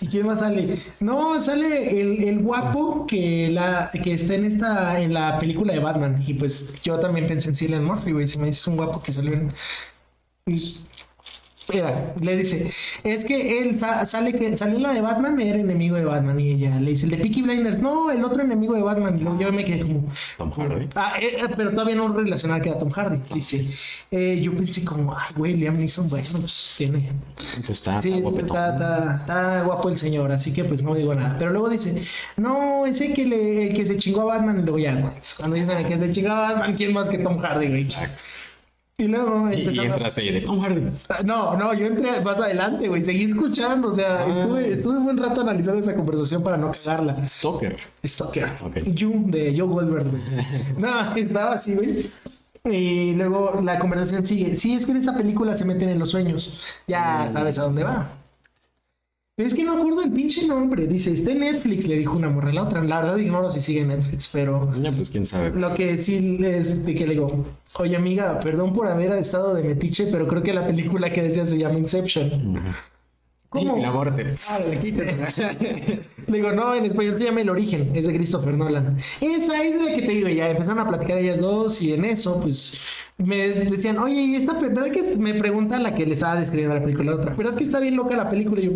¿Y 0.01 0.07
quién 0.09 0.27
más 0.27 0.41
sale? 0.41 0.79
No, 1.01 1.43
sale 1.43 2.01
el, 2.01 2.23
el 2.25 2.39
guapo 2.39 3.07
que 3.07 3.51
la 3.51 3.91
que 3.93 4.15
está 4.15 4.35
en 4.35 4.47
esta 4.47 4.99
en 5.03 5.13
la 5.13 5.39
película 5.39 5.75
de 5.75 5.81
Batman. 5.81 6.23
Y 6.27 6.33
pues 6.35 6.81
yo 6.83 6.99
también 6.99 7.27
pensé 7.27 7.51
en 7.51 7.57
Cillian 7.57 7.85
Murphy, 7.85 8.13
güey. 8.13 8.27
Si 8.27 8.39
me 8.39 8.47
dices 8.47 8.67
un 8.69 8.77
guapo 8.77 9.03
que 9.03 9.13
salió 9.13 9.35
en. 9.35 9.53
Espera, 11.69 12.15
le 12.21 12.37
dice, 12.37 12.71
es 13.05 13.25
que 13.27 13.59
él 13.61 13.79
sa- 13.79 14.07
sale 14.07 14.33
que 14.33 14.57
salió 14.57 14.79
la 14.79 14.95
de 14.95 15.03
Batman, 15.03 15.39
era 15.41 15.59
enemigo 15.59 15.97
de 15.97 16.05
Batman. 16.07 16.41
Y 16.41 16.53
ella 16.53 16.81
le 16.81 16.93
dice, 16.93 17.05
el 17.05 17.11
de 17.13 17.19
Peaky 17.19 17.43
Blinders, 17.43 17.81
no, 17.83 18.11
el 18.11 18.25
otro 18.25 18.43
enemigo 18.43 18.75
de 18.75 18.81
Batman. 18.83 19.19
Y 19.19 19.43
yo 19.43 19.53
me 19.53 19.65
quedé 19.65 19.83
como, 19.83 20.09
Tom 20.39 20.51
Hardy. 20.53 20.89
Ah, 20.95 21.15
eh, 21.21 21.37
eh, 21.43 21.49
pero 21.55 21.71
todavía 21.73 21.97
no 21.97 22.09
relacionaba 22.09 22.61
que 22.61 22.71
era 22.71 22.79
Tom 22.79 22.91
Hardy. 22.91 23.21
Dice, 23.35 23.67
eh, 24.11 24.41
yo 24.41 24.55
pensé 24.57 24.83
como, 24.85 25.15
ay, 25.15 25.27
güey, 25.37 25.55
Liam 25.57 25.77
Neeson, 25.79 26.09
bueno, 26.09 26.27
pues 26.41 26.75
tiene. 26.79 27.11
Pues 27.59 27.71
está, 27.71 28.01
Sí, 28.01 28.15
está 28.39 29.17
está, 29.21 29.63
guapo 29.65 29.91
el 29.91 29.99
señor, 29.99 30.33
así 30.33 30.53
que 30.55 30.65
pues 30.65 30.83
no 30.83 30.95
digo 30.95 31.15
nada. 31.15 31.37
Pero 31.39 31.51
luego 31.51 31.69
dice, 31.69 32.03
no, 32.37 32.87
ese 32.87 33.13
que 33.13 33.27
le, 33.27 33.69
el 33.69 33.77
que 33.77 33.85
se 33.85 33.99
chingó 33.99 34.23
a 34.23 34.37
Batman, 34.37 34.61
y 34.61 34.63
luego 34.63 34.79
ya, 34.79 34.95
güey, 34.95 35.13
cuando 35.37 35.57
dicen 35.57 35.77
el 35.77 35.87
que 35.87 35.99
se 35.99 36.11
chingó 36.13 36.31
a 36.33 36.41
Batman, 36.53 36.75
¿quién 36.77 36.93
más 36.95 37.11
que 37.11 37.19
Tom 37.19 37.39
Hardy, 37.39 37.67
güey? 37.69 37.83
Exacto. 37.83 38.23
Y 39.01 39.07
luego 39.07 39.49
Y, 39.53 39.79
entraste 39.79 40.25
y 40.25 40.33
de 40.33 40.41
Tom 40.41 40.61
Hardy. 40.61 40.83
No, 41.25 41.57
no, 41.57 41.73
yo 41.73 41.87
entré 41.87 42.21
más 42.21 42.37
adelante, 42.37 42.89
güey. 42.89 43.01
Seguí 43.05 43.25
escuchando. 43.27 43.91
O 43.91 43.93
sea, 43.93 44.25
Ah. 44.25 44.41
estuve, 44.41 44.73
estuve 44.73 44.97
un 44.99 45.05
buen 45.05 45.17
rato 45.19 45.41
analizando 45.41 45.81
esa 45.81 45.95
conversación 45.95 46.43
para 46.43 46.57
no 46.57 46.73
cagarla. 46.73 47.29
Stalker. 47.29 47.77
Stalker. 48.05 48.49
Ok. 48.61 48.79
You 48.95 49.23
de 49.27 49.55
Joe 49.57 49.69
Goldberg, 49.69 50.09
güey. 50.11 50.23
no, 50.79 51.15
estaba 51.15 51.53
así, 51.53 51.77
güey. 51.77 52.11
Y 52.65 53.15
luego 53.15 53.61
la 53.63 53.79
conversación 53.79 54.27
sigue. 54.27 54.57
Sí, 54.57 54.75
es 54.75 54.85
que 54.85 54.91
en 54.91 54.99
esta 54.99 55.17
película 55.17 55.55
se 55.55 55.65
meten 55.65 55.91
en 55.91 56.01
los 56.01 56.11
sueños. 56.11 56.61
Ya 56.89 57.27
Mm. 57.29 57.33
sabes 57.33 57.57
a 57.61 57.63
dónde 57.63 57.85
va. 57.85 58.09
Es 59.39 59.55
que 59.55 59.63
no 59.65 59.79
acuerdo 59.79 60.03
el 60.03 60.11
pinche 60.11 60.47
nombre. 60.49 60.87
Dice, 60.89 61.13
está 61.13 61.31
en 61.31 61.39
Netflix, 61.39 61.87
le 61.87 61.97
dijo 61.97 62.17
una 62.17 62.29
morra 62.29 62.53
la 62.53 62.65
otra. 62.65 62.83
La 62.83 63.01
verdad 63.01 63.17
ignoro 63.19 63.53
si 63.53 63.61
sigue 63.61 63.81
en 63.83 63.89
Netflix, 63.89 64.29
pero 64.33 64.71
Ya, 64.83 64.91
pues 64.93 65.11
quién 65.11 65.25
sabe. 65.25 65.51
lo 65.59 65.75
que 65.75 65.97
sí 65.97 66.39
es 66.45 66.85
de 66.85 66.95
que 66.95 67.07
le 67.07 67.13
digo, 67.15 67.45
oye 67.79 67.97
amiga, 67.97 68.41
perdón 68.41 68.73
por 68.75 68.89
haber 68.89 69.13
estado 69.13 69.55
de 69.55 69.63
metiche, 69.63 70.09
pero 70.11 70.27
creo 70.27 70.43
que 70.43 70.53
la 70.53 70.67
película 70.67 71.13
que 71.13 71.23
decía 71.23 71.47
se 71.47 71.57
llama 71.57 71.79
Inception. 71.79 72.61
¿Cómo? 73.49 73.79
Y 73.79 73.81
la 73.81 73.93
muerte. 73.93 74.37
Le 76.27 76.37
digo, 76.37 76.53
no, 76.53 76.75
en 76.75 76.85
español 76.85 77.17
se 77.19 77.25
llama 77.25 77.41
El 77.41 77.49
Origen, 77.49 77.93
es 77.95 78.07
de 78.07 78.15
Christopher 78.15 78.55
Nolan. 78.55 78.99
Esa 79.21 79.63
es 79.65 79.81
la 79.81 79.95
que 79.95 80.03
te 80.03 80.13
digo, 80.13 80.29
ya 80.29 80.51
empezaron 80.51 80.81
a 80.81 80.89
platicar 80.89 81.17
ellas 81.17 81.41
dos 81.41 81.81
y 81.81 81.95
en 81.95 82.05
eso, 82.05 82.41
pues, 82.43 82.79
me 83.19 83.49
decían, 83.49 83.99
oye, 83.99 84.21
¿y 84.23 84.37
esta, 84.37 84.53
¿verdad 84.61 84.93
que 84.93 85.03
me 85.17 85.35
pregunta 85.35 85.79
la 85.81 85.93
que 85.95 86.07
le 86.07 86.13
estaba 86.13 86.39
describiendo 86.39 86.77
la 86.77 86.81
película 86.83 87.11
la 87.11 87.17
otra? 87.17 87.35
¿Verdad 87.35 87.57
que 87.57 87.65
está 87.65 87.81
bien 87.81 87.97
loca 87.97 88.17
la 88.17 88.31
película? 88.31 88.61
Y 88.61 88.67
yo, 88.67 88.73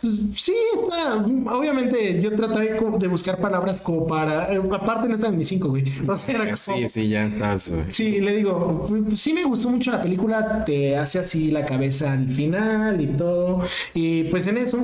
pues 0.00 0.20
sí, 0.36 0.54
está, 0.80 1.16
obviamente 1.16 2.22
yo 2.22 2.32
traté 2.36 2.74
de 2.74 3.08
buscar 3.08 3.38
palabras 3.40 3.80
como 3.80 4.06
para, 4.06 4.52
eh, 4.54 4.60
aparte 4.72 5.08
no 5.08 5.16
están 5.16 5.36
mis 5.36 5.48
cinco, 5.48 5.70
güey. 5.70 5.84
Era 6.28 6.44
como- 6.44 6.56
Sí, 6.56 6.88
sí, 6.88 7.08
ya 7.08 7.26
estás. 7.26 7.74
Sí, 7.90 8.20
le 8.20 8.36
digo, 8.36 8.86
pues, 8.88 9.20
sí 9.20 9.32
me 9.32 9.42
gustó 9.44 9.70
mucho 9.70 9.90
la 9.90 10.00
película, 10.00 10.64
te 10.64 10.96
hace 10.96 11.18
así 11.18 11.50
la 11.50 11.66
cabeza 11.66 12.12
al 12.12 12.28
final 12.32 13.00
y 13.00 13.08
todo. 13.08 13.62
Y 13.94 14.24
pues 14.24 14.46
en 14.46 14.58
eso 14.58 14.80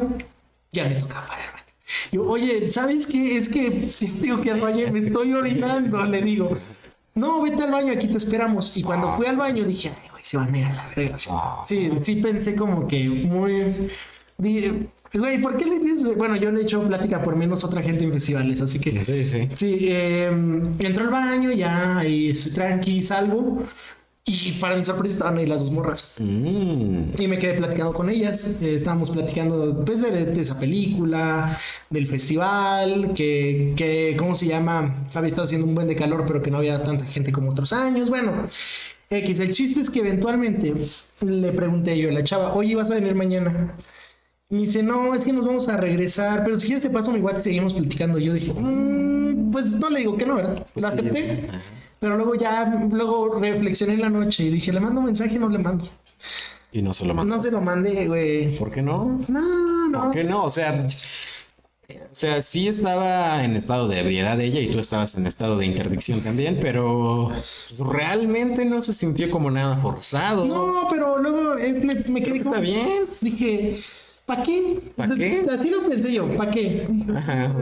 ya 0.73 0.89
me 0.89 0.97
toca 0.97 1.25
parar. 1.27 1.59
Yo, 2.11 2.25
oye, 2.29 2.73
¿sabes 2.73 3.07
qué? 3.07 3.37
Es 3.37 3.49
que 3.49 3.91
digo 4.21 4.41
que 4.41 4.51
al 4.51 4.61
me 4.93 4.99
estoy 4.99 5.33
orinando, 5.35 6.05
le 6.05 6.21
digo. 6.23 6.59
No, 7.19 7.43
vete 7.43 7.63
al 7.63 7.73
baño, 7.73 7.93
aquí 7.93 8.07
te 8.09 8.17
esperamos. 8.17 8.77
Y 8.77 8.83
cuando 8.83 9.17
fui 9.17 9.27
al 9.27 9.37
baño 9.37 9.65
dije, 9.65 9.91
ay, 10.03 10.09
güey, 10.11 10.23
se 10.25 10.37
van 10.37 10.55
a 10.55 10.59
ir 10.59 10.65
a 10.67 10.73
la 10.75 10.89
verga. 10.95 11.19
Sí, 11.19 11.31
Ah. 11.33 11.65
sí, 12.01 12.17
pensé 12.17 12.55
como 12.55 12.87
que 12.87 13.09
muy... 13.09 13.91
di- 14.37 14.87
Güey, 15.15 15.41
¿por 15.41 15.57
qué 15.57 15.65
le 15.65 15.79
dices? 15.79 16.15
Bueno, 16.19 16.37
yo 16.37 16.51
le 16.53 16.61
he 16.61 16.63
hecho 16.65 16.83
plática 16.87 17.23
por 17.23 17.35
menos 17.35 17.65
otra 17.65 17.81
gente 17.83 18.05
en 18.05 18.13
festivales, 18.13 18.61
así 18.61 18.79
que... 18.79 19.03
Sí, 19.07 19.27
sí. 19.27 19.49
Sí, 19.57 19.79
eh, 19.89 20.27
entró 20.81 21.05
al 21.05 21.09
baño, 21.11 21.51
ya 21.51 21.97
ahí 22.01 22.29
estoy 22.29 22.53
tranqui, 22.53 23.03
salvo. 23.03 23.63
Y 24.29 24.53
para 24.61 24.77
mi 24.77 24.85
sorpresa 24.85 25.15
estaban 25.15 25.39
ahí 25.39 25.47
las 25.47 25.61
dos 25.61 25.71
morras. 25.71 26.15
Mm. 26.19 27.13
Y 27.19 27.27
me 27.29 27.39
quedé 27.39 27.55
platicando 27.55 27.95
con 27.95 28.11
ellas. 28.11 28.57
Eh, 28.61 28.75
estábamos 28.75 29.09
platicando 29.11 29.85
pues, 29.87 30.03
de, 30.03 30.27
de 30.27 30.41
esa 30.41 30.59
película, 30.59 31.59
del 31.89 32.07
festival, 32.09 33.15
que, 33.15 33.73
que, 33.77 34.15
¿cómo 34.19 34.35
se 34.35 34.47
llama? 34.47 35.07
Había 35.15 35.29
estado 35.29 35.47
haciendo 35.47 35.67
un 35.67 35.75
buen 35.75 35.89
de 35.89 35.97
calor, 35.97 36.25
pero 36.27 36.43
que 36.43 36.51
no 36.51 36.59
había 36.59 36.83
tanta 36.85 37.05
gente 37.07 37.33
como 37.33 37.51
otros 37.51 37.73
años. 37.73 38.11
Bueno, 38.11 38.47
X. 39.11 39.41
El 39.41 39.53
chiste 39.53 39.81
es 39.81 39.89
que 39.89 40.01
eventualmente 40.01 40.75
le 41.25 41.53
pregunté 41.53 41.99
yo 41.99 42.11
a 42.11 42.13
la 42.13 42.23
chava, 42.25 42.55
oye, 42.55 42.75
¿vas 42.75 42.91
a 42.91 42.95
venir 42.97 43.15
mañana? 43.15 43.75
Me 44.51 44.61
dice, 44.61 44.83
no, 44.83 45.15
es 45.15 45.25
que 45.25 45.33
nos 45.33 45.47
vamos 45.47 45.69
a 45.69 45.77
regresar, 45.79 46.43
pero 46.45 46.59
si 46.59 46.67
quieres 46.67 46.83
te 46.83 46.91
paso 46.91 47.13
mi 47.13 47.21
WhatsApp 47.21 47.41
y 47.41 47.45
seguimos 47.45 47.75
platicando. 47.75 48.19
Yo 48.19 48.33
dije, 48.35 48.53
"Mm, 48.55 49.51
pues 49.51 49.79
no 49.79 49.91
le 49.91 50.01
digo 50.01 50.17
que 50.17 50.27
no, 50.27 50.37
¿verdad? 50.37 50.67
Pues 50.75 50.87
sí, 50.87 50.93
acepté. 50.93 51.49
ajá. 51.49 51.61
Pero 52.01 52.17
luego 52.17 52.35
ya, 52.37 52.65
luego 52.91 53.39
reflexioné 53.41 53.95
en 53.95 54.01
la 54.03 54.11
noche 54.11 54.45
y 54.45 54.51
dije, 54.51 54.73
¿le 54.73 54.81
mando 54.81 55.01
un 55.01 55.07
mensaje? 55.07 55.39
No 55.39 55.49
le 55.49 55.59
mando. 55.59 55.89
Y 56.71 56.83
no 56.83 56.93
se 56.93 57.07
lo 57.07 57.15
mandó. 57.15 57.37
No 57.37 57.43
se 57.43 57.51
lo 57.51 57.61
mandé, 57.61 58.07
güey. 58.07 58.57
¿Por 58.59 58.71
qué 58.71 58.83
no? 58.83 59.21
No, 59.29 59.89
no. 59.89 60.03
¿Por 60.05 60.11
qué 60.13 60.23
no? 60.25 60.45
O 60.45 60.51
sea, 60.51 60.87
o 61.89 62.15
sea, 62.15 62.43
sí 62.43 62.69
estaba 62.69 63.43
en 63.43 63.57
estado 63.57 63.89
de 63.89 64.01
ebriedad 64.01 64.39
ella 64.41 64.61
y 64.61 64.69
tú 64.69 64.79
estabas 64.79 65.17
en 65.17 65.27
estado 65.27 65.57
de 65.57 65.65
interdicción 65.67 66.21
también, 66.21 66.59
pero 66.61 67.33
realmente 67.79 68.65
no 68.67 68.83
se 68.83 68.93
sintió 68.93 69.31
como 69.31 69.51
nada 69.51 69.77
forzado. 69.79 70.45
No, 70.45 70.87
pero 70.91 71.19
luego 71.19 71.57
eh, 71.57 71.73
me, 71.73 71.95
me 71.95 72.23
quedé 72.23 72.33
que 72.35 72.39
está 72.41 72.51
como- 72.51 72.63
bien. 72.63 73.05
Dije, 73.23 73.79
¿para 74.29 74.43
qué? 74.45 74.81
¿Pa' 74.95 75.09
qué? 75.09 75.45
Así 75.51 75.71
lo 75.71 75.89
pensé 75.89 76.13
yo, 76.13 76.37
¿para 76.37 76.51
qué? 76.53 76.87
Ajá. 77.17 77.55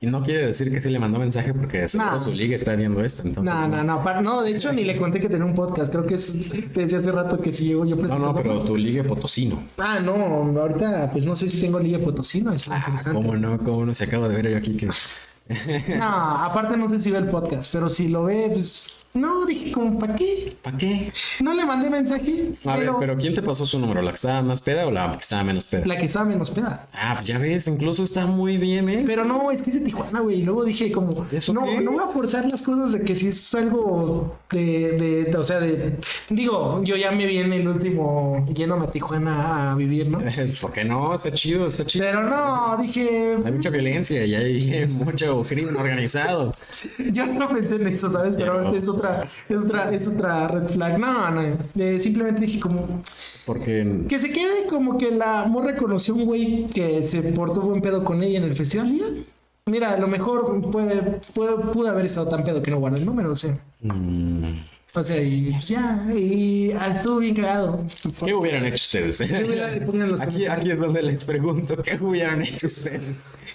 Y 0.00 0.06
no 0.06 0.22
quiere 0.22 0.48
decir 0.48 0.70
que 0.70 0.82
sí 0.82 0.90
le 0.90 0.98
mandó 0.98 1.18
mensaje 1.18 1.54
porque 1.54 1.88
seguro 1.88 2.12
No. 2.18 2.24
su 2.24 2.30
liga 2.32 2.54
está 2.54 2.76
viendo 2.76 3.02
esto. 3.02 3.22
Entonces, 3.26 3.52
No, 3.54 3.66
no, 3.66 3.82
no, 3.82 4.20
no, 4.22 4.42
de 4.42 4.50
hecho 4.54 4.70
ni 4.70 4.84
le 4.84 4.98
conté 4.98 5.18
que 5.18 5.30
tenía 5.30 5.46
un 5.46 5.54
podcast, 5.54 5.90
creo 5.90 6.04
que 6.06 6.16
es, 6.16 6.50
te 6.74 6.80
decía 6.82 6.98
hace 6.98 7.10
rato 7.10 7.38
que 7.38 7.50
si 7.52 7.68
llego 7.68 7.86
yo 7.86 7.96
No, 7.96 8.02
presentando- 8.02 8.32
no, 8.32 8.34
pero 8.36 8.60
tu 8.64 8.76
liga 8.76 9.02
potosino. 9.02 9.62
Ah, 9.78 10.00
no, 10.04 10.12
ahorita 10.60 11.10
pues 11.10 11.24
no 11.24 11.34
sé 11.34 11.48
si 11.48 11.58
tengo 11.60 11.80
Liga 11.80 11.98
Potosino, 12.00 12.52
es 12.52 12.68
Ah. 12.70 13.00
¿Cómo 13.10 13.34
no? 13.36 13.58
¿Cómo 13.58 13.86
no? 13.86 13.94
Se 13.94 14.04
acaba 14.04 14.28
de 14.28 14.36
ver 14.36 14.50
yo 14.50 14.58
aquí 14.58 14.76
que... 14.76 14.90
No, 15.98 16.04
aparte 16.44 16.76
no 16.76 16.88
sé 16.90 17.00
si 17.00 17.10
ve 17.10 17.18
el 17.18 17.26
podcast, 17.28 17.72
pero 17.72 17.88
si 17.88 18.08
lo 18.08 18.24
ve, 18.24 18.50
pues 18.52 19.03
no, 19.14 19.46
dije 19.46 19.70
como, 19.72 19.98
¿para 19.98 20.16
qué? 20.16 20.56
¿Para 20.62 20.76
qué? 20.76 21.12
No 21.40 21.54
le 21.54 21.64
mandé 21.64 21.88
mensaje, 21.88 22.50
A 22.64 22.76
ver, 22.76 22.90
pero 22.98 23.16
¿quién 23.16 23.32
te 23.34 23.42
pasó 23.42 23.64
su 23.64 23.78
número? 23.78 24.02
¿La 24.02 24.10
que 24.10 24.14
estaba 24.16 24.42
más 24.42 24.60
peda 24.60 24.86
o 24.86 24.90
la 24.90 25.12
que 25.12 25.18
estaba 25.18 25.44
menos 25.44 25.66
peda? 25.66 25.86
la 25.86 25.96
que 25.96 26.04
estaba 26.06 26.24
menos 26.24 26.50
peda. 26.50 26.86
Ah, 26.92 27.14
pues 27.16 27.28
ya 27.28 27.38
ves, 27.38 27.68
incluso 27.68 28.02
está 28.02 28.26
muy 28.26 28.58
bien, 28.58 28.88
¿eh? 28.88 29.04
Pero 29.06 29.24
no, 29.24 29.50
es 29.50 29.62
que 29.62 29.70
es 29.70 29.78
de 29.78 29.82
Tijuana, 29.86 30.20
güey. 30.20 30.40
Y 30.40 30.42
luego 30.42 30.64
dije 30.64 30.90
como, 30.90 31.24
¿Eso 31.30 31.52
no, 31.52 31.64
qué? 31.64 31.80
no 31.80 31.92
voy 31.92 32.02
a 32.02 32.08
forzar 32.12 32.46
las 32.46 32.62
cosas 32.62 32.92
de 32.92 33.02
que 33.02 33.14
si 33.14 33.28
es 33.28 33.54
algo 33.54 34.36
de, 34.50 34.92
de, 34.98 35.24
de- 35.24 35.36
o 35.36 35.44
sea, 35.44 35.60
de, 35.60 35.96
digo, 36.30 36.82
yo 36.82 36.96
ya 36.96 37.10
me 37.12 37.26
vi 37.26 37.38
en 37.38 37.52
el 37.52 37.68
último 37.68 38.46
yéndome 38.52 38.86
a 38.86 38.90
Tijuana 38.90 39.72
a 39.72 39.74
vivir, 39.76 40.08
¿no? 40.08 40.18
¿Por 40.60 40.72
qué 40.72 40.84
no? 40.84 41.14
Está 41.14 41.30
chido, 41.32 41.66
está 41.66 41.84
chido. 41.86 42.04
Pero 42.04 42.22
no, 42.24 42.76
dije, 42.82 43.36
Hay 43.44 43.52
mucha 43.52 43.70
violencia 43.70 44.24
y 44.24 44.34
hay 44.34 44.86
mucho 44.88 45.44
crimen 45.48 45.76
organizado. 45.76 46.54
yo 47.12 47.26
no 47.26 47.48
pensé 47.48 47.76
en 47.76 47.88
eso, 47.88 48.10
¿sabes? 48.12 48.34
Pero 48.36 48.54
Pero- 48.64 48.74
es 48.76 48.88
otra, 48.88 49.03
es 49.48 49.56
otra, 49.56 49.94
es 49.94 50.06
otra 50.06 50.48
red 50.48 50.68
flag. 50.68 50.98
No, 50.98 51.30
no, 51.30 51.42
eh, 51.76 51.98
simplemente 51.98 52.42
dije 52.42 52.60
como, 52.60 53.02
Porque 53.46 54.04
que 54.08 54.18
se 54.18 54.30
quede 54.30 54.66
como 54.68 54.98
que 54.98 55.10
la 55.10 55.46
morra 55.48 55.76
conoció 55.76 56.14
a 56.14 56.16
un 56.18 56.24
güey 56.24 56.66
que 56.68 57.02
se 57.04 57.22
portó 57.22 57.60
buen 57.60 57.80
pedo 57.80 58.04
con 58.04 58.22
ella 58.22 58.38
en 58.38 58.44
el 58.44 58.54
festival 58.54 58.90
y 58.92 58.98
ya. 58.98 59.06
Mira, 59.66 59.92
a 59.92 59.98
lo 59.98 60.08
mejor 60.08 60.70
puede, 60.70 61.20
puede, 61.34 61.56
pudo 61.72 61.88
haber 61.88 62.04
estado 62.04 62.28
tan 62.28 62.44
pedo 62.44 62.62
que 62.62 62.70
no 62.70 62.78
guarda 62.80 62.98
el 62.98 63.06
número, 63.06 63.32
o 63.32 63.36
sea. 63.36 63.56
mm, 63.80 64.58
O 64.96 65.02
sea, 65.02 65.20
y 65.20 65.50
pues 65.50 65.68
ya, 65.68 66.06
y 66.16 66.70
ah, 66.78 66.94
estuvo 66.96 67.18
bien 67.18 67.34
cagado. 67.34 67.84
¿Qué 68.24 68.32
hubieran 68.32 68.64
hecho 68.64 68.74
ustedes? 68.76 69.20
eh? 69.22 69.26
¿Qué 69.28 69.44
hubiera- 69.44 69.84
pongan 69.84 70.02
en 70.02 70.12
los 70.12 70.20
Aquí, 70.20 70.70
es 70.70 70.78
donde 70.78 71.02
les 71.02 71.24
pregunto, 71.24 71.76
¿qué 71.82 71.96
hubieran 72.00 72.42
hecho 72.42 72.68
ustedes? 72.68 73.02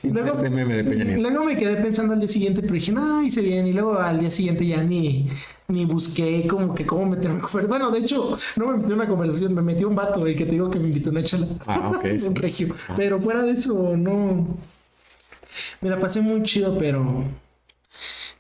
Luego, 0.04 0.36
meme 0.36 0.84
de 0.84 1.17
luego 1.17 1.45
me 1.45 1.58
quedé 1.58 1.78
pensando 1.78 2.13
al 2.13 2.19
día 2.19 2.28
siguiente, 2.30 2.62
pero 2.62 2.73
dije, 2.73 2.91
no, 2.91 3.23
hice 3.23 3.41
bien. 3.41 3.67
Y 3.67 3.73
luego 3.73 3.97
al 3.99 4.19
día 4.19 4.30
siguiente 4.32 4.65
ya 4.65 4.84
ni, 4.84 5.30
ni 5.69 5.86
busqué 5.86 6.45
como 6.47 6.75
que 6.75 6.86
cómo 6.86 7.06
meterme 7.06 7.38
a 7.39 7.41
conversar. 7.41 7.67
Bueno, 7.69 7.89
de 7.91 7.99
hecho, 7.99 8.38
no 8.58 8.67
me 8.67 8.73
metí 8.78 8.88
en 8.88 8.93
una 8.93 9.08
conversación, 9.08 9.54
me 9.54 9.62
metió 9.62 9.88
un 9.88 9.95
vato, 9.95 10.25
el 10.28 10.36
que 10.36 10.45
te 10.45 10.52
digo 10.52 10.69
que 10.69 10.80
me 10.80 10.88
invitó 10.89 11.10
a 11.10 11.12
una 11.13 11.23
chela. 11.23 11.47
Ah, 11.67 11.91
ok, 11.95 12.06
sí. 12.17 12.34
regio. 12.34 12.75
Ah. 12.89 12.93
Pero 12.97 13.19
fuera 13.21 13.43
de 13.43 13.52
eso, 13.52 13.95
no. 13.95 14.58
Me 15.82 15.89
la 15.89 15.99
pasé 15.99 16.19
muy 16.21 16.43
chido, 16.43 16.78
pero. 16.78 17.23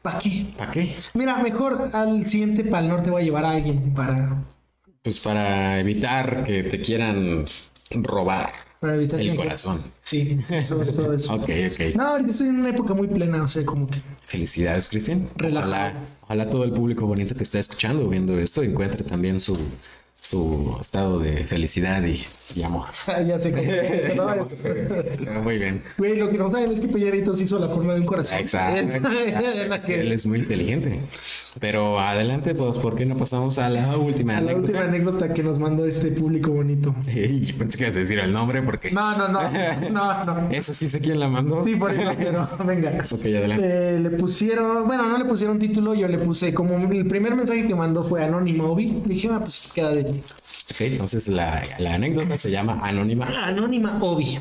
¿Para 0.01 0.19
qué? 0.19 0.45
¿Para 0.57 0.71
qué? 0.71 0.95
Mira, 1.13 1.37
mejor 1.39 1.89
al 1.93 2.27
siguiente 2.27 2.63
para 2.63 2.83
el 2.83 2.89
norte 2.89 3.09
voy 3.09 3.21
a 3.21 3.25
llevar 3.25 3.45
a 3.45 3.51
alguien 3.51 3.93
para, 3.93 4.43
Pues 5.01 5.19
para 5.19 5.79
evitar 5.79 6.43
que 6.45 6.63
te 6.63 6.81
quieran 6.81 7.45
robar 7.91 8.53
para 8.79 8.95
evitar 8.95 9.19
el 9.19 9.31
que- 9.31 9.35
corazón. 9.35 9.83
Sí, 10.01 10.39
sobre 10.63 10.93
todo 10.93 11.13
eso. 11.13 11.33
Ok, 11.35 11.49
ok. 11.73 11.95
No, 11.95 12.03
ahorita 12.03 12.31
estoy 12.31 12.47
en 12.47 12.59
una 12.61 12.69
época 12.69 12.93
muy 12.93 13.07
plena, 13.07 13.43
o 13.43 13.47
sea, 13.49 13.65
como 13.65 13.87
que. 13.87 13.97
Felicidades, 14.25 14.87
Cristian. 14.87 15.27
Ojalá, 15.43 15.93
ojalá 16.21 16.49
todo 16.49 16.63
el 16.63 16.71
público 16.71 17.05
bonito 17.05 17.35
que 17.35 17.43
está 17.43 17.59
escuchando 17.59 18.07
viendo 18.07 18.39
esto 18.39 18.63
encuentre 18.63 19.03
también 19.03 19.37
su, 19.39 19.57
su 20.21 20.77
estado 20.79 21.19
de 21.19 21.43
felicidad 21.43 22.01
y, 22.05 22.23
y 22.55 22.63
amor. 22.63 22.85
ya 23.27 23.37
sé 23.39 23.51
cómo. 23.51 23.63
no, 24.15 24.45
es- 24.45 24.65
Muy 25.43 25.57
bien. 25.57 25.83
Güey, 25.97 26.17
lo 26.17 26.29
que 26.29 26.37
no 26.37 26.49
saben 26.51 26.71
es 26.71 26.79
que 26.79 26.87
Pelleritos 26.87 27.41
hizo 27.41 27.59
la 27.59 27.69
forma 27.69 27.93
de 27.93 28.01
un 28.01 28.05
corazón. 28.05 28.39
Exacto. 28.39 29.09
Que- 29.85 30.01
Él 30.01 30.11
es 30.11 30.25
muy 30.25 30.39
inteligente. 30.39 30.99
Pero 31.59 31.99
adelante, 31.99 32.53
pues, 32.55 32.77
¿por 32.77 32.95
qué 32.95 33.05
no 33.05 33.17
pasamos 33.17 33.57
a 33.59 33.69
la 33.69 33.97
última 33.97 34.37
a 34.37 34.41
la 34.41 34.51
anécdota? 34.51 34.67
última 34.67 34.81
anécdota 34.87 35.33
que 35.33 35.43
nos 35.43 35.57
mandó 35.59 35.85
este 35.85 36.11
público 36.11 36.51
bonito. 36.51 36.93
Ey, 37.07 37.41
yo 37.41 37.57
pensé 37.57 37.77
que 37.77 37.85
ibas 37.85 37.97
a 37.97 37.99
decir 38.01 38.19
el 38.19 38.31
nombre 38.31 38.61
porque 38.61 38.91
No, 38.91 39.17
no, 39.17 39.27
no. 39.27 39.41
No, 39.89 40.25
no. 40.25 40.49
eso 40.51 40.73
sí 40.73 40.89
sé 40.89 40.99
quién 40.99 41.19
la 41.19 41.27
mandó. 41.27 41.65
Sí, 41.65 41.75
por 41.75 41.91
eso, 41.91 42.11
pero 42.17 42.47
venga. 42.65 43.03
Ok, 43.11 43.21
adelante. 43.25 43.63
Eh, 43.65 43.99
le 43.99 44.09
pusieron, 44.11 44.85
bueno, 44.87 45.07
no 45.09 45.17
le 45.17 45.25
pusieron 45.25 45.59
título, 45.59 45.93
yo 45.95 46.07
le 46.07 46.17
puse 46.19 46.53
como 46.53 46.75
el 46.91 47.07
primer 47.07 47.35
mensaje 47.35 47.67
que 47.67 47.75
mandó 47.75 48.03
fue 48.03 48.23
Anónima 48.23 48.65
Obi. 48.65 49.01
Dije, 49.05 49.29
ah, 49.31 49.39
pues 49.39 49.69
queda 49.73 49.91
de 49.93 50.03
título. 50.05 50.23
Ok, 50.71 50.81
entonces 50.81 51.27
la, 51.29 51.63
la 51.79 51.95
anécdota 51.95 52.37
se 52.39 52.49
llama 52.49 52.79
Anónima. 52.81 53.25
Anónima 53.25 53.97
Obi. 54.01 54.39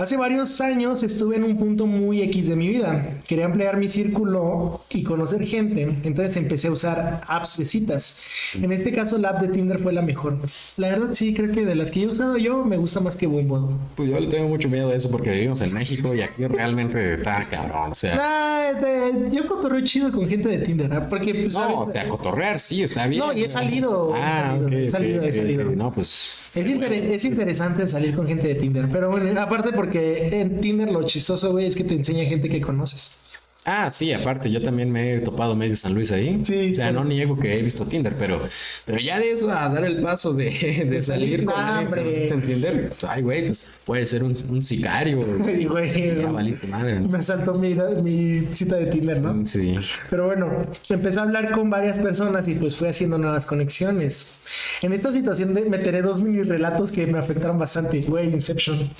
Hace 0.00 0.16
varios 0.16 0.58
años 0.62 1.02
estuve 1.02 1.36
en 1.36 1.44
un 1.44 1.58
punto 1.58 1.84
muy 1.86 2.22
X 2.22 2.48
de 2.48 2.56
mi 2.56 2.68
vida. 2.68 3.18
Quería 3.28 3.44
ampliar 3.44 3.76
mi 3.76 3.86
círculo 3.86 4.80
y 4.88 5.02
conocer 5.02 5.44
gente, 5.46 5.82
entonces 6.04 6.38
empecé 6.38 6.68
a 6.68 6.70
usar 6.72 7.20
apps 7.28 7.58
de 7.58 7.66
citas. 7.66 8.22
En 8.54 8.72
este 8.72 8.92
caso, 8.92 9.18
la 9.18 9.28
app 9.28 9.42
de 9.42 9.48
Tinder 9.48 9.78
fue 9.78 9.92
la 9.92 10.00
mejor. 10.00 10.38
La 10.78 10.88
verdad, 10.88 11.10
sí, 11.12 11.34
creo 11.34 11.52
que 11.52 11.66
de 11.66 11.74
las 11.74 11.90
que 11.90 12.04
he 12.04 12.06
usado 12.06 12.38
yo, 12.38 12.64
me 12.64 12.78
gusta 12.78 13.00
más 13.00 13.14
que 13.14 13.26
Bumble. 13.26 13.76
Pues 13.94 14.08
yo 14.08 14.18
le 14.18 14.28
tengo 14.28 14.48
mucho 14.48 14.70
miedo 14.70 14.88
a 14.88 14.94
eso 14.94 15.10
porque 15.10 15.32
vivimos 15.32 15.60
en 15.60 15.74
México 15.74 16.14
y 16.14 16.22
aquí 16.22 16.46
realmente 16.46 17.12
está 17.12 17.46
cabrón. 17.50 17.90
O 17.90 17.94
sea, 17.94 18.16
Ah, 18.18 18.72
de- 18.72 19.30
yo 19.36 19.46
cotorreo 19.46 19.82
chido 19.82 20.10
con 20.12 20.26
gente 20.26 20.48
de 20.48 20.58
Tinder, 20.64 20.90
¿ah? 20.94 21.08
porque 21.10 21.34
pues, 21.34 21.52
no, 21.52 21.80
o 21.80 21.92
sea, 21.92 22.08
cotorrear 22.08 22.58
sí 22.58 22.82
está 22.82 23.06
bien. 23.06 23.20
No, 23.22 23.34
y 23.34 23.44
he 23.44 23.50
salido, 23.50 24.16
he 24.16 24.18
Ah, 24.22 24.46
salido, 24.52 24.66
ok, 24.66 24.72
he 24.72 24.86
salido, 24.86 25.22
he 25.24 25.28
ok, 25.28 25.34
salido. 25.34 25.68
ok. 25.68 25.76
No, 25.76 25.92
pues. 25.92 26.38
Es, 26.54 26.66
inter- 26.66 26.92
es 26.94 27.24
interesante 27.26 27.86
salir 27.86 28.14
con 28.14 28.26
gente 28.26 28.48
de 28.48 28.54
Tinder, 28.54 28.86
pero 28.90 29.10
bueno, 29.10 29.38
aparte 29.38 29.72
porque 29.72 29.89
en 29.94 30.60
Tinder 30.60 30.90
lo 30.90 31.02
chistoso, 31.04 31.52
güey, 31.52 31.66
es 31.66 31.76
que 31.76 31.84
te 31.84 31.94
enseña 31.94 32.24
gente 32.24 32.48
que 32.48 32.60
conoces. 32.60 33.18
Ah, 33.66 33.90
sí, 33.90 34.10
aparte, 34.12 34.50
yo 34.50 34.62
también 34.62 34.90
me 34.90 35.12
he 35.12 35.20
topado 35.20 35.54
medio 35.54 35.76
San 35.76 35.92
Luis 35.92 36.10
ahí. 36.12 36.40
Sí, 36.44 36.72
O 36.72 36.76
sea, 36.76 36.92
no 36.92 37.04
niego 37.04 37.38
que 37.38 37.58
he 37.58 37.62
visto 37.62 37.84
Tinder, 37.84 38.16
pero, 38.16 38.42
pero 38.86 38.98
ya 38.98 39.18
de 39.18 39.32
eso 39.32 39.50
a 39.50 39.68
dar 39.68 39.84
el 39.84 40.00
paso 40.00 40.32
de, 40.32 40.86
de 40.88 41.02
salir 41.02 41.44
con 41.44 41.60
alguien 41.60 42.40
te 42.40 42.46
Tinder, 42.46 42.88
pues, 42.88 43.04
ay, 43.04 43.20
güey, 43.20 43.46
pues 43.46 43.70
puede 43.84 44.06
ser 44.06 44.24
un, 44.24 44.32
un 44.48 44.62
sicario. 44.62 45.20
Y, 45.60 45.66
güey, 45.66 46.16
Ya 46.22 46.30
valiste 46.30 46.66
madre. 46.68 47.00
me 47.00 47.22
saltó 47.22 47.52
mi, 47.52 47.74
mi 48.02 48.48
cita 48.54 48.76
de 48.76 48.86
Tinder, 48.86 49.20
¿no? 49.20 49.46
Sí. 49.46 49.76
Pero 50.08 50.26
bueno, 50.26 50.66
empecé 50.88 51.18
a 51.18 51.24
hablar 51.24 51.50
con 51.50 51.68
varias 51.68 51.98
personas 51.98 52.48
y 52.48 52.54
pues 52.54 52.76
fui 52.76 52.88
haciendo 52.88 53.18
nuevas 53.18 53.44
conexiones. 53.44 54.38
En 54.80 54.94
esta 54.94 55.12
situación 55.12 55.52
de, 55.54 55.66
meteré 55.66 56.00
dos 56.00 56.22
mini 56.22 56.42
relatos 56.44 56.92
que 56.92 57.06
me 57.06 57.18
afectaron 57.18 57.58
bastante. 57.58 58.00
Güey, 58.00 58.28
Inception. 58.32 58.90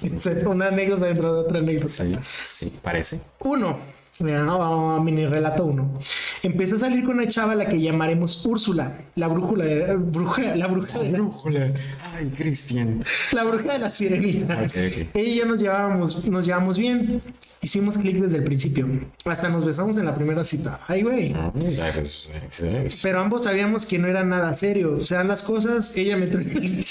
Una 0.45 0.67
anécdota 0.69 1.07
dentro 1.07 1.33
de 1.33 1.41
otra 1.41 1.59
anécdota. 1.61 1.89
Sí, 1.89 2.13
sí, 2.43 2.73
parece. 2.83 3.21
Uno. 3.41 3.79
Mira, 4.21 4.45
no, 4.45 4.59
vamos 4.59 5.01
a 5.01 5.03
mini 5.03 5.25
relato 5.25 5.65
uno. 5.65 5.99
Empecé 6.43 6.75
a 6.75 6.79
salir 6.79 7.05
con 7.05 7.17
una 7.17 7.29
chava 7.29 7.53
a 7.53 7.57
la 7.57 7.67
que 7.67 7.81
llamaremos 7.81 8.45
Úrsula, 8.45 8.99
la 9.15 9.29
brújula 9.29 9.65
de, 9.65 9.97
bruja, 9.97 10.55
la 10.57 10.67
bruja 10.67 10.99
de 10.99 11.11
la, 11.11 11.19
Brújula. 11.19 11.73
Ay, 12.03 12.31
Cristian. 12.37 13.03
la 13.33 13.45
bruja 13.45 13.73
de 13.73 13.79
la 13.79 13.91
sirenita. 13.91 14.65
Ella 14.65 15.09
y 15.15 15.37
yo 15.37 15.47
nos 15.47 15.61
llevábamos, 15.61 16.27
nos 16.27 16.45
llevamos 16.45 16.77
bien. 16.77 17.23
Hicimos 17.63 17.97
clic 17.97 18.17
desde 18.17 18.39
el 18.39 18.45
principio. 18.45 18.87
Hasta 19.25 19.49
nos 19.49 19.65
besamos 19.65 19.97
en 19.97 20.05
la 20.05 20.15
primera 20.15 20.45
cita. 20.45 20.81
Ay, 20.87 21.03
güey. 21.03 21.35
Ah, 21.35 21.51
pues, 21.95 22.31
eh. 22.63 22.89
Pero 23.03 23.21
ambos 23.21 23.45
sabíamos 23.45 23.87
que 23.87 23.99
no 23.99 24.07
era 24.09 24.23
nada 24.23 24.55
serio. 24.55 24.97
O 24.97 25.01
sea, 25.01 25.25
las 25.25 25.43
cosas, 25.43 25.97
ella 25.97 26.17
me 26.17 26.27
trae. 26.27 26.85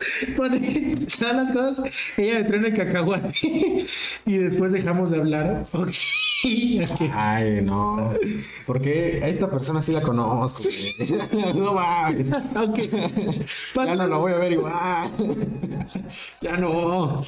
Pone, 0.36 1.04
sean 1.08 1.36
las 1.36 1.52
cosas, 1.52 1.82
ella 2.16 2.38
me 2.40 2.44
trae 2.44 2.66
el 2.66 2.74
cacahuate. 2.74 3.32
y 4.26 4.36
después 4.38 4.72
dejamos 4.72 5.10
de 5.10 5.18
hablar. 5.18 5.66
Ok. 5.74 5.88
Ok. 6.90 7.00
Ay, 7.12 7.60
no. 7.62 8.14
Porque 8.64 9.20
a 9.22 9.28
esta 9.28 9.50
persona 9.50 9.82
sí 9.82 9.92
la 9.92 10.00
conozco. 10.00 10.62
No 11.54 11.74
mames. 11.74 12.30
Ok. 12.56 12.78
Ya 13.76 13.94
no 13.94 14.06
la 14.06 14.16
voy 14.16 14.32
a 14.32 14.36
ver 14.36 14.52
igual. 14.52 15.12
Ya 16.40 16.56
no. 16.56 17.22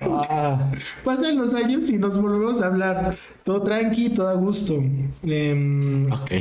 Ah. 0.00 0.72
Pasan 1.04 1.38
los 1.38 1.54
años 1.54 1.88
y 1.90 1.98
nos 1.98 2.20
volvemos 2.20 2.60
a 2.60 2.66
hablar. 2.66 3.14
Todo 3.44 3.62
tranqui, 3.62 4.10
todo 4.10 4.28
a 4.28 4.34
gusto. 4.34 4.74
Em, 5.22 6.10
Ok. 6.12 6.32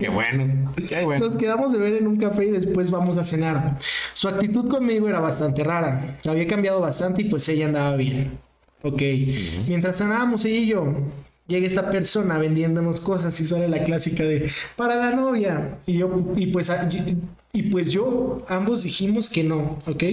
Qué 0.00 0.08
bueno. 0.08 0.74
Qué 0.88 1.04
bueno. 1.04 1.26
Nos 1.26 1.36
quedamos 1.36 1.72
de 1.72 1.78
ver 1.78 1.94
en 1.94 2.08
un 2.08 2.16
café 2.16 2.46
y 2.46 2.50
después 2.50 2.90
vamos 2.90 3.16
a 3.18 3.22
cenar. 3.22 3.78
Su 4.14 4.28
actitud 4.28 4.68
conmigo 4.68 4.95
era 5.08 5.20
bastante 5.20 5.62
rara. 5.64 6.16
Había 6.26 6.46
cambiado 6.46 6.80
bastante 6.80 7.22
y 7.22 7.24
pues 7.26 7.48
ella 7.48 7.66
andaba 7.66 7.96
bien. 7.96 8.38
Ok. 8.82 9.02
Mientras 9.68 9.98
cenábamos 9.98 10.44
ella 10.44 10.58
y 10.58 10.66
yo, 10.68 10.94
llega 11.46 11.66
esta 11.66 11.90
persona 11.90 12.38
vendiéndonos 12.38 13.00
cosas 13.00 13.38
y 13.40 13.44
sale 13.44 13.68
la 13.68 13.84
clásica 13.84 14.22
de 14.24 14.50
para 14.76 14.96
la 14.96 15.10
novia. 15.14 15.78
Y 15.86 15.94
yo, 15.98 16.10
y 16.36 16.46
pues, 16.46 16.70
y 17.52 17.62
pues 17.64 17.90
yo, 17.90 18.44
ambos 18.48 18.82
dijimos 18.82 19.30
que 19.30 19.42
no, 19.44 19.78
¿ok? 19.86 20.04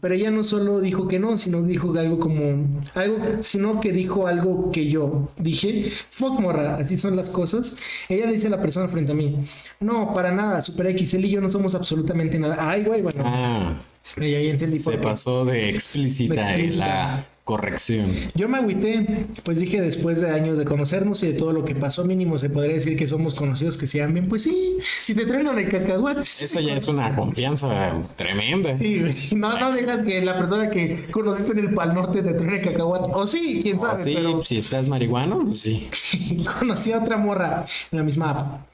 Pero 0.00 0.14
ella 0.16 0.30
no 0.30 0.44
solo 0.44 0.80
dijo 0.80 1.08
que 1.08 1.18
no, 1.18 1.38
sino 1.38 1.62
dijo 1.62 1.96
algo 1.98 2.20
como 2.20 2.82
algo, 2.94 3.16
sino 3.40 3.80
que 3.80 3.90
dijo 3.90 4.26
algo 4.26 4.70
que 4.70 4.90
yo 4.90 5.30
dije, 5.38 5.90
fuck 6.10 6.38
morra, 6.40 6.76
así 6.76 6.98
son 6.98 7.16
las 7.16 7.30
cosas. 7.30 7.78
Ella 8.10 8.26
le 8.26 8.32
dice 8.32 8.48
a 8.48 8.50
la 8.50 8.60
persona 8.60 8.88
frente 8.88 9.12
a 9.12 9.14
mí, 9.14 9.46
no, 9.80 10.12
para 10.12 10.30
nada, 10.30 10.60
Super 10.60 10.88
X, 10.88 11.14
él 11.14 11.24
y 11.24 11.30
yo 11.30 11.40
no 11.40 11.50
somos 11.50 11.74
absolutamente 11.74 12.38
nada. 12.38 12.56
Ay, 12.58 12.84
güey, 12.84 13.00
bueno, 13.00 13.22
Ah, 13.24 13.80
entendí 14.16 14.78
se 14.78 14.98
pasó 14.98 15.44
de 15.44 15.70
explícita 15.70 16.48
De 16.48 16.64
en 16.66 16.78
la 16.78 17.26
corrección. 17.44 18.14
Yo 18.34 18.48
me 18.48 18.58
agüité, 18.58 19.26
pues 19.42 19.58
dije 19.58 19.80
después 19.80 20.20
de 20.20 20.30
años 20.30 20.56
de 20.56 20.64
conocernos 20.64 21.22
y 21.22 21.32
de 21.32 21.34
todo 21.34 21.52
lo 21.52 21.64
que 21.64 21.74
pasó, 21.74 22.04
mínimo 22.04 22.38
se 22.38 22.48
podría 22.48 22.74
decir 22.74 22.96
que 22.96 23.06
somos 23.06 23.34
conocidos 23.34 23.76
que 23.76 23.86
se 23.86 24.00
aman 24.00 24.14
bien. 24.14 24.28
Pues 24.28 24.42
sí, 24.42 24.78
si 25.02 25.14
te 25.14 25.26
traen 25.26 25.46
el 25.46 25.68
cacahuate. 25.68 26.22
Eso 26.22 26.60
ya 26.60 26.74
es 26.74 26.88
una 26.88 27.14
confianza 27.14 27.92
tremenda. 28.16 28.78
Sí, 28.78 29.02
no, 29.36 29.58
no 29.58 29.72
dejas 29.72 30.02
que 30.02 30.22
la 30.22 30.38
persona 30.38 30.70
que 30.70 31.04
conociste 31.10 31.52
en 31.52 31.58
el 31.58 31.74
Pal 31.74 31.94
Norte 31.94 32.22
te 32.22 32.32
trae 32.32 32.62
cacahuate. 32.62 33.10
O 33.12 33.26
sí, 33.26 33.60
quién 33.62 33.76
O 33.76 33.80
sabe. 33.80 34.04
sí, 34.04 34.14
pero 34.14 34.42
si 34.42 34.58
estás 34.58 34.88
marihuano, 34.88 35.44
pues 35.44 35.60
sí. 35.60 35.88
conocí 36.58 36.92
a 36.92 36.98
otra 37.00 37.18
morra 37.18 37.66
en 37.92 37.98
la 37.98 38.04
misma 38.04 38.30
app. 38.30 38.66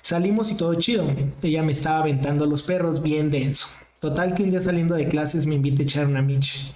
Salimos 0.00 0.50
y 0.50 0.56
todo 0.56 0.74
chido. 0.74 1.06
Ella 1.42 1.62
me 1.62 1.72
estaba 1.72 1.98
aventando 2.00 2.46
los 2.46 2.62
perros 2.62 3.02
bien 3.02 3.30
denso. 3.30 3.68
Total 4.06 4.34
que 4.34 4.44
un 4.44 4.50
día 4.52 4.62
saliendo 4.62 4.94
de 4.94 5.08
clases 5.08 5.46
me 5.48 5.56
invita 5.56 5.82
a 5.82 5.84
echar 5.84 6.06
una 6.06 6.22
miche. 6.22 6.72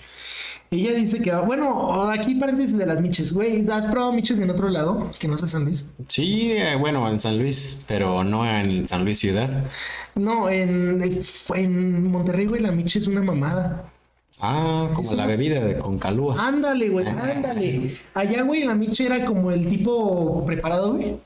Ella 0.73 0.93
dice 0.95 1.21
que, 1.21 1.33
bueno, 1.33 2.11
aquí 2.11 2.35
paréntesis 2.35 2.77
de 2.77 2.87
las 2.87 3.01
miches, 3.01 3.33
güey, 3.33 3.65
¿has 3.71 3.87
probado 3.87 4.13
miches 4.13 4.39
en 4.41 4.51
otro 4.51 4.69
lado? 4.69 5.11
Que 5.21 5.29
no 5.29 5.37
sea 5.39 5.47
San 5.47 5.65
Luis. 5.65 5.87
Sí, 6.09 6.53
eh, 6.53 6.75
bueno, 6.77 7.09
en 7.09 7.21
San 7.21 7.39
Luis, 7.39 7.85
pero 7.87 8.25
no 8.25 8.45
en 8.49 8.87
San 8.89 9.05
Luis 9.05 9.19
ciudad. 9.21 9.65
No, 10.17 10.49
en, 10.49 11.23
en 11.55 12.11
Monterrey, 12.11 12.47
güey, 12.47 12.63
la 12.63 12.73
miche 12.73 12.99
es 12.99 13.07
una 13.07 13.23
mamada. 13.23 13.85
Ah, 14.41 14.89
como 14.95 15.09
Es 15.11 15.17
la 15.17 15.25
una- 15.25 15.27
bebida 15.37 15.61
de 15.65 15.79
con 15.79 15.99
calúa. 15.99 16.37
Ándale, 16.39 16.89
güey, 16.89 17.07
ándale. 17.07 17.97
Allá, 18.15 18.43
güey, 18.43 18.65
la 18.65 18.75
miche 18.75 19.07
era 19.07 19.25
como 19.25 19.53
el 19.53 19.69
tipo 19.69 20.45
preparado, 20.47 20.95
güey. 20.95 21.17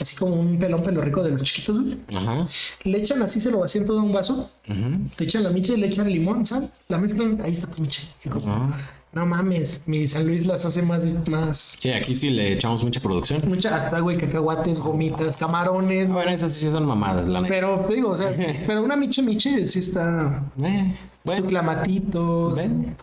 Así 0.00 0.16
como 0.16 0.34
un 0.36 0.58
pelón 0.58 0.82
pelo 0.82 1.00
rico 1.02 1.22
de 1.22 1.30
los 1.32 1.42
chiquitos, 1.42 1.80
güey. 1.82 1.98
Ajá. 2.16 2.46
Le 2.84 2.98
echan 2.98 3.22
así, 3.22 3.40
se 3.40 3.50
lo 3.50 3.58
vacían 3.60 3.84
todo 3.84 3.98
en 3.98 4.04
un 4.06 4.12
vaso. 4.12 4.50
ujú. 4.68 5.08
Te 5.16 5.24
echan 5.24 5.42
la 5.44 5.50
miche, 5.50 5.76
le 5.76 5.86
echan 5.88 6.08
limón, 6.08 6.44
sal, 6.46 6.70
la 6.88 6.98
mezclan, 6.98 7.40
ahí 7.44 7.52
está 7.52 7.66
tu 7.66 7.82
miche. 7.82 8.08
Ah. 8.46 8.70
No 9.12 9.26
mames, 9.26 9.82
mi 9.84 10.06
San 10.06 10.26
Luis 10.26 10.46
las 10.46 10.64
hace 10.64 10.80
más, 10.80 11.04
más, 11.28 11.76
Sí, 11.78 11.90
aquí 11.92 12.14
sí 12.14 12.30
le 12.30 12.54
echamos 12.54 12.82
mucha 12.82 12.98
producción. 12.98 13.42
mucha 13.46 13.76
hasta, 13.76 14.00
güey, 14.00 14.16
cacahuates, 14.16 14.78
gomitas, 14.80 15.36
camarones, 15.36 16.08
Bueno, 16.08 16.30
esas 16.30 16.54
sí 16.54 16.64
son 16.70 16.86
mamadas, 16.86 17.28
la 17.28 17.42
neta. 17.42 17.52
pero 17.52 17.80
te 17.86 17.94
digo, 17.96 18.08
o 18.08 18.16
sea, 18.16 18.34
pero 18.66 18.82
una 18.82 18.96
miche 18.96 19.20
miche 19.20 19.66
sí 19.66 19.80
está, 19.80 20.42
Eh, 20.64 20.94
su 20.96 21.28
bueno, 21.28 21.46
clamatitos. 21.46 22.56
ven. 22.56 22.96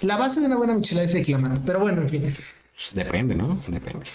La 0.00 0.16
base 0.16 0.40
de 0.40 0.46
una 0.46 0.56
buena 0.56 0.72
michelada 0.74 1.04
es 1.04 1.14
el 1.14 1.22
clamato, 1.26 1.60
pero 1.66 1.80
bueno, 1.80 2.00
en 2.00 2.08
fin. 2.08 2.34
Depende, 2.94 3.34
¿no? 3.34 3.60
Depende. 3.68 4.06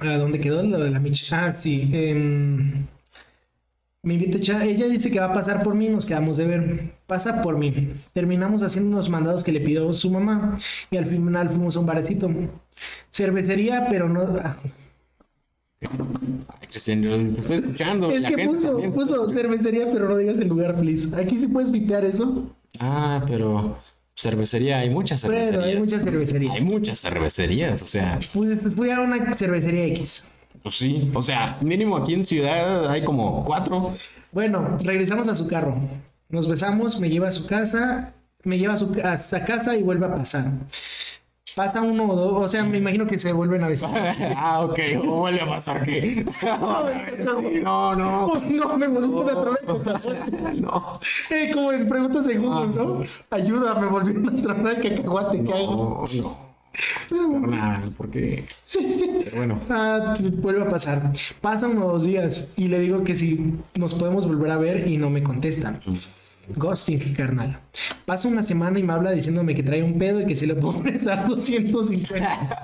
¿A 0.00 0.16
dónde 0.16 0.40
quedó 0.40 0.62
lo 0.62 0.78
de 0.78 0.90
la 0.90 1.00
miche? 1.00 1.34
Ah, 1.34 1.52
sí. 1.52 1.88
em, 1.92 2.86
me 4.02 4.14
invita 4.14 4.38
Ella 4.64 4.86
dice 4.86 5.10
que 5.10 5.18
va 5.20 5.26
a 5.26 5.32
pasar 5.34 5.62
por 5.62 5.74
mí, 5.74 5.88
nos 5.88 6.06
quedamos 6.06 6.36
de 6.36 6.46
ver. 6.46 6.92
Pasa 7.06 7.42
por 7.42 7.58
mí. 7.58 7.92
Terminamos 8.12 8.62
haciendo 8.62 8.90
unos 8.94 9.08
mandados 9.10 9.42
que 9.44 9.52
le 9.52 9.60
pidió 9.60 9.92
su 9.92 10.10
mamá 10.10 10.56
y 10.90 10.96
al 10.96 11.06
final 11.06 11.48
fuimos 11.48 11.76
a 11.76 11.80
un 11.80 11.86
barecito. 11.86 12.30
Cervecería, 13.10 13.86
pero 13.90 14.08
no. 14.08 14.22
ah, 14.42 14.56
Ay, 15.80 16.68
yo 17.02 17.34
te 17.34 17.40
estoy 17.40 17.56
escuchando. 17.56 18.10
Es 18.10 18.22
la 18.22 18.28
que 18.28 18.36
gente 18.36 18.54
puso, 18.54 18.68
también. 18.70 18.92
puso 18.92 19.32
cervecería, 19.32 19.90
pero 19.92 20.08
no 20.08 20.16
digas 20.16 20.38
el 20.38 20.48
lugar, 20.48 20.76
please. 20.78 21.14
Aquí 21.16 21.38
sí 21.38 21.48
puedes 21.48 21.70
vipear 21.70 22.04
eso. 22.04 22.54
Ah, 22.80 23.24
pero 23.26 23.78
cervecería, 24.18 24.78
hay 24.80 24.90
muchas 24.90 25.20
cervecerías. 25.20 25.50
Pero 25.52 25.64
hay 25.64 25.78
muchas 25.78 26.02
cervecerías. 26.02 26.54
Hay 26.54 26.60
muchas 26.62 27.00
cervecerías, 27.00 27.82
o 27.82 27.86
sea, 27.86 28.18
Pues 28.32 28.60
fui 28.74 28.90
a 28.90 29.00
una 29.00 29.34
cervecería 29.34 29.84
X. 29.86 30.24
pues 30.62 30.74
sí. 30.74 31.10
O 31.14 31.22
sea, 31.22 31.56
mínimo 31.60 31.96
aquí 31.96 32.14
en 32.14 32.24
ciudad 32.24 32.90
hay 32.90 33.04
como 33.04 33.44
cuatro. 33.44 33.94
Bueno, 34.32 34.76
regresamos 34.82 35.28
a 35.28 35.34
su 35.36 35.46
carro. 35.46 35.76
Nos 36.28 36.48
besamos, 36.48 37.00
me 37.00 37.08
lleva 37.08 37.28
a 37.28 37.32
su 37.32 37.46
casa, 37.46 38.12
me 38.44 38.58
lleva 38.58 38.74
a 38.74 38.78
su 38.78 38.94
hasta 39.02 39.44
casa 39.44 39.76
y 39.76 39.82
vuelve 39.82 40.06
a 40.06 40.14
pasar. 40.14 40.52
Pasa 41.58 41.82
uno 41.82 42.04
o 42.04 42.14
dos, 42.14 42.32
o 42.44 42.46
sea, 42.46 42.62
me 42.62 42.78
imagino 42.78 43.04
que 43.04 43.18
se 43.18 43.32
vuelven 43.32 43.64
a 43.64 43.68
besar. 43.74 44.14
ah, 44.36 44.60
ok. 44.60 44.78
¿Cómo 44.98 45.16
vuelve 45.16 45.40
a 45.40 45.48
pasar 45.48 45.84
que? 45.84 46.24
no, 47.64 47.96
no. 47.96 48.26
Oh, 48.26 48.38
no, 48.48 48.76
me 48.76 48.86
volvieron 48.86 49.28
a 49.28 49.42
traer 49.42 49.58
el 49.60 49.66
cacahuate. 49.66 50.60
No. 50.60 51.00
Eh, 51.32 51.50
como 51.52 51.72
en 51.72 51.88
preguntas 51.88 52.28
en 52.28 52.42
Google, 52.42 52.74
¿no? 52.76 53.02
Ayuda, 53.30 53.74
me 53.74 53.88
volvieron 53.88 54.28
a 54.28 54.54
traer 54.62 54.86
el 54.86 54.96
cacahuate. 54.98 55.42
¿Qué 55.42 55.52
hago? 55.52 56.06
No, 56.12 56.22
no. 56.22 56.48
Carnal, 57.40 57.90
¿por 57.90 58.08
qué? 58.08 58.44
Pero 58.72 59.36
bueno. 59.36 59.58
Ah, 59.68 60.14
vuelve 60.20 60.62
a 60.62 60.68
pasar. 60.68 61.12
Pasan 61.40 61.72
unos 61.72 61.92
dos 61.92 62.04
días 62.04 62.54
y 62.56 62.68
le 62.68 62.78
digo 62.78 63.02
que 63.02 63.16
si 63.16 63.54
nos 63.74 63.94
podemos 63.94 64.28
volver 64.28 64.52
a 64.52 64.58
ver 64.58 64.86
y 64.86 64.96
no 64.96 65.10
me 65.10 65.24
contesta. 65.24 65.80
Ghosting, 66.56 67.14
carnal. 67.14 67.58
Pasa 68.06 68.28
una 68.28 68.42
semana 68.42 68.78
y 68.78 68.82
me 68.82 68.92
habla 68.92 69.12
diciéndome 69.12 69.54
que 69.54 69.62
trae 69.62 69.82
un 69.82 69.98
pedo 69.98 70.20
y 70.20 70.26
que 70.26 70.34
si 70.34 70.46
le 70.46 70.54
puedo 70.54 70.80
prestar 70.82 71.28
250. 71.28 72.60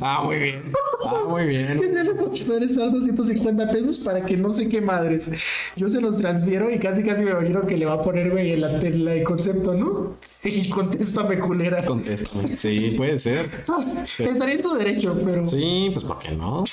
ah, 0.00 0.22
muy 0.24 0.36
bien. 0.36 0.72
Ah, 1.04 1.22
muy 1.28 1.46
bien. 1.46 1.78
que 1.80 1.92
se 1.92 2.04
le 2.04 2.14
puedo 2.14 2.32
prestar 2.32 2.90
250 2.90 3.70
pesos 3.70 3.98
para 3.98 4.24
que 4.24 4.36
no 4.36 4.52
sé 4.52 4.68
qué 4.68 4.80
madres. 4.80 5.30
Yo 5.76 5.88
se 5.88 6.00
los 6.00 6.18
transfiero 6.18 6.70
y 6.70 6.78
casi 6.78 7.02
casi 7.04 7.22
me 7.22 7.30
imagino 7.30 7.66
que 7.66 7.76
le 7.76 7.86
va 7.86 7.94
a 7.94 8.02
poner, 8.02 8.30
güey, 8.30 8.52
el, 8.52 8.64
el, 8.64 9.06
el 9.08 9.24
concepto, 9.24 9.74
¿no? 9.74 10.16
Y 10.44 10.68
contéstame, 10.68 11.38
culera. 11.38 11.84
Contéstame. 11.84 12.56
Sí, 12.56 12.94
puede 12.96 13.16
ser. 13.18 13.64
Ah, 13.68 14.04
Estaría 14.04 14.54
en 14.56 14.62
su 14.62 14.74
derecho, 14.74 15.16
pero. 15.24 15.44
Sí, 15.44 15.90
pues 15.92 16.04
¿por 16.04 16.18
qué 16.18 16.32
no? 16.32 16.64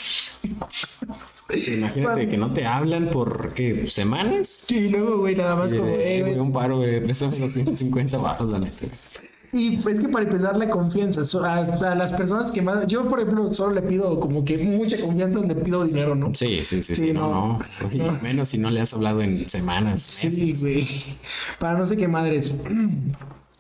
Imagínate 1.54 2.28
que 2.28 2.38
no 2.38 2.52
te 2.54 2.66
hablan 2.66 3.10
por 3.12 3.54
¿qué? 3.54 3.88
semanas. 3.88 4.48
Sí, 4.48 4.78
y 4.78 4.90
luego, 4.90 5.20
güey, 5.20 5.36
nada 5.36 5.56
más 5.56 5.74
Y, 5.74 5.78
como, 5.78 5.90
eh, 5.90 6.18
eh, 6.18 6.22
güey, 6.22 6.40
un 6.40 6.52
paro, 6.52 6.78
güey, 6.78 7.02
préstame 7.02 7.38
los 7.40 7.54
150 7.54 8.18
baros, 8.18 8.50
la 8.50 8.60
neta. 8.60 8.86
Y 9.54 9.78
pues 9.78 10.02
que 10.02 10.10
para 10.10 10.26
empezar 10.26 10.58
la 10.58 10.70
confianza, 10.70 11.22
hasta 11.22 11.96
las 11.96 12.12
personas 12.12 12.52
que 12.52 12.62
más, 12.62 12.88
yo 12.88 13.08
por 13.10 13.22
ejemplo 13.22 13.54
solo 13.54 13.76
le 13.76 13.82
pido 13.84 14.20
como 14.20 14.44
que 14.44 14.58
mucha 14.58 15.00
confianza, 15.00 15.40
le 15.40 15.56
pido 15.56 15.86
dinero, 15.86 16.14
¿no? 16.14 16.36
Sí, 16.36 16.62
sí, 16.64 16.82
sí, 16.82 16.94
Sí, 16.94 17.06
sí, 17.08 17.14
no, 17.14 17.30
no. 17.32 17.60
No. 17.94 18.20
menos 18.22 18.50
si 18.50 18.58
no 18.58 18.70
le 18.70 18.82
has 18.82 18.94
hablado 18.94 19.22
en 19.22 19.48
semanas, 19.50 20.02
Sí, 20.02 20.28
meses. 20.28 20.62
güey. 20.62 20.88
Para 21.60 21.78
no 21.78 21.88
sé 21.88 21.96
qué 21.96 22.08
madres. 22.08 22.54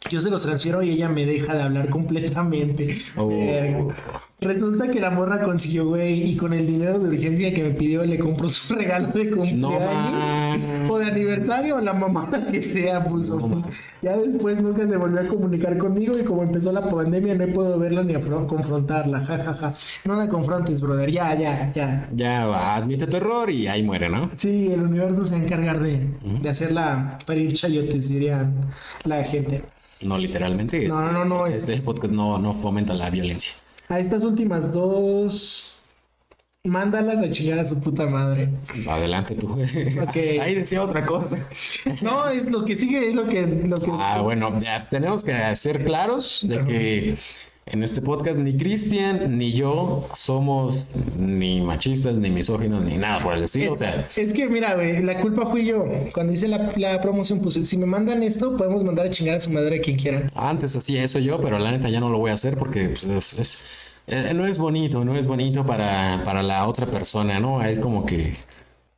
Yo 0.09 0.19
se 0.21 0.29
los 0.29 0.41
transfiero 0.41 0.83
y 0.83 0.89
ella 0.89 1.07
me 1.07 1.25
deja 1.25 1.55
de 1.55 1.63
hablar 1.63 1.89
completamente. 1.89 2.97
Oh. 3.15 3.29
Verga. 3.29 3.95
Resulta 4.41 4.91
que 4.91 4.99
la 4.99 5.09
morra 5.11 5.41
consiguió, 5.41 5.87
güey, 5.87 6.31
y 6.31 6.35
con 6.37 6.51
el 6.53 6.67
dinero 6.67 6.99
de 6.99 7.07
urgencia 7.09 7.53
que 7.53 7.63
me 7.63 7.69
pidió 7.71 8.03
le 8.03 8.19
compró 8.19 8.49
su 8.49 8.73
regalo 8.75 9.07
de 9.07 9.31
cumpleaños. 9.31 10.81
No 10.83 10.93
o 10.93 10.99
de 10.99 11.05
aniversario 11.05 11.77
o 11.77 11.81
la 11.81 11.93
mamada 11.93 12.45
que 12.51 12.61
sea 12.61 13.03
puso. 13.05 13.39
No, 13.39 13.65
ya 14.01 14.15
después 14.17 14.61
nunca 14.61 14.85
se 14.87 14.97
volvió 14.97 15.21
a 15.21 15.27
comunicar 15.27 15.77
conmigo 15.77 16.19
y 16.19 16.23
como 16.23 16.43
empezó 16.43 16.71
la 16.71 16.87
pandemia 16.89 17.33
no 17.35 17.47
puedo 17.53 17.79
verla 17.79 18.03
ni 18.03 18.13
confrontarla. 18.13 19.21
Ja, 19.25 19.37
ja, 19.37 19.53
ja. 19.53 19.73
No 20.03 20.15
la 20.15 20.27
confrontes, 20.27 20.81
brother. 20.81 21.09
Ya, 21.09 21.33
ya, 21.35 21.71
ya. 21.73 22.09
Ya 22.13 22.45
va, 22.45 22.75
admite 22.75 23.07
tu 23.07 23.17
error 23.17 23.49
y 23.49 23.67
ahí 23.67 23.83
muere, 23.83 24.09
¿no? 24.09 24.29
Sí, 24.35 24.69
el 24.71 24.81
universo 24.83 25.25
se 25.25 25.31
va 25.31 25.37
a 25.37 25.43
encargar 25.43 25.79
de, 25.79 26.09
Ujú. 26.23 26.41
de 26.43 26.49
hacerla 26.49 27.19
parir 27.25 27.53
chayotes, 27.53 28.09
dirían 28.09 28.53
la 29.05 29.23
gente. 29.23 29.63
No 30.01 30.17
literalmente. 30.17 30.87
No, 30.87 31.11
no, 31.11 31.23
no, 31.25 31.47
es- 31.47 31.57
Este 31.59 31.77
podcast 31.77 32.13
no, 32.13 32.37
no 32.37 32.53
fomenta 32.53 32.93
la 32.93 33.09
violencia. 33.09 33.53
A 33.87 33.99
estas 33.99 34.23
últimas 34.23 34.71
dos, 34.71 35.83
mándalas 36.63 37.17
a 37.17 37.31
chingar 37.31 37.59
a 37.59 37.67
su 37.67 37.79
puta 37.79 38.07
madre. 38.07 38.49
Adelante 38.87 39.35
tú. 39.35 39.55
Ahí 40.41 40.55
decía 40.55 40.81
otra 40.81 41.05
cosa. 41.05 41.37
No, 42.01 42.27
es 42.27 42.45
lo 42.49 42.65
que 42.65 42.75
sigue, 42.75 43.09
es 43.09 43.15
lo 43.15 43.27
que... 43.27 43.45
Lo 43.45 43.77
que 43.79 43.91
Ah, 43.93 44.21
bueno, 44.21 44.59
ya 44.59 44.87
tenemos 44.89 45.23
que 45.23 45.55
ser 45.55 45.83
claros 45.85 46.45
de 46.47 46.63
que 46.65 47.17
en 47.67 47.81
este 47.81 47.99
podcast 47.99 48.37
ni 48.37 48.55
Cristian 48.55 49.39
ni 49.39 49.51
yo 49.53 50.07
somos 50.13 50.97
ni 51.17 51.61
machistas, 51.61 52.15
ni 52.15 52.29
misóginos, 52.29 52.83
ni 52.83 52.95
nada 52.95 53.21
por 53.23 53.33
el 53.33 53.43
estilo. 53.45 53.73
O 53.73 53.77
sea, 53.77 54.05
Es 54.15 54.33
que 54.33 54.47
mira, 54.47 54.75
güey, 54.75 55.01
la 55.01 55.19
culpa 55.19 55.47
fui 55.47 55.65
yo. 55.65 55.83
Cuando 56.13 56.31
hice 56.33 56.47
la, 56.47 56.71
la 56.75 57.01
promoción, 57.01 57.41
pues 57.41 57.55
si 57.67 57.77
me 57.77 57.87
mandan 57.87 58.21
esto, 58.21 58.55
podemos 58.55 58.83
mandar 58.83 59.07
a 59.07 59.09
chingar 59.09 59.37
a 59.37 59.39
su 59.39 59.49
madre 59.51 59.77
a 59.79 59.81
quien 59.81 59.97
quieran. 59.97 60.27
antes 60.35 60.75
hacía 60.75 61.03
eso 61.03 61.17
yo, 61.17 61.41
pero 61.41 61.57
la 61.57 61.71
neta 61.71 61.89
ya 61.89 61.99
no 61.99 62.09
lo 62.09 62.19
voy 62.19 62.29
a 62.29 62.35
hacer 62.35 62.55
porque 62.55 62.89
pues, 62.89 63.03
es, 63.05 63.39
es- 63.39 63.81
eh, 64.07 64.33
no 64.35 64.45
es 64.45 64.59
bonito, 64.59 65.03
no 65.03 65.17
es 65.17 65.25
bonito 65.25 65.65
para, 65.65 66.21
para 66.23 66.43
la 66.43 66.67
otra 66.67 66.85
persona, 66.85 67.39
¿no? 67.39 67.63
Es 67.65 67.79
como 67.79 68.05
que... 68.05 68.33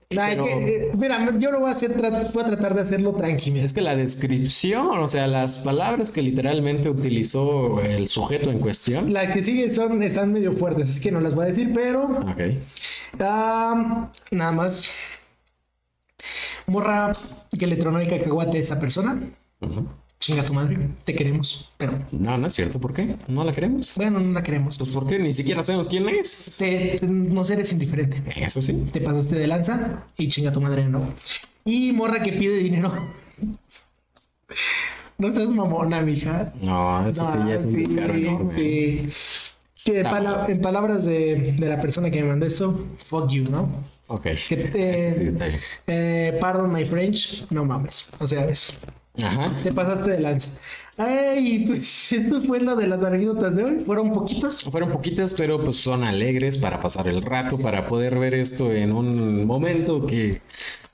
Nah, 0.10 0.32
es 0.32 0.40
que, 0.40 0.52
eh, 0.54 0.92
mira, 0.98 1.38
yo 1.38 1.52
lo 1.52 1.60
voy 1.60 1.68
a 1.68 1.72
hacer, 1.74 1.94
voy 1.94 2.44
a 2.44 2.48
tratar 2.48 2.74
de 2.76 2.82
hacerlo 2.82 3.14
tranquilo. 3.14 3.62
Es 3.62 3.74
que 3.74 3.82
la 3.82 3.94
descripción, 3.94 4.88
o 5.00 5.08
sea, 5.10 5.28
las 5.28 5.58
palabras 5.58 6.12
que 6.12 6.22
literalmente 6.22 6.90
utilizó 6.90 7.82
el 7.82 8.08
sujeto 8.08 8.50
en 8.50 8.60
cuestión. 8.60 9.12
La 9.12 9.34
que 9.34 9.44
sigue 9.44 9.70
son, 9.70 10.02
están 10.02 10.32
medio 10.32 10.54
fuertes, 10.54 10.90
así 10.92 11.02
que 11.02 11.12
no 11.12 11.20
las 11.20 11.36
voy 11.36 11.44
a 11.44 11.48
decir, 11.48 11.72
pero 11.76 12.04
Ok. 12.04 12.42
nada 13.20 14.52
más. 14.54 14.96
Morra 16.68 17.16
que 17.58 17.68
le 17.68 17.76
tronó 17.76 18.00
el 18.00 18.08
cacahuate 18.08 18.58
a 18.58 18.60
esta 18.62 18.80
persona. 18.80 19.22
Ujú. 19.60 19.88
Chinga 20.28 20.46
tu 20.46 20.54
madre, 20.54 20.78
te 21.06 21.16
queremos, 21.16 21.70
pero 21.78 21.94
No, 22.12 22.38
no 22.38 22.48
es 22.48 22.54
cierto. 22.54 22.82
¿Por 22.82 22.94
qué? 22.94 23.16
¿No 23.30 23.46
la 23.46 23.54
queremos? 23.54 23.94
bueno, 23.96 24.20
no 24.20 24.34
la 24.34 24.44
queremos. 24.44 24.78
Pues 24.78 24.90
¿por 24.90 25.08
qué? 25.08 25.20
Ni 25.20 25.34
siquiera 25.34 25.64
sabemos 25.64 25.88
quién 25.88 26.10
es. 26.10 26.52
Te, 26.58 26.98
te- 27.00 27.08
nos 27.08 27.50
eres 27.50 27.72
indiferente. 27.72 28.22
Eso 28.36 28.62
sí. 28.62 28.74
Te 28.92 29.00
pasaste 29.00 29.36
de 29.36 29.48
lanza 29.48 30.04
y 30.18 30.28
chinga 30.28 30.52
tu 30.52 30.60
madre, 30.60 30.86
¿no? 30.86 31.14
Y 31.64 31.94
morra 31.94 32.22
que 32.22 32.34
pide 32.34 32.58
dinero. 32.58 32.92
No 35.18 35.32
seas 35.34 35.48
mamona, 35.50 36.02
mija. 36.02 36.52
No, 36.62 37.08
eso 37.08 37.32
que 37.32 37.40
ya 37.50 37.56
es 37.56 37.64
un 37.64 37.72
sí, 37.74 37.86
descaro 37.86 38.14
enorme. 38.14 38.54
sí. 38.54 39.10
Que 39.94 40.04
pala- 40.04 40.46
en 40.48 40.62
palabras 40.62 41.06
de, 41.06 41.54
de 41.58 41.68
la 41.68 41.80
persona 41.82 42.10
que 42.12 42.22
me 42.22 42.30
mandó 42.30 42.46
esto, 42.46 42.86
fuck 43.10 43.30
you, 43.30 43.44
¿no? 43.50 43.70
Ok. 44.08 44.24
Que 44.48 44.56
te, 44.58 45.14
Sí, 45.14 45.22
está 45.28 45.48
bien. 45.48 45.60
eh, 45.88 46.38
pardon 46.40 46.72
my 46.72 46.86
French, 46.86 47.46
no 47.50 47.66
mames. 47.66 48.10
O 48.20 48.28
sea, 48.28 48.46
es, 48.46 48.80
Ajá. 49.22 49.52
te 49.64 49.74
pasaste 49.74 50.12
de 50.12 50.20
lanza. 50.20 50.50
Ay, 50.98 51.66
pues 51.68 52.12
esto 52.14 52.42
fue 52.44 52.60
lo 52.62 52.76
de 52.76 52.88
las 52.88 53.04
anécdotas 53.04 53.56
de 53.56 53.64
hoy. 53.64 53.84
Fueron 53.86 54.14
poquitas. 54.14 54.64
Fueron 54.64 54.92
poquitas, 54.92 55.34
pero 55.34 55.64
pues 55.64 55.76
son 55.78 56.04
alegres 56.04 56.58
para 56.58 56.80
pasar 56.80 57.08
el 57.08 57.22
rato, 57.22 57.58
para 57.60 57.86
poder 57.88 58.18
ver 58.18 58.34
esto 58.34 58.72
en 58.72 58.92
un 58.94 59.46
momento 59.46 60.06
que 60.08 60.42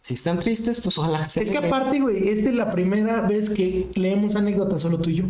si 0.02 0.16
están 0.16 0.40
tristes, 0.40 0.82
pues 0.82 0.98
ojalá 0.98 1.30
se 1.30 1.44
Es 1.44 1.52
que 1.52 1.58
aparte, 1.60 2.00
güey, 2.02 2.28
esta 2.30 2.50
es 2.50 2.56
la 2.56 2.72
primera 2.72 3.22
vez 3.22 3.50
que 3.52 3.88
leemos 3.96 4.36
anécdotas 4.36 4.82
solo 4.82 5.00
tú 5.00 5.10
y 5.12 5.16
yo. 5.18 5.24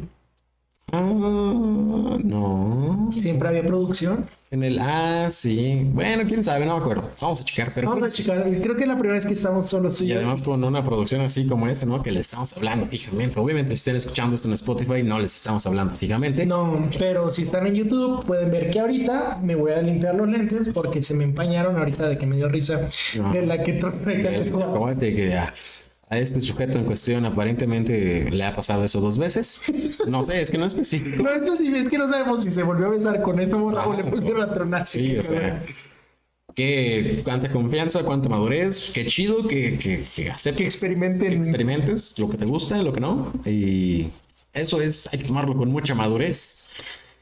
Ah, 0.95 2.17
no. 2.23 3.09
Siempre 3.19 3.47
había 3.49 3.63
producción. 3.65 4.27
En 4.51 4.63
el 4.63 4.77
ah, 4.79 5.29
sí. 5.31 5.81
Bueno, 5.91 6.23
quién 6.27 6.43
sabe, 6.43 6.67
no 6.67 6.77
me 6.77 6.81
acuerdo. 6.81 7.09
Vamos 7.19 7.41
a 7.41 7.43
checar, 7.43 7.71
pero 7.73 7.89
Vamos 7.89 8.05
a 8.05 8.09
sí. 8.09 8.21
checar. 8.21 8.43
Creo 8.61 8.75
que 8.75 8.83
es 8.83 8.87
la 8.87 8.93
primera 8.93 9.15
vez 9.15 9.25
que 9.25 9.33
estamos 9.33 9.67
solos 9.67 9.99
y 10.01 10.05
Y 10.05 10.11
además 10.13 10.43
con 10.43 10.63
una 10.63 10.85
producción 10.85 11.21
así 11.21 11.47
como 11.47 11.67
esta, 11.67 11.87
¿no? 11.87 12.03
Que 12.03 12.11
les 12.11 12.27
estamos 12.27 12.55
hablando 12.55 12.85
fijamente. 12.85 13.39
Obviamente, 13.39 13.73
si 13.75 13.79
están 13.79 13.95
escuchando 13.95 14.35
esto 14.35 14.47
en 14.49 14.53
Spotify, 14.53 15.01
no 15.01 15.19
les 15.19 15.35
estamos 15.35 15.65
hablando 15.65 15.95
fijamente. 15.95 16.45
No, 16.45 16.87
pero 16.99 17.31
si 17.31 17.41
están 17.41 17.65
en 17.65 17.73
YouTube 17.73 18.23
pueden 18.27 18.51
ver 18.51 18.69
que 18.69 18.79
ahorita 18.79 19.39
me 19.41 19.55
voy 19.55 19.71
a 19.71 19.81
limpiar 19.81 20.13
los 20.13 20.27
lentes 20.29 20.69
porque 20.75 21.01
se 21.01 21.15
me 21.15 21.23
empañaron 21.23 21.75
ahorita 21.75 22.07
de 22.07 22.19
que 22.19 22.27
me 22.27 22.35
dio 22.35 22.47
risa 22.49 22.87
No. 23.17 23.33
de 23.33 23.45
la 23.47 23.63
que 23.63 23.79
cacahuate. 23.79 24.49
Acuérdate 24.63 25.13
que 25.15 25.33
a, 25.33 25.51
a 26.13 26.19
este 26.19 26.39
sujeto 26.39 26.77
en 26.77 26.85
cuestión 26.85 27.25
aparentemente 27.25 28.29
le 28.31 28.43
ha 28.43 28.53
pasado 28.53 28.83
eso 28.83 29.01
dos 29.01 29.17
veces. 29.17 29.61
No 30.07 30.25
sé, 30.25 30.41
es 30.41 30.49
que 30.51 30.57
no 30.57 30.65
es 30.65 30.73
específico. 30.73 31.23
No 31.23 31.29
es 31.29 31.43
sí, 31.59 31.73
es 31.75 31.89
que 31.89 31.97
no 31.97 32.07
sabemos 32.07 32.43
si 32.43 32.51
se 32.51 32.63
volvió 32.63 32.87
a 32.87 32.89
besar 32.89 33.21
con 33.21 33.39
esta 33.39 33.57
morra 33.57 33.87
o 33.87 33.93
le 33.93 34.03
volvieron 34.03 34.41
a 34.41 34.53
tronar. 34.53 34.85
Sí, 34.85 35.17
o 35.17 35.23
sea, 35.23 35.61
que 36.55 37.21
cuánta 37.23 37.51
confianza, 37.51 38.03
cuánta 38.03 38.29
madurez, 38.29 38.91
qué 38.93 39.05
chido 39.05 39.47
que, 39.47 39.77
que, 39.79 40.03
que 40.15 40.29
aceptes, 40.29 40.55
Que 40.57 40.65
experimenten. 40.65 41.29
que 41.29 41.35
experimentes 41.35 42.19
lo 42.19 42.29
que 42.29 42.37
te 42.37 42.45
gusta, 42.45 42.81
lo 42.83 42.91
que 42.91 42.99
no. 42.99 43.33
Y 43.45 44.09
eso 44.53 44.79
es, 44.81 45.09
hay 45.11 45.19
que 45.19 45.25
tomarlo 45.25 45.55
con 45.55 45.69
mucha 45.69 45.95
madurez. 45.95 46.71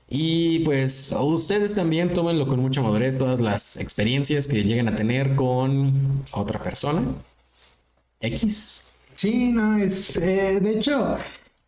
Y 0.09 0.59
pues 0.65 1.15
ustedes 1.17 1.73
también 1.75 2.13
tómenlo 2.13 2.45
con 2.45 2.59
mucha 2.59 2.81
madurez, 2.81 3.17
todas 3.17 3.39
las 3.39 3.77
experiencias 3.77 4.45
que 4.47 4.63
lleguen 4.63 4.89
a 4.89 4.95
tener 4.95 5.35
con 5.35 6.25
otra 6.33 6.61
persona. 6.61 7.01
X. 8.21 8.85
Sí, 9.15 9.51
no, 9.51 9.77
es. 9.77 10.17
eh, 10.17 10.59
de 10.61 10.71
hecho, 10.71 11.17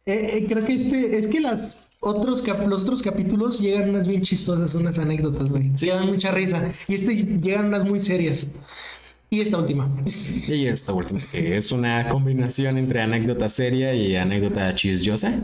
eh, 0.06 0.38
eh, 0.38 0.46
creo 0.48 0.66
que 0.66 0.74
este. 0.74 1.18
Es 1.18 1.28
que 1.28 1.40
las. 1.40 1.82
Otros 2.06 2.42
cap- 2.42 2.68
los 2.68 2.84
otros 2.84 3.02
capítulos 3.02 3.62
llegan 3.62 3.90
unas 3.92 4.06
bien 4.08 4.22
chistosas, 4.24 4.76
unas 4.76 5.00
anécdotas, 5.00 5.48
güey. 5.50 5.72
Sí. 5.76 5.86
Llegan 5.86 6.08
mucha 6.08 6.32
risa. 6.32 6.70
Y 6.88 6.96
este 6.96 7.16
llegan 7.16 7.68
unas 7.68 7.86
muy 7.86 8.00
serias. 8.02 8.48
Y 9.30 9.40
esta 9.40 9.58
última. 9.58 9.90
Y 10.48 10.66
esta 10.68 10.92
última, 10.94 11.22
que 11.32 11.56
es 11.58 11.72
una 11.72 12.10
combinación 12.10 12.78
entre 12.78 13.02
anécdota 13.02 13.48
seria 13.48 13.94
y 13.96 14.16
anécdota 14.18 14.76
chisyosa, 14.76 15.44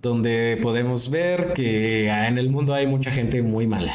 donde 0.00 0.58
podemos 0.62 1.10
ver 1.10 1.52
que 1.54 2.08
en 2.08 2.38
el 2.38 2.48
mundo 2.50 2.72
hay 2.72 2.86
mucha 2.86 3.10
gente 3.10 3.42
muy 3.42 3.66
mala. 3.66 3.94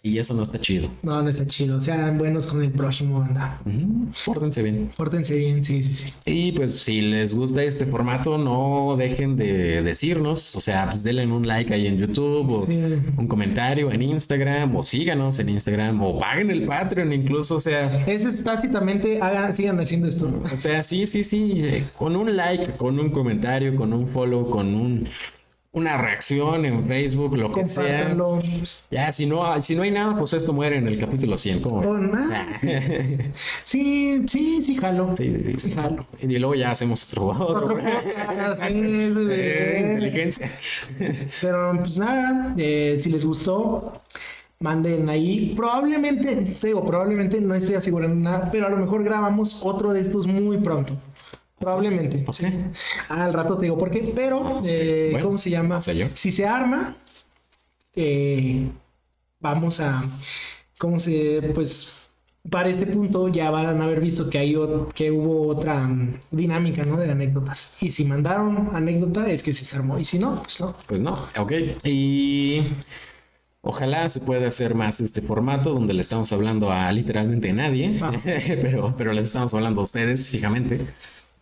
Y 0.00 0.18
eso 0.18 0.32
no 0.32 0.42
está 0.42 0.60
chido. 0.60 0.88
No, 1.02 1.20
no 1.22 1.28
está 1.28 1.44
chido. 1.46 1.80
Sean 1.80 2.18
buenos 2.18 2.46
con 2.46 2.62
el 2.62 2.70
próximo, 2.70 3.20
anda. 3.20 3.60
Ujú, 3.66 4.06
Pórtense 4.26 4.62
bien. 4.62 4.90
Pórtense 4.96 5.36
bien, 5.36 5.64
sí, 5.64 5.82
sí, 5.82 5.92
sí. 5.94 6.12
Y 6.24 6.52
pues 6.52 6.72
si 6.78 7.00
les 7.00 7.34
gusta 7.34 7.64
este 7.64 7.84
formato, 7.84 8.38
no 8.38 8.94
dejen 8.96 9.36
de 9.36 9.82
decirnos, 9.82 10.54
o 10.54 10.60
sea, 10.60 10.88
pues 10.88 11.02
denle 11.02 11.26
un 11.26 11.46
like 11.48 11.74
ahí 11.74 11.88
en 11.88 11.98
YouTube 11.98 12.48
o 12.50 12.66
Sí. 12.66 12.78
un 13.16 13.26
comentario 13.26 13.90
en 13.90 14.02
Instagram 14.02 14.76
o 14.76 14.82
síganos 14.84 15.38
en 15.40 15.48
Instagram 15.48 16.00
o 16.00 16.18
paguen 16.20 16.50
el 16.52 16.64
Patreon 16.64 17.12
incluso, 17.12 17.56
o 17.56 17.60
sea, 17.60 18.02
Ese 18.06 18.28
es 18.28 18.44
tácitamente, 18.44 19.20
hagan, 19.20 19.54
sigan 19.56 19.80
haciendo 19.80 20.06
esto. 20.08 20.30
O 20.52 20.56
sea, 20.56 20.82
sí, 20.84 21.06
sí, 21.08 21.24
sí. 21.24 21.84
Con 21.98 22.14
un 22.14 22.36
like, 22.36 22.76
con 22.76 23.00
un 23.00 23.10
comentario, 23.10 23.74
con 23.74 23.92
un 23.92 24.06
follow, 24.06 24.48
con 24.48 24.74
un 24.74 25.08
una 25.78 25.96
reacción 25.96 26.64
en 26.64 26.86
Facebook, 26.86 27.36
lo 27.36 27.52
que 27.52 27.66
sea. 27.66 28.16
Ya, 28.90 29.12
si 29.12 29.26
no, 29.26 29.60
si 29.60 29.76
no 29.76 29.82
hay 29.82 29.90
nada, 29.90 30.16
pues 30.16 30.32
esto 30.32 30.52
muere 30.52 30.76
en 30.76 30.88
el 30.88 30.98
capítulo 30.98 31.38
100. 31.38 31.60
¿Cómo 31.62 31.80
ves? 31.80 31.88
Con 31.88 32.10
más. 32.10 32.30
Sí, 33.64 34.24
sí, 34.28 34.62
sí, 34.62 34.76
jalo. 34.76 35.14
Sí, 35.16 35.36
sí, 35.42 35.54
sí. 35.58 35.72
Jalo. 35.72 36.04
Y 36.20 36.38
luego 36.38 36.54
ya 36.54 36.72
hacemos 36.72 37.08
otro. 37.12 37.26
Otro 37.26 37.78
Eh, 38.60 39.92
inteligencia. 39.92 40.50
Pero 41.40 41.72
pues 41.80 41.98
nada, 41.98 42.54
eh, 42.56 42.96
si 42.98 43.10
les 43.10 43.24
gustó, 43.24 44.00
manden 44.60 45.08
ahí. 45.08 45.54
Probablemente, 45.56 46.56
te 46.60 46.66
digo, 46.68 46.84
probablemente 46.84 47.40
no 47.40 47.54
estoy 47.54 47.76
asegurando 47.76 48.16
nada, 48.16 48.50
pero 48.50 48.66
a 48.66 48.70
lo 48.70 48.76
mejor 48.76 49.04
grabamos 49.04 49.64
otro 49.64 49.92
de 49.92 50.00
estos 50.00 50.26
muy 50.26 50.58
pronto. 50.58 50.94
Probablemente. 51.58 52.18
¿Por 52.18 52.36
qué? 52.36 52.52
Al 53.08 53.32
rato 53.32 53.56
te 53.58 53.66
digo 53.66 53.78
por 53.78 53.90
qué, 53.90 54.12
pero 54.14 54.62
eh, 54.64 55.08
Bueno, 55.12 55.26
¿cómo 55.26 55.38
se 55.38 55.50
llama? 55.50 55.76
no 55.76 55.80
sé 55.80 55.96
yo. 55.96 56.06
Si 56.14 56.30
se 56.30 56.46
arma, 56.46 56.96
eh, 57.94 58.68
vamos 59.40 59.80
a, 59.80 60.04
¿cómo 60.78 61.00
se, 61.00 61.50
pues, 61.54 62.10
para 62.50 62.68
este 62.70 62.86
punto 62.86 63.28
ya 63.28 63.50
van 63.50 63.80
a 63.80 63.84
haber 63.84 64.00
visto 64.00 64.30
que 64.30 64.38
hay 64.38 64.54
que 64.94 65.10
hubo 65.10 65.48
otra 65.48 65.80
mm, 65.86 66.20
dinámica, 66.30 66.84
¿no? 66.84 66.96
De 66.96 67.10
anécdotas. 67.10 67.76
Y 67.80 67.90
si 67.90 68.04
mandaron 68.04 68.70
anécdota 68.74 69.28
es 69.30 69.42
que 69.42 69.52
sí 69.52 69.64
se 69.64 69.76
armó, 69.76 69.98
y 69.98 70.04
si 70.04 70.18
no, 70.18 70.42
pues 70.42 70.60
no. 70.60 70.74
Pues 70.86 71.00
no, 71.00 71.26
ok. 71.36 71.52
Y 71.84 72.62
ojalá 73.60 74.08
se 74.08 74.20
pueda 74.20 74.48
hacer 74.48 74.74
más 74.74 75.00
este 75.00 75.20
formato 75.20 75.74
donde 75.74 75.92
le 75.92 76.00
estamos 76.00 76.32
hablando 76.32 76.70
a 76.70 76.90
literalmente 76.92 77.52
nadie, 77.52 77.98
Ah. 78.00 78.12
pero, 78.24 78.94
pero 78.96 79.12
les 79.12 79.26
estamos 79.26 79.52
hablando 79.54 79.80
a 79.80 79.84
ustedes 79.84 80.28
fijamente. 80.30 80.86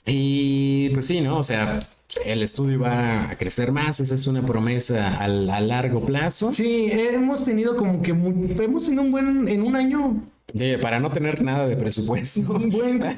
Y 0.07 0.91
pues 0.91 1.07
sí, 1.07 1.21
¿no? 1.21 1.39
O 1.39 1.43
sea, 1.43 1.81
el 2.25 2.43
estudio 2.43 2.81
va 2.81 3.31
a 3.31 3.37
crecer 3.37 3.73
más, 3.73 3.99
esa 4.01 4.15
es 4.15 4.27
una 4.27 4.45
promesa 4.47 5.17
al- 5.19 5.51
a, 5.51 5.61
largo 5.61 6.05
plazo. 6.05 6.53
Sí, 6.53 6.89
hemos 6.93 7.45
tenido 7.45 7.77
como 7.77 8.03
que 8.03 8.13
muy, 8.13 8.57
hemos 8.63 8.85
tenido 8.85 9.03
un 9.03 9.11
buen, 9.11 9.49
en 9.49 9.63
un 9.63 9.75
año, 9.75 10.23
De- 10.53 10.79
para 10.79 11.01
no 11.01 11.11
tener 11.11 11.43
nada 11.43 11.67
de 11.67 11.77
presupuesto. 11.77 12.53
un 12.53 12.71
buen 12.71 13.03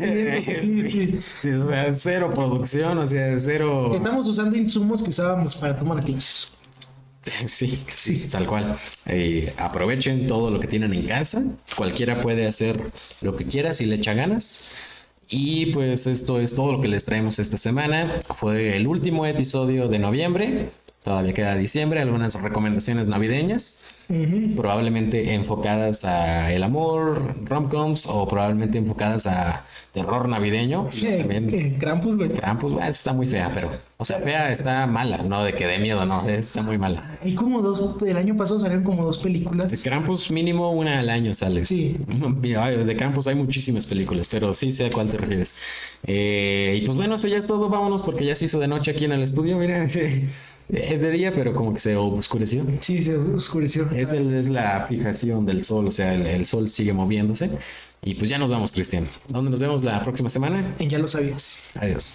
sí, 0.62 0.90
sí. 0.90 1.20
Sí, 1.42 1.50
o 1.50 1.68
sea, 1.68 1.92
cero 1.92 2.32
producción, 2.34 2.96
o 2.98 3.06
sea, 3.06 3.38
cero... 3.38 3.92
Estamos 3.94 4.26
usando 4.26 4.56
insumos 4.56 5.02
que 5.02 5.10
usábamos 5.10 5.56
para 5.56 5.78
tomar 5.78 6.02
clases. 6.04 6.54
Sí, 7.46 7.84
sí, 7.90 8.28
tal 8.30 8.46
cual. 8.46 8.74
Eh, 9.04 9.52
aprovechen 9.58 10.26
todo 10.26 10.50
lo 10.50 10.58
que 10.60 10.66
tienen 10.66 10.94
en 10.94 11.06
casa. 11.06 11.42
Cualquiera 11.76 12.22
puede 12.22 12.46
hacer 12.46 12.80
lo 13.20 13.36
que 13.36 13.44
quiera 13.44 13.74
si 13.74 13.84
le 13.84 13.96
echa 13.96 14.14
ganas. 14.14 14.70
Y 15.30 15.66
pues 15.72 16.06
esto 16.06 16.40
es 16.40 16.54
todo 16.54 16.72
lo 16.72 16.80
que 16.80 16.88
les 16.88 17.04
traemos 17.04 17.38
esta 17.38 17.56
semana. 17.56 18.22
Fue 18.34 18.76
el 18.76 18.86
último 18.86 19.26
episodio 19.26 19.88
de 19.88 19.98
noviembre. 19.98 20.70
Todavía 21.02 21.32
queda 21.32 21.56
diciembre. 21.56 22.00
Algunas 22.00 22.34
recomendaciones 22.40 23.06
navideñas. 23.06 23.96
Probablemente 24.56 25.34
enfocadas 25.34 26.04
a 26.04 26.50
el 26.52 26.62
amor, 26.62 27.34
romcoms 27.44 28.06
o 28.06 28.26
probablemente 28.26 28.78
enfocadas 28.78 29.26
a 29.26 29.64
terror 29.92 30.28
navideño. 30.28 30.88
Y 30.92 31.06
Eh, 31.06 31.18
también 31.18 31.48
eh, 31.52 31.76
Krampus, 31.78 32.16
güey. 32.16 32.30
Krampus, 32.30 32.72
bueno, 32.72 32.88
está 32.88 33.12
muy 33.12 33.26
fea, 33.26 33.50
pero... 33.52 33.70
O 34.00 34.04
sea, 34.04 34.20
fea 34.20 34.52
está 34.52 34.86
mala, 34.86 35.18
no 35.24 35.42
de 35.42 35.54
que 35.54 35.66
dé 35.66 35.78
miedo, 35.78 36.06
no, 36.06 36.26
está 36.28 36.62
muy 36.62 36.78
mala. 36.78 37.18
Hay 37.20 37.34
como 37.34 37.60
dos, 37.60 38.00
el 38.02 38.16
año 38.16 38.36
pasado 38.36 38.60
salieron 38.60 38.84
como 38.84 39.04
dos 39.04 39.18
películas. 39.18 39.72
De 39.72 39.76
Krampus 39.76 40.30
mínimo 40.30 40.70
una 40.70 41.00
al 41.00 41.08
año 41.10 41.34
sale. 41.34 41.64
Sí. 41.64 41.96
De 42.08 42.96
Krampus 42.96 43.26
hay 43.26 43.34
muchísimas 43.34 43.86
películas, 43.86 44.28
pero 44.28 44.54
sí 44.54 44.70
sé 44.70 44.86
a 44.86 44.92
cuál 44.92 45.10
te 45.10 45.16
refieres. 45.18 45.98
Eh, 46.06 46.78
y 46.80 46.86
pues 46.86 46.96
bueno, 46.96 47.16
eso 47.16 47.26
ya 47.26 47.38
es 47.38 47.46
todo. 47.46 47.68
Vámonos 47.68 48.02
porque 48.02 48.24
ya 48.24 48.36
se 48.36 48.44
hizo 48.44 48.60
de 48.60 48.68
noche 48.68 48.92
aquí 48.92 49.04
en 49.04 49.12
el 49.12 49.22
estudio. 49.22 49.58
Mira, 49.58 49.84
es 50.68 51.00
de 51.00 51.10
día, 51.10 51.32
pero 51.34 51.54
como 51.54 51.72
que 51.72 51.80
se 51.80 51.96
oscureció. 51.96 52.64
Sí, 52.80 53.02
se 53.02 53.16
oscureció. 53.16 53.88
Es, 53.90 54.12
el- 54.12 54.34
es 54.34 54.48
la 54.48 54.86
fijación 54.88 55.46
del 55.46 55.64
sol, 55.64 55.86
o 55.86 55.90
sea, 55.90 56.14
el, 56.14 56.26
el 56.26 56.44
sol 56.44 56.68
sigue 56.68 56.92
moviéndose. 56.92 57.50
Y 58.02 58.14
pues 58.14 58.30
ya 58.30 58.38
nos 58.38 58.50
vamos, 58.50 58.70
Cristian. 58.72 59.08
¿Dónde 59.28 59.50
nos 59.50 59.60
vemos 59.60 59.82
la 59.84 60.02
próxima 60.02 60.28
semana? 60.28 60.74
En 60.78 60.88
Ya 60.88 60.98
lo 60.98 61.08
sabías. 61.08 61.70
Adiós. 61.76 62.12